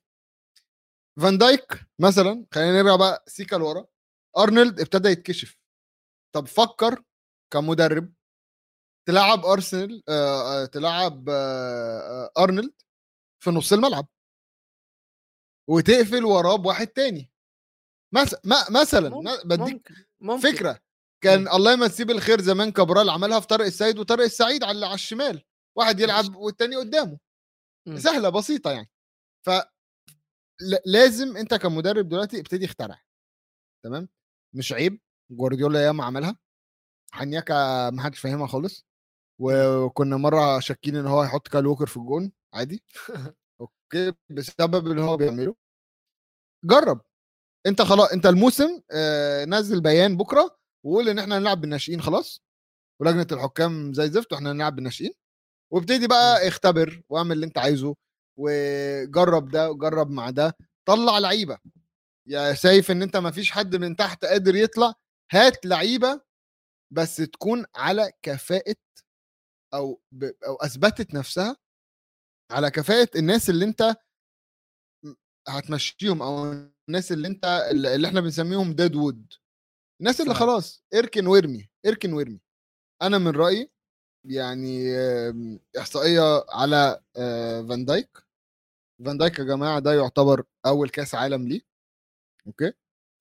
[1.22, 1.66] فان دايك
[1.98, 3.86] مثلا خلينا نرجع بقى سيكا لورا.
[4.38, 5.58] أرنولد ابتدى يتكشف.
[6.34, 7.04] طب فكر
[7.52, 8.12] كمدرب
[9.08, 12.72] تلعب أرسنال آه آه، تلعب آه أرنولد
[13.42, 14.06] في نص الملعب.
[15.68, 17.32] وتقفل وراه بواحد تاني.
[18.14, 18.40] مثلا
[18.70, 19.08] مثلا
[19.44, 19.88] بديك
[20.20, 20.80] ممكن فكرة
[21.24, 25.44] كان الله يمسيه بالخير زمان كابرال عملها في طارق السيد وطارق السعيد على على الشمال.
[25.76, 27.18] واحد يلعب والتاني قدامه.
[27.86, 27.98] مم.
[27.98, 28.90] سهلة بسيطة يعني.
[29.46, 29.50] ف
[30.86, 33.02] لازم أنت كمدرب دلوقتي ابتدي اخترع.
[33.84, 34.08] تمام؟
[34.54, 36.36] مش عيب جوارديولا ياما عملها.
[37.12, 38.86] حنياكا ما حدش فاهمها خالص.
[39.40, 42.82] وكنا مرة شاكين إن هو هيحط كايل ووكر في الجون عادي.
[43.60, 45.54] okay بسبب اللي هو بيعمله.
[46.64, 47.00] جرب.
[47.66, 52.42] أنت خلاص أنت الموسم آه نزل بيان بكرة وقول إن إحنا هنلعب بالناشئين خلاص.
[53.00, 55.12] ولجنة الحكام زي زفت وإحنا هنلعب بالناشئين.
[55.72, 57.96] وابتدي بقى اختبر واعمل اللي أنت عايزه
[58.38, 60.56] وجرب ده وجرب مع ده.
[60.88, 61.58] طلع لعيبة.
[62.26, 64.94] يا شايف إن أنت ما فيش حد من تحت قادر يطلع
[65.32, 66.20] هات لعيبة
[66.92, 68.76] بس تكون على كفاءة
[69.74, 70.24] أو ب...
[70.24, 71.56] أو أثبتت نفسها
[72.50, 73.96] على كفاءة الناس اللي أنت
[75.48, 76.52] هتمشيهم أو
[76.88, 79.32] الناس اللي أنت اللي إحنا بنسميهم ديد وود
[80.00, 80.34] الناس اللي.
[80.34, 82.40] خلاص إركن وارمي إركن وارمي.
[83.02, 83.70] أنا من رأيي
[84.24, 87.02] يعني آم، إحصائية على
[87.68, 88.18] فان دايك
[89.06, 91.60] فان دايك يا جماعة ده يعتبر أول كأس عالم ليه.
[92.46, 92.72] okay؟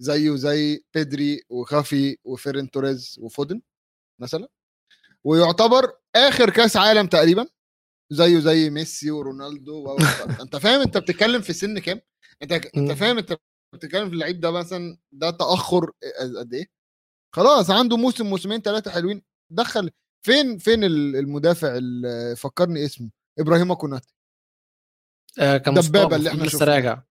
[0.02, 3.62] زيه زي بيدري وجافي وفيرن توريز وفودن
[4.22, 4.50] مثلا.
[5.24, 7.48] ويعتبر آخر كأس عالم تقريبا؟
[8.12, 9.98] زيه زي ميسي ورونالدو.
[10.42, 12.02] أنت فاهم أنت بتتكلم في سن كام؟
[12.42, 12.92] أنت أنت.
[12.92, 13.38] فاهم أنت
[13.76, 15.92] بتتكلم في اللعيب ده مثلا ده تأخر
[16.40, 16.66] قد إيه؟
[17.36, 19.22] خلاص عنده موسم موسمين ثلاثة حلوين.
[19.52, 19.92] دخل
[20.26, 24.14] فين فين ال- المدافع اللي فكرني اسمه إبراهيم كوناتي
[25.40, 26.66] آه مصاب اللي إحنا لسه.
[26.66, 27.04] راجع.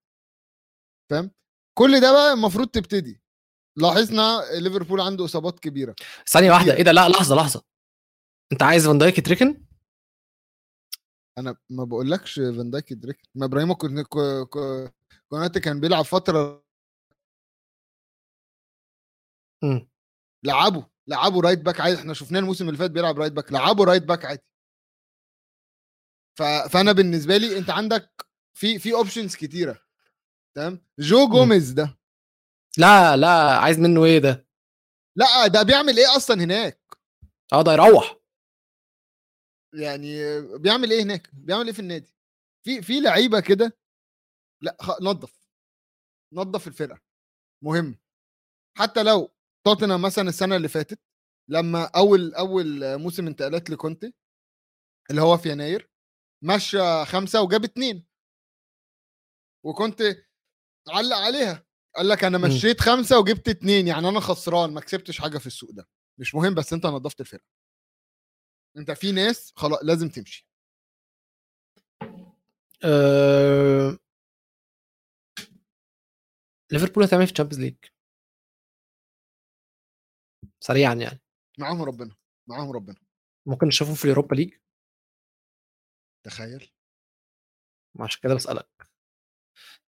[1.11, 1.31] فاهم؟
[1.77, 3.21] كل ده بقى المفروض تبتدي.
[3.77, 5.95] لاحظنا ليفربول عنده إصابات كبيرة.
[6.27, 6.73] ثانية واحدة.
[6.75, 7.63] إيه ده؟ لا لحظة لحظة.
[8.51, 9.65] أنت عايز فان دايك يتركن؟
[11.37, 13.73] أنا ما بقولكش فان دايك يدرك ما إبراهيم
[15.29, 16.65] كوناتي كان بيلعب فترة
[19.63, 19.89] مم.
[20.45, 21.95] لعبه لعبه right back عادي.
[21.99, 24.43] إحنا شفناه الموسم اللي فات بيلعب right back لعبه right back عادي.
[26.39, 26.43] ف...
[26.43, 29.79] فأنا بالنسبة لي أنت عندك في في options كتيرة.
[30.55, 31.99] تمام؟ جو جوميز ده.
[32.77, 34.47] لا لا عايز منه إيه ده؟
[35.15, 36.81] لا ده بيعمل إيه أصلا هناك؟
[37.53, 38.18] آه ده يروح.
[39.73, 40.11] يعني
[40.57, 42.15] بيعمل إيه هناك؟ بيعمل إيه في النادي؟
[42.65, 43.77] في في لعيبة كده؟
[44.61, 44.77] لأ.
[45.01, 45.47] نظف
[46.33, 47.01] نظف الفرقة.
[47.63, 47.97] مهم.
[48.77, 49.31] حتى لو
[49.65, 50.99] توتنهام مثلا السنة اللي فاتت
[51.49, 54.13] لما أول أول موسم انتقالات لكونتي
[55.11, 55.89] اللي هو في يناير
[56.43, 58.05] مشى خمسة وجاب اتنين.
[59.65, 60.01] وكنت
[60.89, 61.65] علق عليها.
[61.95, 62.43] قال لك أنا مم.
[62.45, 65.87] مشيت خمسة وجبت اتنين يعني أنا خسران ما كسبتش حاجة في السوق ده.
[66.19, 67.45] مش مهم بس أنت نظفت الفرقة.
[68.77, 70.47] أنت في ناس خلاص لازم تمشي.
[76.71, 77.75] ليفربول هتعمل إيه في ال Champions League
[80.59, 81.21] سريعا يعني.
[81.59, 82.15] معاهم ربنا
[82.47, 82.95] معاهم ربنا.
[83.45, 84.53] ممكن نشوفهم في ال Europa League.
[86.25, 86.71] تخيل.
[87.99, 88.89] عشان كده بسألك.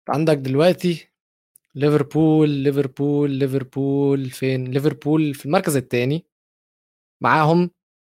[0.08, 1.08] عندك دلوقتي
[1.74, 6.26] ليفربول ليفربول ليفربول فين؟ ليفربول في المركز الثاني
[7.22, 7.70] معاهم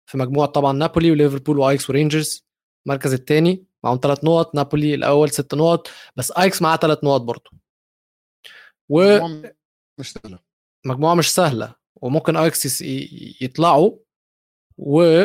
[0.09, 2.47] في مجموعة طبعا نابولي وليفربول واياكس ورينجرز.
[2.87, 7.51] المركز الثاني معاهم ثلاث نقط نابولي الأول ست نقط بس اياكس معاه ثلاث نقط برضه.
[8.89, 9.53] مجموعة
[9.99, 10.39] مش سهلة.
[10.85, 12.81] ومجموعة مش سهلة وممكن اياكس
[13.41, 13.97] يطلعوا.
[14.77, 15.23] و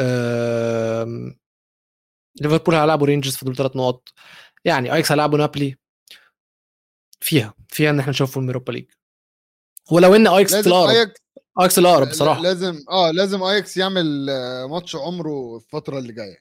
[0.00, 1.38] آم،
[2.40, 4.08] ليفربول هيلعبوا رينجرز في دول ثلاث نقط.
[4.64, 5.76] يعني اياكس هيلعبوا نابولي
[7.20, 8.90] فيها فيها إن إحنا نشوفهم ال Europa League.
[9.92, 11.12] ولو إن اياكس لازم الاقرب
[11.58, 12.40] اياكس ايكس الاقرب بصراحة.
[12.40, 16.38] لازم آه لازم اياكس يعمل آه، ماتش عمره الفترة اللي جاية.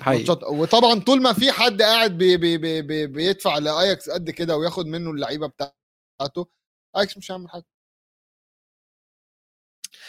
[0.00, 0.36] حقيقي.
[0.50, 4.86] وطبعا طول ما في حد قاعد بي بي بي بي بيدفع لاياكس قد كده وياخد
[4.86, 6.48] منه اللعيبة بتاعته
[6.96, 7.66] اياكس مش هيعمل حاجة.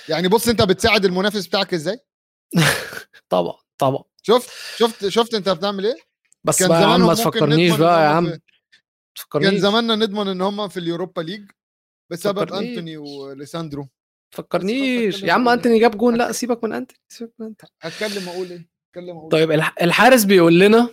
[0.10, 2.00] يعني بص أنت بتساعد المنافس بتاعك إزاي؟
[3.30, 4.04] طبعا طبعا.
[4.24, 5.96] شفت شفت شفت أنت بتعمل إيه؟
[6.44, 8.40] بس كان بقى يا عم ما تفكرنيش بقى يا عم ما كان
[9.16, 11.52] تفكرنيش زماننا نضمن إن هم في ال Europa League
[12.12, 12.54] بسبب.
[12.54, 13.88] أنتوني وليساندرو.
[14.36, 15.16] فكرنيش.
[15.16, 16.16] أتكلم يا عم إيه؟ أنتوني جاب جون.
[16.16, 20.24] لا سيبك من انتوني سيبك من انتوني هتكلم أقول إيه؟ هتكلم أقول طيب الح- الحارس
[20.24, 20.90] بيقول لنا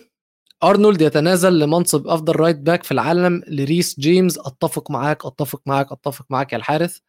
[0.63, 6.25] أرنولد يتنازل لمنصب أفضل right back في العالم لريس جيمس أتفق معاك أتفق معاك أتفق
[6.29, 7.01] معاك يا الحارس.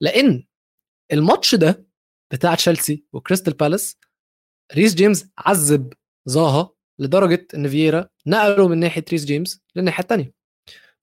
[0.00, 0.44] لأن
[1.12, 1.86] الماتش ده
[2.32, 3.96] بتاع تشيلسي وكريستال بالاس
[4.74, 5.92] ريس جيمس عذب
[6.28, 10.32] زاها لدرجة إن فييرا نقله من ناحية ريس جيمس للناحية الثانية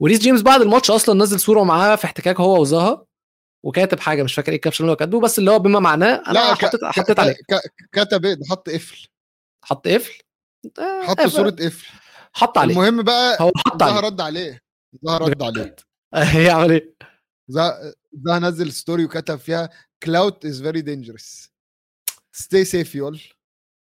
[0.02, 3.06] وريس جيمس بعد الماتش أصلا نزل صورة معاه في احتكاك هو وزاها
[3.66, 6.24] وكاتب حاجة مش فاكر إيه ال caption اللي هو كاتبه بس اللي هو بما معناه
[6.28, 7.36] أنا حطيت حطيت عليه.
[7.92, 9.08] كتب إيه؟ حط قفل
[9.66, 10.22] حط قفل
[10.80, 11.22] آه، حط.
[11.22, 11.88] صورة قفل
[12.34, 12.74] حط عليه.
[12.74, 14.00] المهم بقى هو حط عليه.
[14.00, 14.60] رد عليه.
[15.04, 15.76] زها رد عليه.
[16.48, 16.96] يعمل إيه؟
[17.50, 19.70] زها نزل story وكتب فيها
[20.04, 21.50] clout is very dangerous
[22.32, 23.22] stay safe y'all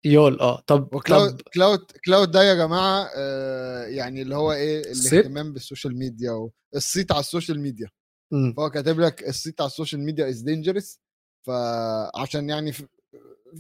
[0.06, 4.52] y'all آه طب و clout طب clout clout ده يا جماعة آه يعني اللي هو
[4.54, 6.32] إيه؟ الاهتمام بال social media
[6.74, 7.88] والصيت على ال social media
[8.32, 8.54] مم.
[8.58, 11.00] فهو كاتب لك الصيت على ال social media is dangerous
[11.48, 12.88] فعشان يعني في,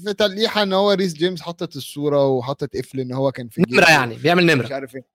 [0.04, 3.90] في تلقيحة إن هو ريس جيمس حطت الصورة وحطت قفل إن هو كان في نمرة
[3.90, 5.06] يعني بيعمل مش نمره عارف إيه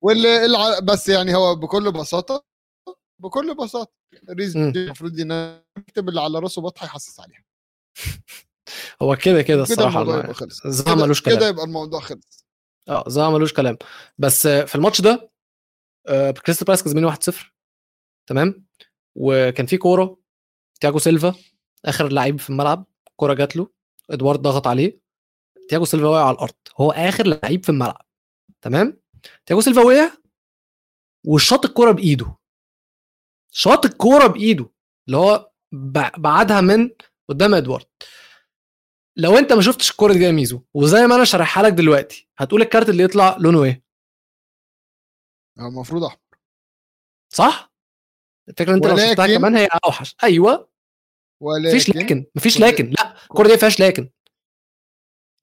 [0.00, 2.44] واللي الع- بس يعني هو بكل بساطة
[3.22, 3.92] بكل بساطة
[4.30, 4.72] ريس مم.
[4.72, 7.44] جيمس المفروض ان يكتب اللي على راسه بطحة يحسس عليها
[9.02, 10.66] هو كده كده كده الصراحة الموضوع الم- يبقى خلص.
[10.66, 12.46] زها كده- ملوش كده كلام يبقى الموضوع خلص.
[12.88, 13.78] آه زها ملوش كلام.
[14.18, 15.30] بس في الماتش ده
[16.08, 17.52] آه، كريستال بالاس كسبانين 1-0
[18.28, 18.66] تمام؟
[19.14, 20.18] وكان في كورة
[20.80, 21.34] تياجو سيلفا
[21.84, 22.84] آخر لعيب في الملعب
[23.16, 23.68] كورة جات له
[24.10, 25.00] إدوارد ضغط عليه.
[25.68, 26.54] تياجو سيلفا وقع على الأرض.
[26.80, 28.06] هو آخر لعيب في الملعب.
[28.62, 29.00] تمام؟
[29.46, 30.10] تياجو سيلفا وقع
[31.26, 32.36] وشاط الكورة بإيده.
[33.52, 34.70] شاط الكورة بإيده.
[35.06, 36.90] اللي هو بع- بعدها من
[37.28, 37.86] قدام إدوارد.
[39.18, 42.62] لو انت ما شفتش الكورة دي يا ميزو وزي ما أنا شارحها لك دلوقتي هتقول
[42.62, 43.84] الكارت اللي يطلع لونه إيه؟
[45.58, 46.20] المفروض أحمر.
[47.32, 47.72] صح؟
[48.48, 50.16] الفكرة إن انت لو شفتها ولكن- كمان هي أوحش.
[50.24, 50.68] أيوه.
[51.42, 52.90] مفيش ولكن لكن مفيش لكن.
[52.90, 54.10] لا الكورة دي ما فيهاش لكن.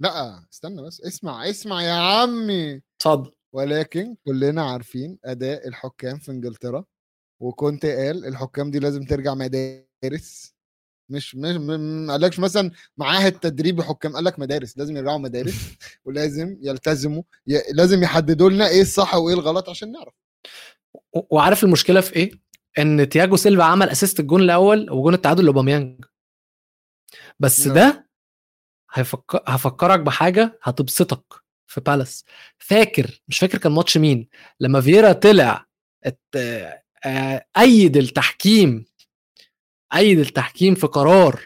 [0.01, 2.81] لا استنى بس اسمع اسمع يا عمي.
[2.97, 3.31] اتفضل.
[3.55, 6.85] ولكن كلنا عارفين أداء الحكام في إنجلترا
[7.41, 10.52] وكنت قال الحكام دي لازم ترجع مدارس.
[11.13, 15.53] مش مش ما قالكش مثلا معاهد تدريبي حكام قال لك مدارس لازم يرجعوا مدارس
[16.05, 17.59] ولازم يلتزموا ي...
[17.73, 20.13] لازم يحددوا لنا إيه الصح وإيه الغلط عشان نعرف
[21.13, 22.31] و- وعارف المشكلة في إيه؟
[22.79, 26.05] إن تياجو سيلفا عمل assist الجون الأول وجون التعادل لأوباميانج
[27.39, 27.75] بس نعم.
[27.75, 28.09] ده
[28.93, 31.23] هيفكر هفكرك بحاجة هتبسطك
[31.67, 32.25] في بالاس
[32.57, 34.27] فاكر مش فاكر كان ماتش مين
[34.59, 35.65] لما فييرا طلع
[36.05, 36.19] ات...
[37.05, 38.85] آه، أيد التحكيم
[39.95, 41.41] ايد التحكيم في قرار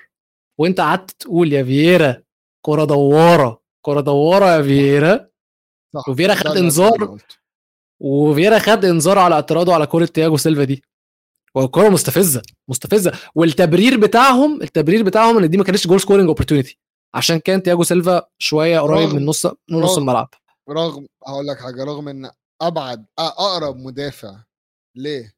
[0.60, 2.24] وانت قعدت تقول يا فييرا
[2.62, 5.28] كرة دوارة كرة دوارة يا فييرا.
[6.08, 7.18] وفييرا خد إنذار.
[8.00, 10.84] وفييرا خد إنذار على اعتراضه على كرة تياجو سيلفا دي.
[11.56, 13.12] والكرة مستفزة مستفزة.
[13.36, 16.80] والتبرير بتاعهم التبرير بتاعهم إن دي ما كانتش goal scoring opportunity
[17.16, 20.30] عشان كان تياجو سيلفا شوية قريب من نص من نص الملعب.
[20.70, 22.32] رغم هقول لك حاجة رغم إن
[22.62, 24.36] أبعد أقرب مدافع
[24.96, 25.32] ل آه،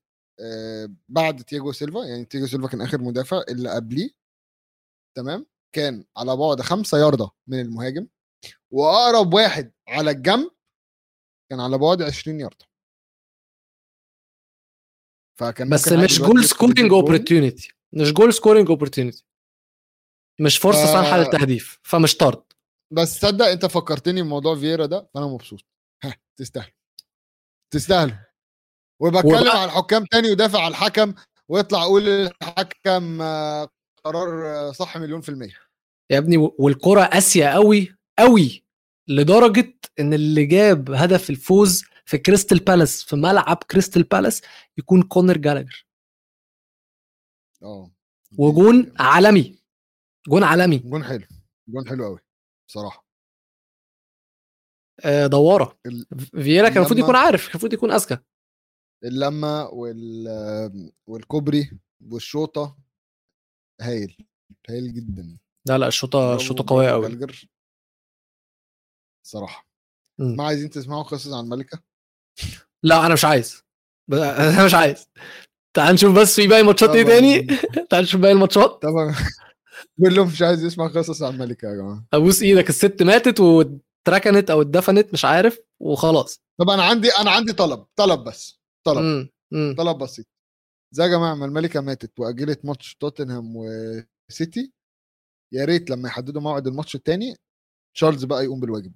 [1.09, 4.09] بعد تياجو سيلفا يعني تياجو سيلفا كان آخر مدافع اللي قبليه
[5.17, 5.45] تمام؟
[5.75, 8.07] كان على بعد خمسة ياردة من المهاجم
[8.71, 10.51] وأقرب واحد على الجنب
[11.51, 12.66] كان على بعد 20 ياردة.
[15.39, 16.89] فكان بس مش goal goal.
[16.89, 19.25] opportunity مش goal scoring opportunity
[20.41, 20.93] مش فرصة آه.
[20.93, 22.43] صالحة للتهديف فمش طرد.
[22.93, 25.59] بس تصدق أنت فكرتني بموضوع فييرا ده فأنا مبسوط.
[26.03, 26.71] ها تستاهل.
[27.74, 28.25] تستاهل.
[29.00, 31.13] وبتكلم وبقى- على الحكام تاني ودافع على الحكم
[31.50, 33.70] ويطلع يقول الحكم آه،
[34.04, 35.54] قرار آه، صح مليون في المية.
[36.12, 38.63] يا ابني والكرة قاسية قوي قوي
[39.08, 44.42] لدرجة إن اللي جاب هدف الفوز في كريستال بالاس في ملعب كريستال بالاس
[44.78, 45.86] يكون كونر جالاجر.
[47.63, 47.92] آه
[48.38, 49.59] وجون عالمي.
[50.28, 50.78] جون عالمي.
[50.78, 51.26] جون حلو
[51.70, 52.20] جون حلو قوي
[52.67, 53.05] بصراحة.
[55.05, 55.80] آه، دوارة.
[55.86, 56.05] ال-
[56.43, 58.17] فييرا كان المفروض يكون عارف كان المفروض يكون أذكى.
[59.04, 61.71] اللمة وال والكوبري
[62.09, 62.78] والشوطة
[63.82, 64.17] هايل
[64.70, 65.38] هايل جدا.
[65.67, 67.46] لا لا الشوطة الشوطة قوية قوي جالجر.
[69.26, 69.67] صراحة.
[70.20, 70.36] مم.
[70.36, 71.80] ما عايزين تسمعوا قصص عن الملكة
[72.84, 73.63] لا أنا مش عايز.
[74.13, 75.08] أنا مش عايز.
[75.74, 77.04] تعال نشوف بس في باقي ماتشات إيه.
[77.04, 77.47] تاني؟
[77.89, 78.82] تعال نشوف باقي الماتشات.
[78.82, 79.16] طبعا.
[80.04, 82.05] كلهم مش عايز يسمع قصص عن الملكة يا جماعة.
[82.13, 86.42] أبوس إيدك الست ماتت واتركنت أو اتدفنت مش عارف وخلاص.
[86.59, 88.58] طب أنا عندي أنا عندي طلب طلب بس.
[88.84, 89.04] طلب.
[89.04, 89.30] مم.
[89.51, 89.76] مم.
[89.78, 90.26] طلب بسيط.
[90.92, 94.74] زي يا جماعة ما الملكة ماتت وأجلت ماتش توتنهام وسيتي؟
[95.54, 97.36] يا ريت لما يحددوا موعد الماتش التاني
[97.96, 98.93] تشارلز بقى يقوم بالواجب.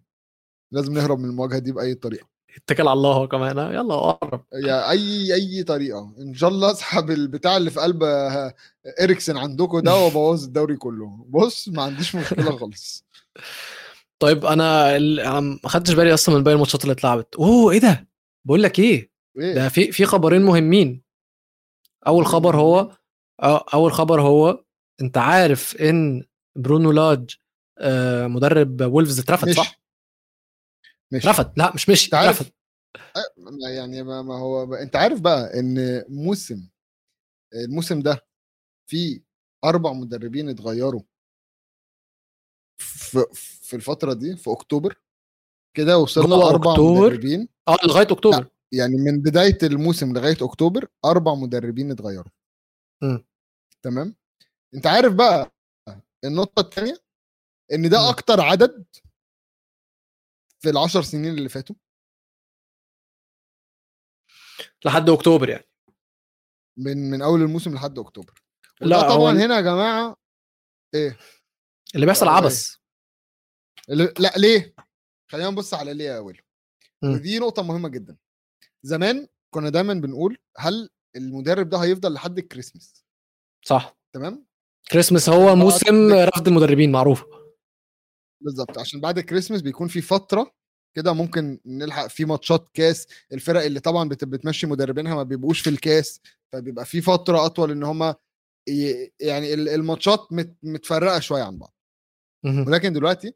[0.73, 2.27] لازم نهرب من المواجهة دي بأي طريقة.
[2.55, 4.43] اتكل على الله كمان ها؟ يلا قرب.
[4.53, 6.13] يا أي أي طريقة.
[6.19, 8.53] إن شاء الله اسحب البتاع اللي في قلب آه،
[9.01, 11.25] اريكسن عندكم ده وأبوظ الدوري كله.
[11.29, 13.05] بص ما عنديش مشكلة خالص.
[14.23, 14.99] طيب أنا
[15.39, 17.35] ما خدتش بالي أصلا من باقي الماتشات اللي اتلعبت.
[17.35, 18.07] أوه إيه ده؟
[18.47, 21.03] بقول لك إيه؟ ده في في خبرين مهمين.
[22.07, 22.97] أول خبر هو
[23.73, 24.65] أول خبر هو
[25.01, 26.25] أنت عارف إن
[26.57, 27.35] برونو لاج
[27.79, 29.81] آه، مدرب وولفز اترفد صح؟
[31.13, 31.53] مش اترفد.
[31.57, 32.09] لا مش مشي
[33.37, 36.69] ما- يعني ما, ما هو أنت عارف بقى إن موسم
[37.53, 38.25] الموسم ده
[38.89, 39.21] في
[39.65, 41.01] أربع مدربين اتغيروا.
[42.77, 45.01] في في الفترة دي في أكتوبر
[45.77, 47.47] كده وصلنا أربع أكتوبر؟ مدربين.
[47.67, 48.47] آه لغاية أكتوبر.
[48.79, 52.31] يعني من بداية الموسم لغاية أكتوبر أربع مدربين اتغيروا.
[53.81, 54.15] تمام؟
[54.75, 55.51] أنت عارف بقى
[56.25, 56.97] النقطة الثانية
[57.73, 58.09] إن ده.
[58.09, 58.85] أكتر عدد
[60.59, 61.75] في العشر سنين اللي فاتوا.
[64.85, 65.65] لحد أكتوبر يعني.
[66.77, 68.43] من من أول الموسم لحد أكتوبر.
[68.81, 70.17] لا، طبعا ال- هنا يا جماعة
[70.95, 71.17] إيه؟
[71.95, 72.75] اللي بيحصل عبث.
[73.89, 74.75] ال- لا ليه؟
[75.31, 76.41] خلينا نبص على ليه يا اول.
[77.03, 78.17] ودي نقطة مهمة جدا.
[78.85, 83.05] زمان كنا دايما بنقول هل المدرب ده هيفضل لحد الكريسماس؟
[83.65, 83.97] صح.
[84.13, 84.45] تمام؟
[84.91, 87.23] كريسمس هو موسم رفض المدربين معروف.
[88.41, 90.51] بالظبط عشان بعد الكريسماس بيكون في فترة
[90.95, 95.69] كده ممكن نلحق في ماتشات كاس الفرق اللي طبعا بت- بتمشي مدربينها ما بيبقوش في
[95.69, 96.21] الكاس
[96.53, 98.13] فبيبقى في فترة أطول إن هم
[99.21, 101.73] يعني ال- الماتشات مت- متفرقة شوية عن بعض.
[102.67, 103.33] ولكن دلوقتي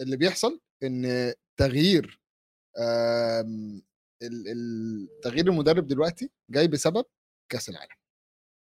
[0.00, 2.20] اللي بيحصل إن تغيير
[2.78, 3.85] آم، ال- ال-
[5.22, 7.04] تغيير المدرب دلوقتي جاي بسبب
[7.48, 7.94] كأس العالم.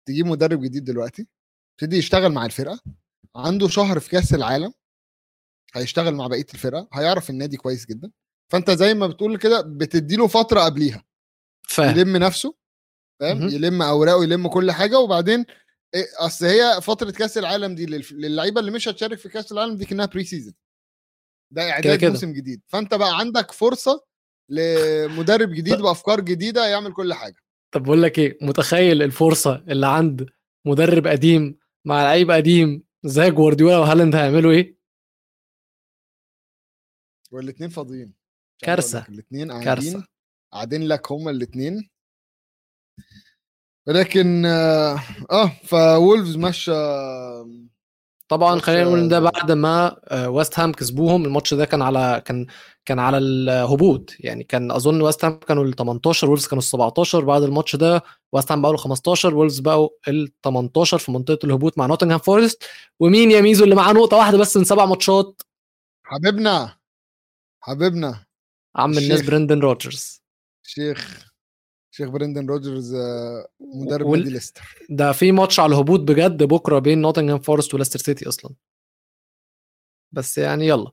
[0.07, 1.27] تجيب مدرب جديد دلوقتي
[1.71, 2.81] يبتدي يشتغل مع الفرقة
[3.35, 4.73] عنده شهر في كأس العالم
[5.73, 8.11] هيشتغل مع بقية الفرقة هيعرف النادي كويس جدا.
[8.51, 11.03] فأنت زي ما بتقول كده بتديله فترة قبليها.
[11.63, 11.97] فاهم.
[11.97, 12.55] يلم نفسه
[13.19, 13.49] فاهم.
[13.49, 15.45] يلم أوراقه يلم كل حاجة وبعدين
[15.95, 19.85] إيه، أصل هي فترة كأس العالم دي للعيبة اللي مش هتشارك في كأس العالم دي
[19.85, 20.53] كأنها pre-season
[21.51, 22.05] ده إعداد.
[22.05, 22.61] موسم جديد.
[22.67, 24.06] فأنت بقى عندك فرصة
[24.49, 27.35] لمدرب جديد بأفكار جديدة يعمل كل حاجة.
[27.71, 30.29] طب بقول لك إيه متخيل الفرصة اللي عند
[30.65, 34.77] مدرب قديم مع لعيب قديم زي جوارديولا وهالاند هيعملوا إيه؟
[37.31, 38.13] والاثنين فاضيين.
[38.59, 39.05] كارثة.
[39.09, 40.07] الاثنين قاعدين كارثة.
[40.53, 41.89] قاعدين لك هما الاثنين
[43.87, 44.99] ولكن آه,
[45.31, 46.71] آه فولفز مشى
[48.27, 52.21] طبعا خلينا نقول إن ده بعد ما آه، ويست هام كسبوهم الماتش ده كان على
[52.25, 52.45] كان
[52.85, 54.13] كان على الهبوط.
[54.19, 58.03] يعني كان أظن ويست هام كانوا ال 18 وولفز كانوا ال 17 بعد الماتش ده
[58.31, 62.63] ويست هام بقوا ال 15 وولفز بقوا ال 18 في منطقة الهبوط مع نوتنغهام فورست.
[62.99, 65.41] ومين يا ميزو اللي معاه نقطة واحدة بس من سبع ماتشات؟
[66.03, 66.77] حبيبنا
[67.61, 68.23] حبيبنا.
[68.75, 69.21] عم الناس.
[69.21, 70.21] برندن روجرز
[70.63, 71.26] شيخ
[71.97, 74.79] شيخ بريندن روجرز آه، مدرب وال- نادي ليستر.
[74.89, 78.51] ده في ماتش على الهبوط بجد بكرة بين نوتنغهام فورست وليستر سيتي أصلا.
[80.11, 80.91] بس يعني يلا.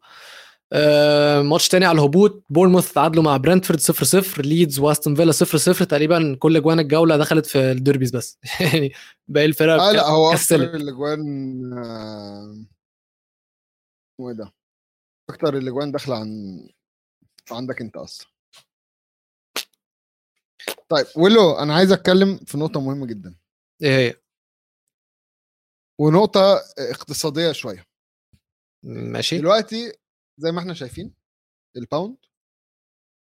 [0.72, 5.58] آه ماتش تاني على الهبوط بورنموث تعادلوا مع برنتفورد 0 0 ليدز وأستون فيلا 0
[5.58, 8.38] 0 تقريبا كل اجوان الجولة دخلت في ال derbies بس.
[8.60, 8.92] يعني
[9.28, 11.20] باقي الفرق آه لا هو أكتر الأجوان
[11.72, 12.64] آه،
[14.14, 14.52] اسمه إيه ده؟
[15.30, 16.60] أكتر الأجوان داخلة عن
[17.50, 18.33] عندك أنت أصلا.
[20.88, 23.36] طيب ويلو أنا عايز أتكلم في نقطة مهمة جدا.
[23.82, 24.14] إيه هي؟
[26.00, 26.40] ونقطة
[26.78, 27.84] اقتصادية شوية.
[28.84, 29.38] ماشي.
[29.38, 29.92] دلوقتي
[30.40, 31.14] زي ما إحنا شايفين
[31.76, 32.16] الباوند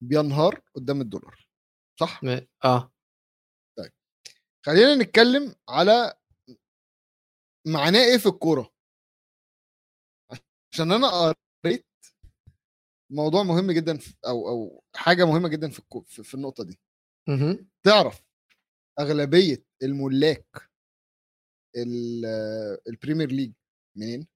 [0.03, 1.49] بينهار قدام الدولار
[2.01, 2.91] صح؟ م- آه.
[4.67, 6.15] خلينا نتكلم على
[7.67, 8.75] معناه إيه في الكورة.
[10.73, 11.35] عشان أنا
[11.65, 11.87] قريت
[13.11, 15.83] موضوع مهم جدا في أو أو حاجة مهمة جدا في,
[16.23, 16.81] في النقطة دي.
[17.87, 18.23] تعرف
[19.01, 20.71] أغلبية الملاك
[21.77, 22.27] ال-
[22.89, 23.53] البريمير ليج
[23.97, 24.27] منين؟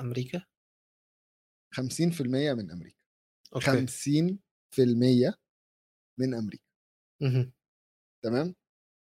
[0.00, 0.44] أمريكا؟
[1.74, 2.96] 50% من أمريكا.
[3.54, 3.66] أوكي.
[3.66, 5.34] 50%
[6.20, 6.64] من أمريكا.
[7.22, 7.52] مهم.
[8.24, 8.54] تمام؟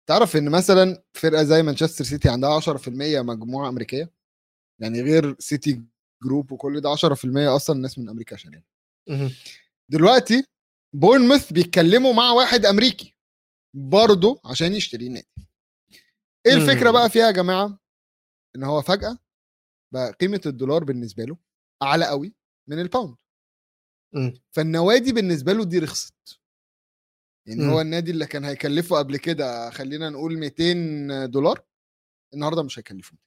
[0.09, 4.13] تعرف إن مثلا فرقة زي مانشستر سيتي عندها 10% مجموعة أمريكية؟
[4.81, 5.85] يعني غير سيتي
[6.25, 8.63] جروب وكل ده 10% أصلا ناس من أمريكا عشان
[9.09, 9.31] مهم.
[9.91, 10.45] دلوقتي
[10.93, 13.17] بورنموث بيتكلموا مع واحد أمريكي
[13.75, 15.29] برضه عشان يشتري النادي
[16.47, 16.91] إيه الفكرة.
[16.91, 17.79] بقى فيها يا جماعة
[18.57, 19.19] إن هو فجأة
[19.95, 21.37] بقى قيمة الدولار بالنسبة له
[21.83, 22.35] أعلى قوي
[22.69, 23.17] من ال pound.
[24.53, 26.41] فالنوادي بالنسبة له دي رخصت
[27.47, 27.73] يعني.
[27.73, 31.63] هو النادي اللي كان هيكلفه قبل كده خلينا نقول 200 دولار
[32.35, 33.21] النهارده مش هيكلفه 200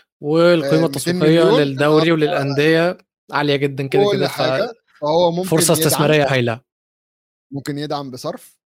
[0.00, 2.98] آه، والقيمه 200 التسويقيه للدوري وللأندية
[3.32, 4.28] عالية جدا كده كده
[5.00, 6.60] فهو ممكن فرصة استثمارية هايله
[7.50, 8.58] ممكن يدعم بصرف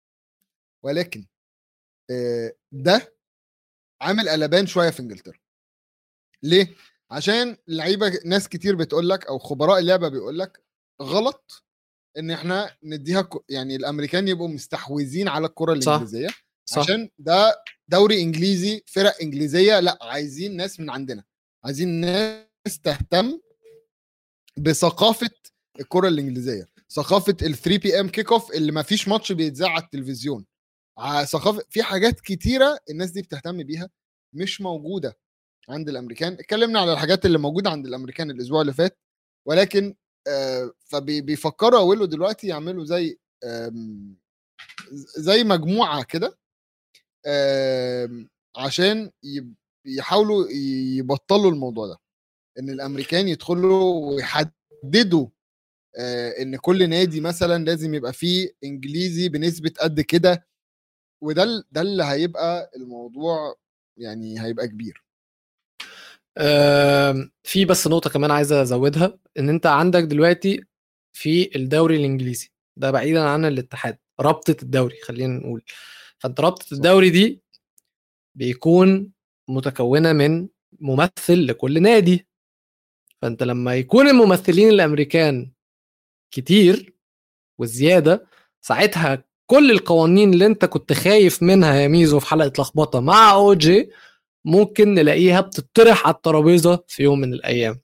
[0.82, 1.26] ولكن
[2.72, 3.14] ده
[4.00, 5.38] عامل قلبان شوية في إنجلترا.
[6.42, 6.74] ليه؟
[7.10, 10.62] عشان لعيبة ناس كتير بتقول لك أو خبراء اللعبة بيقول لك
[11.02, 11.64] غلط
[12.18, 15.72] إن إحنا نديها يعني الأمريكان يبقوا مستحوذين على الكرة.
[15.72, 16.28] الإنجليزية
[16.64, 16.78] صح.
[16.78, 21.24] عشان ده دوري إنجليزي فرق إنجليزية لأ عايزين ناس من عندنا.
[21.64, 23.40] عايزين ناس تهتم
[24.56, 25.30] بثقافة
[25.81, 26.69] الكرة الإنجليزية.
[26.90, 30.47] ثقافة ال 3 PM kick off اللي ما فيش ماتش بيتذاع على التلفزيون.
[31.24, 33.90] ثقافة في حاجات كتيرة الناس دي بتهتم بيها
[34.35, 35.19] مش موجودة
[35.69, 36.32] عند الأمريكان.
[36.32, 38.99] اتكلمنا على الحاجات اللي موجودة عند الأمريكان الأسبوع اللي فات
[39.47, 39.94] ولكن
[40.28, 43.19] آه فبيفكروا اولو دلوقتي يعملوا زي
[45.16, 46.39] زي مجموعة كده
[48.57, 49.11] عشان
[49.86, 50.47] يحاولوا
[50.97, 51.99] يبطلوا الموضوع ده.
[52.59, 55.27] إن الأمريكان يدخلوا ويحددوا
[56.43, 60.47] إن كل نادي مثلا لازم يبقى فيه إنجليزي بنسبة قد كده
[61.23, 63.56] وده ده اللي هيبقى الموضوع
[63.97, 65.05] يعني هيبقى كبير.
[66.39, 70.64] آم، في بس نقطة كمان عايز أزودها إن أنت عندك دلوقتي
[71.12, 75.62] في الدوري الإنجليزي ده بعيدا عن الاتحاد رابطة الدوري خلينا نقول.
[76.19, 77.43] فأنت رابطة الدوري دي
[78.35, 79.12] بيكون
[79.48, 80.48] متكونة من
[80.81, 82.27] ممثل لكل نادي.
[83.23, 85.52] فأنت لما يكون الممثلين الأمريكان
[86.32, 86.94] كتير
[87.59, 88.26] والزيادة
[88.60, 93.54] ساعتها كل القوانين اللي أنت كنت خايف منها يا ميزو في حلقة لخبطة مع أو
[93.54, 93.90] جي
[94.44, 97.80] ممكن نلاقيها بتطرح على الترابيزة في يوم من الأيام.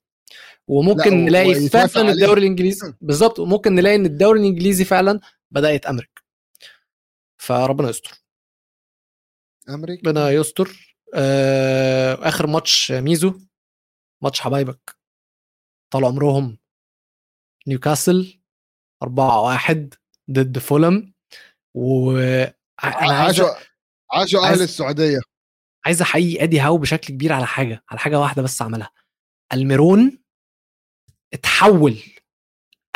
[0.68, 2.12] وممكن لا، نلاقي فعلا.
[2.12, 5.20] الدوري الإنجليزي بالظبط وممكن نلاقي إن الدوري الإنجليزي فعلا
[5.50, 6.22] بدا يتامرك
[7.36, 8.22] فربنا يستر.
[9.68, 10.08] أمريكا.
[10.08, 10.96] ربنا يستر.
[11.14, 13.40] آه آخر ماتش ميزو
[14.22, 14.96] ماتش حبايبك.
[15.90, 16.58] طال عمرهم
[17.66, 18.37] نيوكاسل.
[19.02, 19.94] 4 1
[20.30, 21.12] ضد فولم.
[21.74, 22.18] و
[22.78, 23.48] عاشوا
[24.12, 25.20] عاشوا أهل السعودية.
[25.86, 28.90] عايز أحيي أدي هاو بشكل كبير على حاجة على حاجة واحدة بس عملها.
[29.52, 30.18] ألميرون
[31.34, 31.96] اتحول.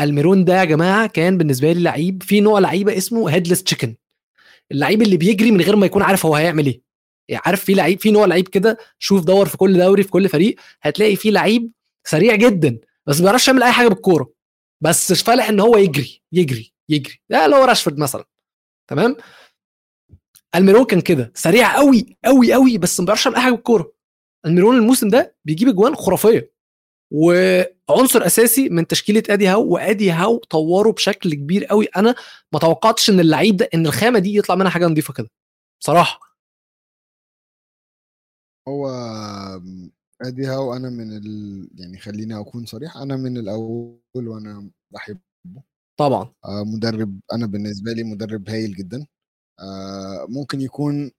[0.01, 3.97] ألميرون ده يا جماعة كان بالنسبة لي لعيب في نوع لعيبة اسمه هيدلس تشيكن
[4.73, 6.83] اللعيب اللي بيجري من غير ما يكون عارف هو هيعمل إيه.
[7.29, 10.29] يعني عارف في لعيب في نوع لعيب كده شوف دور في كل دوري في كل
[10.29, 11.73] فريق هتلاقي في لعيب
[12.05, 14.31] سريع جدا بس ما بيعرفش يعمل أي حاجة بالكورة.
[14.83, 17.21] بس فالح ان هو يجري يجري يجري.
[17.31, 18.25] ده اللي هو راشفورد مثلا.
[18.91, 19.17] تمام؟
[20.55, 21.33] الميرون كان كده.
[21.35, 23.93] سريع قوي قوي قوي بس ما بيعرفش أي حاجة بالكورة.
[24.47, 26.53] الميرون الموسم ده بيجيب اجوان خرافية.
[27.11, 32.15] وعنصر أساسي من تشكيلة أدي هاو وأدي هاو طوره بشكل كبير قوي أنا
[32.53, 35.31] ما توقعتش إن اللعيب ده إن الخامة دي يطلع منها حاجة نظيفة كده.
[35.81, 36.21] بصراحة.
[38.69, 38.89] هو
[40.23, 41.69] أدي هاو أنا من ال...
[41.75, 45.19] يعني خليني أكون صريح أنا من الأول وأنا بحب
[46.01, 46.33] طبعا.
[46.45, 49.07] آه، مدرب أنا بالنسبة لي مدرب هايل جدا.
[49.61, 51.13] آه، ممكن يكون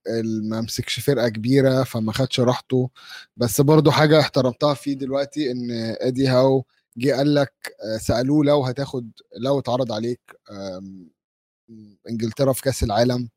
[0.44, 2.90] ما مسكش فرقة كبيرة فما خدش راحته.
[3.38, 5.68] بس برضو حاجة احترمتها فيه دلوقتي إن
[6.02, 6.66] أدي هاو
[6.98, 7.54] جه قال لك
[7.96, 10.22] آه، سألوه لو هتاخد لو اتعرض عليك
[12.10, 13.30] إنجلترا في كأس العالم.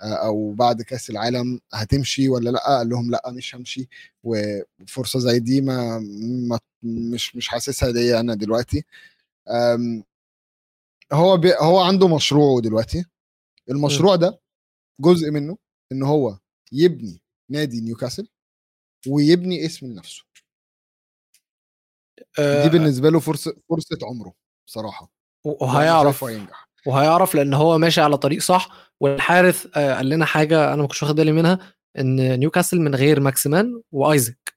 [0.00, 3.88] أو بعد كأس العالم هتمشي ولا لأ؟ قال لهم لأ مش همشي.
[4.22, 5.98] وفرصة زي دي ما,
[6.48, 8.84] ما مش مش حاسسها ليا أنا دلوقتي.
[11.12, 13.04] هو بي هو عنده مشروعه دلوقتي.
[13.70, 14.40] المشروع ده
[15.00, 15.58] جزء منه
[15.92, 16.38] إن هو
[16.72, 18.28] يبني نادي نيوكاسل
[19.08, 20.24] ويبني اسم لنفسه.
[22.38, 24.34] آه، دي بالنسبة له فرصة فرصة عمره
[24.66, 25.10] بصراحة.
[25.44, 26.68] وهيعرف شايفه هينجح.
[26.86, 28.90] وهيعرف لأن هو ماشي على طريق صح.
[29.00, 31.58] والحارث آه، قال لنا حاجة أنا ما كنتش واخد بالي منها
[31.98, 34.54] إن نيوكاسل من غير ماكسيمان وايزك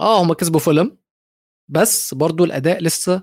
[0.00, 0.98] آه هم كسبوا فولم
[1.68, 3.22] بس برضو الأداء لسه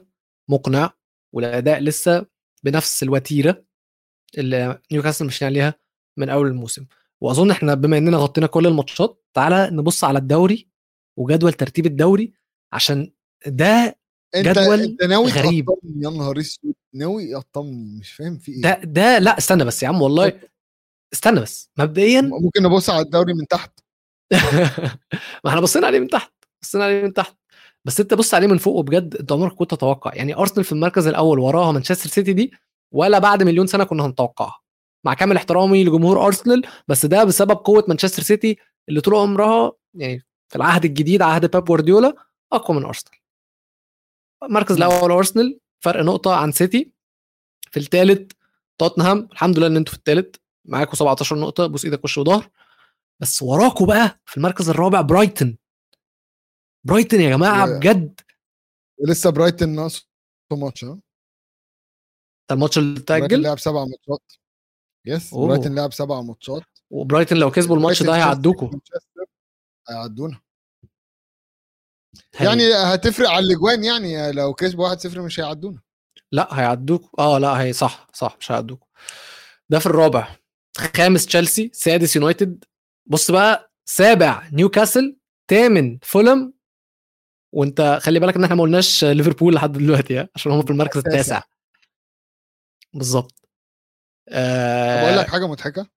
[0.50, 0.94] مقنع
[1.34, 2.26] والأداء لسه
[2.64, 3.66] بنفس الوتيرة
[4.38, 5.74] اللي نيوكاسل ماشيين عليها
[6.18, 6.86] من أول الموسم.
[7.22, 10.70] وأظن إحنا بما إننا غطينا كل الماتشات تعالى نبص على الدوري
[11.18, 12.34] وجدول ترتيب الدوري
[12.74, 13.12] عشان
[13.46, 14.00] ده
[14.36, 15.66] انت جدول انت ناوي غريب.
[15.66, 16.74] تقطمني يا نهار اسود.
[16.94, 18.62] ناوي يقطمني مش فاهم في إيه.
[18.62, 20.40] ده ده لا استنى بس يا عم والله
[21.14, 21.70] استنى بس.
[21.78, 23.80] مبدئيا ممكن نبص على الدوري من تحت؟
[25.44, 27.36] ما إحنا بصينا عليه من تحت بصينا عليه من تحت.
[27.86, 30.12] بس انت بص عليه من فوق وبجد انت عمرك كنت تتوقع.
[30.16, 32.52] يعني أرسنال في المركز الأول وراها مانشستر سيتي دي
[32.94, 34.60] ولا بعد مليون سنة كنا هنتوقعها.
[35.06, 38.58] مع كامل احترامي لجمهور أرسنال بس ده بسبب قوة مانشستر سيتي
[38.90, 42.16] اللي طول عمرها يعني في العهد الجديد عهد بيب جوارديولا
[42.54, 43.16] أقوى من أرسنال.
[44.46, 44.76] المركز.
[44.76, 46.92] الأول ارسنال فرق نقطة عن سيتي.
[47.72, 48.32] في الثالث
[48.78, 50.36] توتنهام الحمد لله إن أنتوا في الثالث
[50.66, 52.50] معاكم 17 نقطة بوس إيدك وش وظهر.
[53.20, 55.58] بس وراكوا بقى في المركز الرابع برايتن.
[56.84, 58.20] برايتن يا جماعة بجد.
[58.98, 60.08] ولسه برايتن ناقصه
[60.52, 61.00] ماتش ها؟
[62.50, 64.32] ده الماتش اللي اتاجل لعب سبع ماتشات.
[65.06, 65.48] yes أوه.
[65.48, 66.64] برايتن لعب سبع ماتشات.
[66.90, 68.70] وبرايتن لو كسبوا الماتش ده هيعدوكوا.
[69.90, 70.42] هيعدونا.
[72.36, 75.82] هي- يعني هتفرق على الأجوان يعني لو كسبوا 1-0 مش هيعدونا.
[76.32, 78.88] لا هيعدوكوا آه لا هي صح صح مش هيعدوكوا
[79.70, 80.36] ده في الرابع.
[80.96, 82.64] خامس تشيلسي سادس يونايتد.
[83.06, 85.18] بص بقى سابع نيوكاسل
[85.48, 86.54] تامن فولم.
[87.54, 90.98] وانت خلي بالك إن إحنا ما قلناش ليفربول لحد دلوقتي ها، عشان هم في المركز
[90.98, 91.42] التاسع.
[92.94, 93.50] بالظبط.
[94.30, 95.88] آه أقول لك حاجة مضحكة؟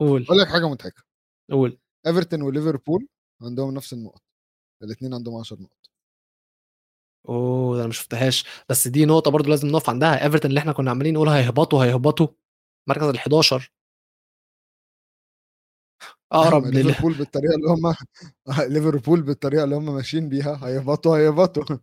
[0.00, 0.22] قول.
[0.24, 1.02] أقول لك حاجة مضحكة.
[1.50, 1.78] قول.
[2.06, 3.06] إيفرتون وليفربول
[3.42, 4.22] عندهم نفس النقط.
[4.84, 5.90] الاثنين عندهم 10 نقط.
[7.28, 8.44] أوه ده أنا ما شفتهاش.
[8.68, 10.24] بس دي نقطة برضو لازم نقف عندها.
[10.24, 12.28] ايفرتون اللي إحنا كنا عمالين نقول هيهبطوا هيهبطوا.
[12.88, 13.72] مركز ال 11
[16.32, 17.94] أقرب لل ليفربول بالطريقة اللي هم
[18.74, 20.60] ليفربول بالطريقة اللي هم ماشيين بيها.
[20.68, 21.78] هيهبطوا هيهبطوا.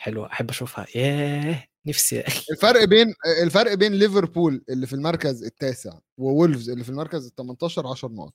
[0.00, 0.86] حلوة أحب أشوفها.
[0.96, 2.16] ياه نفسي.
[2.16, 7.26] يا أخي الفرق بين الفرق بين ليفربول اللي في المركز التاسع وولفز اللي في المركز
[7.26, 8.34] ال 18 10 نقط.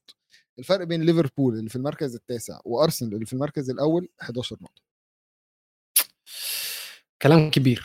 [0.59, 4.81] الفرق بين ليفربول اللي في المركز التاسع وأرسنال اللي في المركز الأول 11 نقطة.
[7.21, 7.83] كلام كبير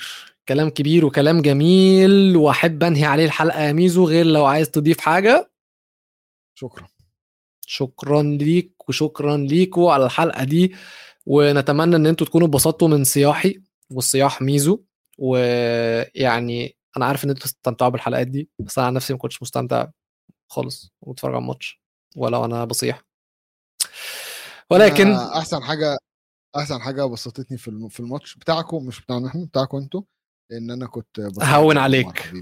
[0.49, 5.51] كلام كبير وكلام جميل وأحب أنهي عليه الحلقة يا ميزو غير لو عايز تضيف حاجة.
[6.55, 6.89] شكرا.
[7.67, 10.75] شكرا ليك وشكرا ليكوا على الحلقة دي
[11.27, 14.85] ونتمنى إن أنتوا تكونوا اتبسطتوا من صياحي والصياح ميزو
[15.19, 19.89] ويعني أنا عارف إن أنتوا استمتعوا بالحلقات دي بس أنا عن نفسي ما كنتش مستمتع
[20.51, 21.81] خالص وبتفرج على الماتش.
[22.17, 23.03] ولا وأنا بصيح.
[24.71, 25.99] ولكن أحسن حاجة
[26.57, 30.03] أحسن حاجة بسطتني في في الماتش بتاعكم مش بتاعنا إحنا بتاعكم أنتوا
[30.53, 32.33] إن أنا كنت هون عليك.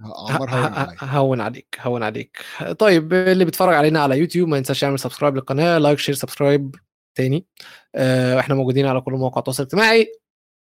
[0.00, 0.96] عمر هون عليا.
[1.02, 2.44] هون عليك هون عليك.
[2.78, 6.74] طيب اللي بيتفرج علينا على يوتيوب ما ينساش يعمل subscribe للقناة like share subscribe
[7.14, 7.46] تاني.
[7.94, 10.12] آه، إحنا موجودين على كل مواقع التواصل الاجتماعي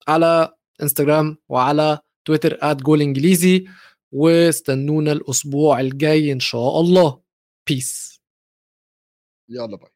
[0.08, 3.66] على انستجرام وعلى تويتر جول انجليزي
[4.12, 7.23] واستنونا الأسبوع الجاي إن شاء الله.
[7.68, 8.20] peace
[9.50, 9.93] يلا bye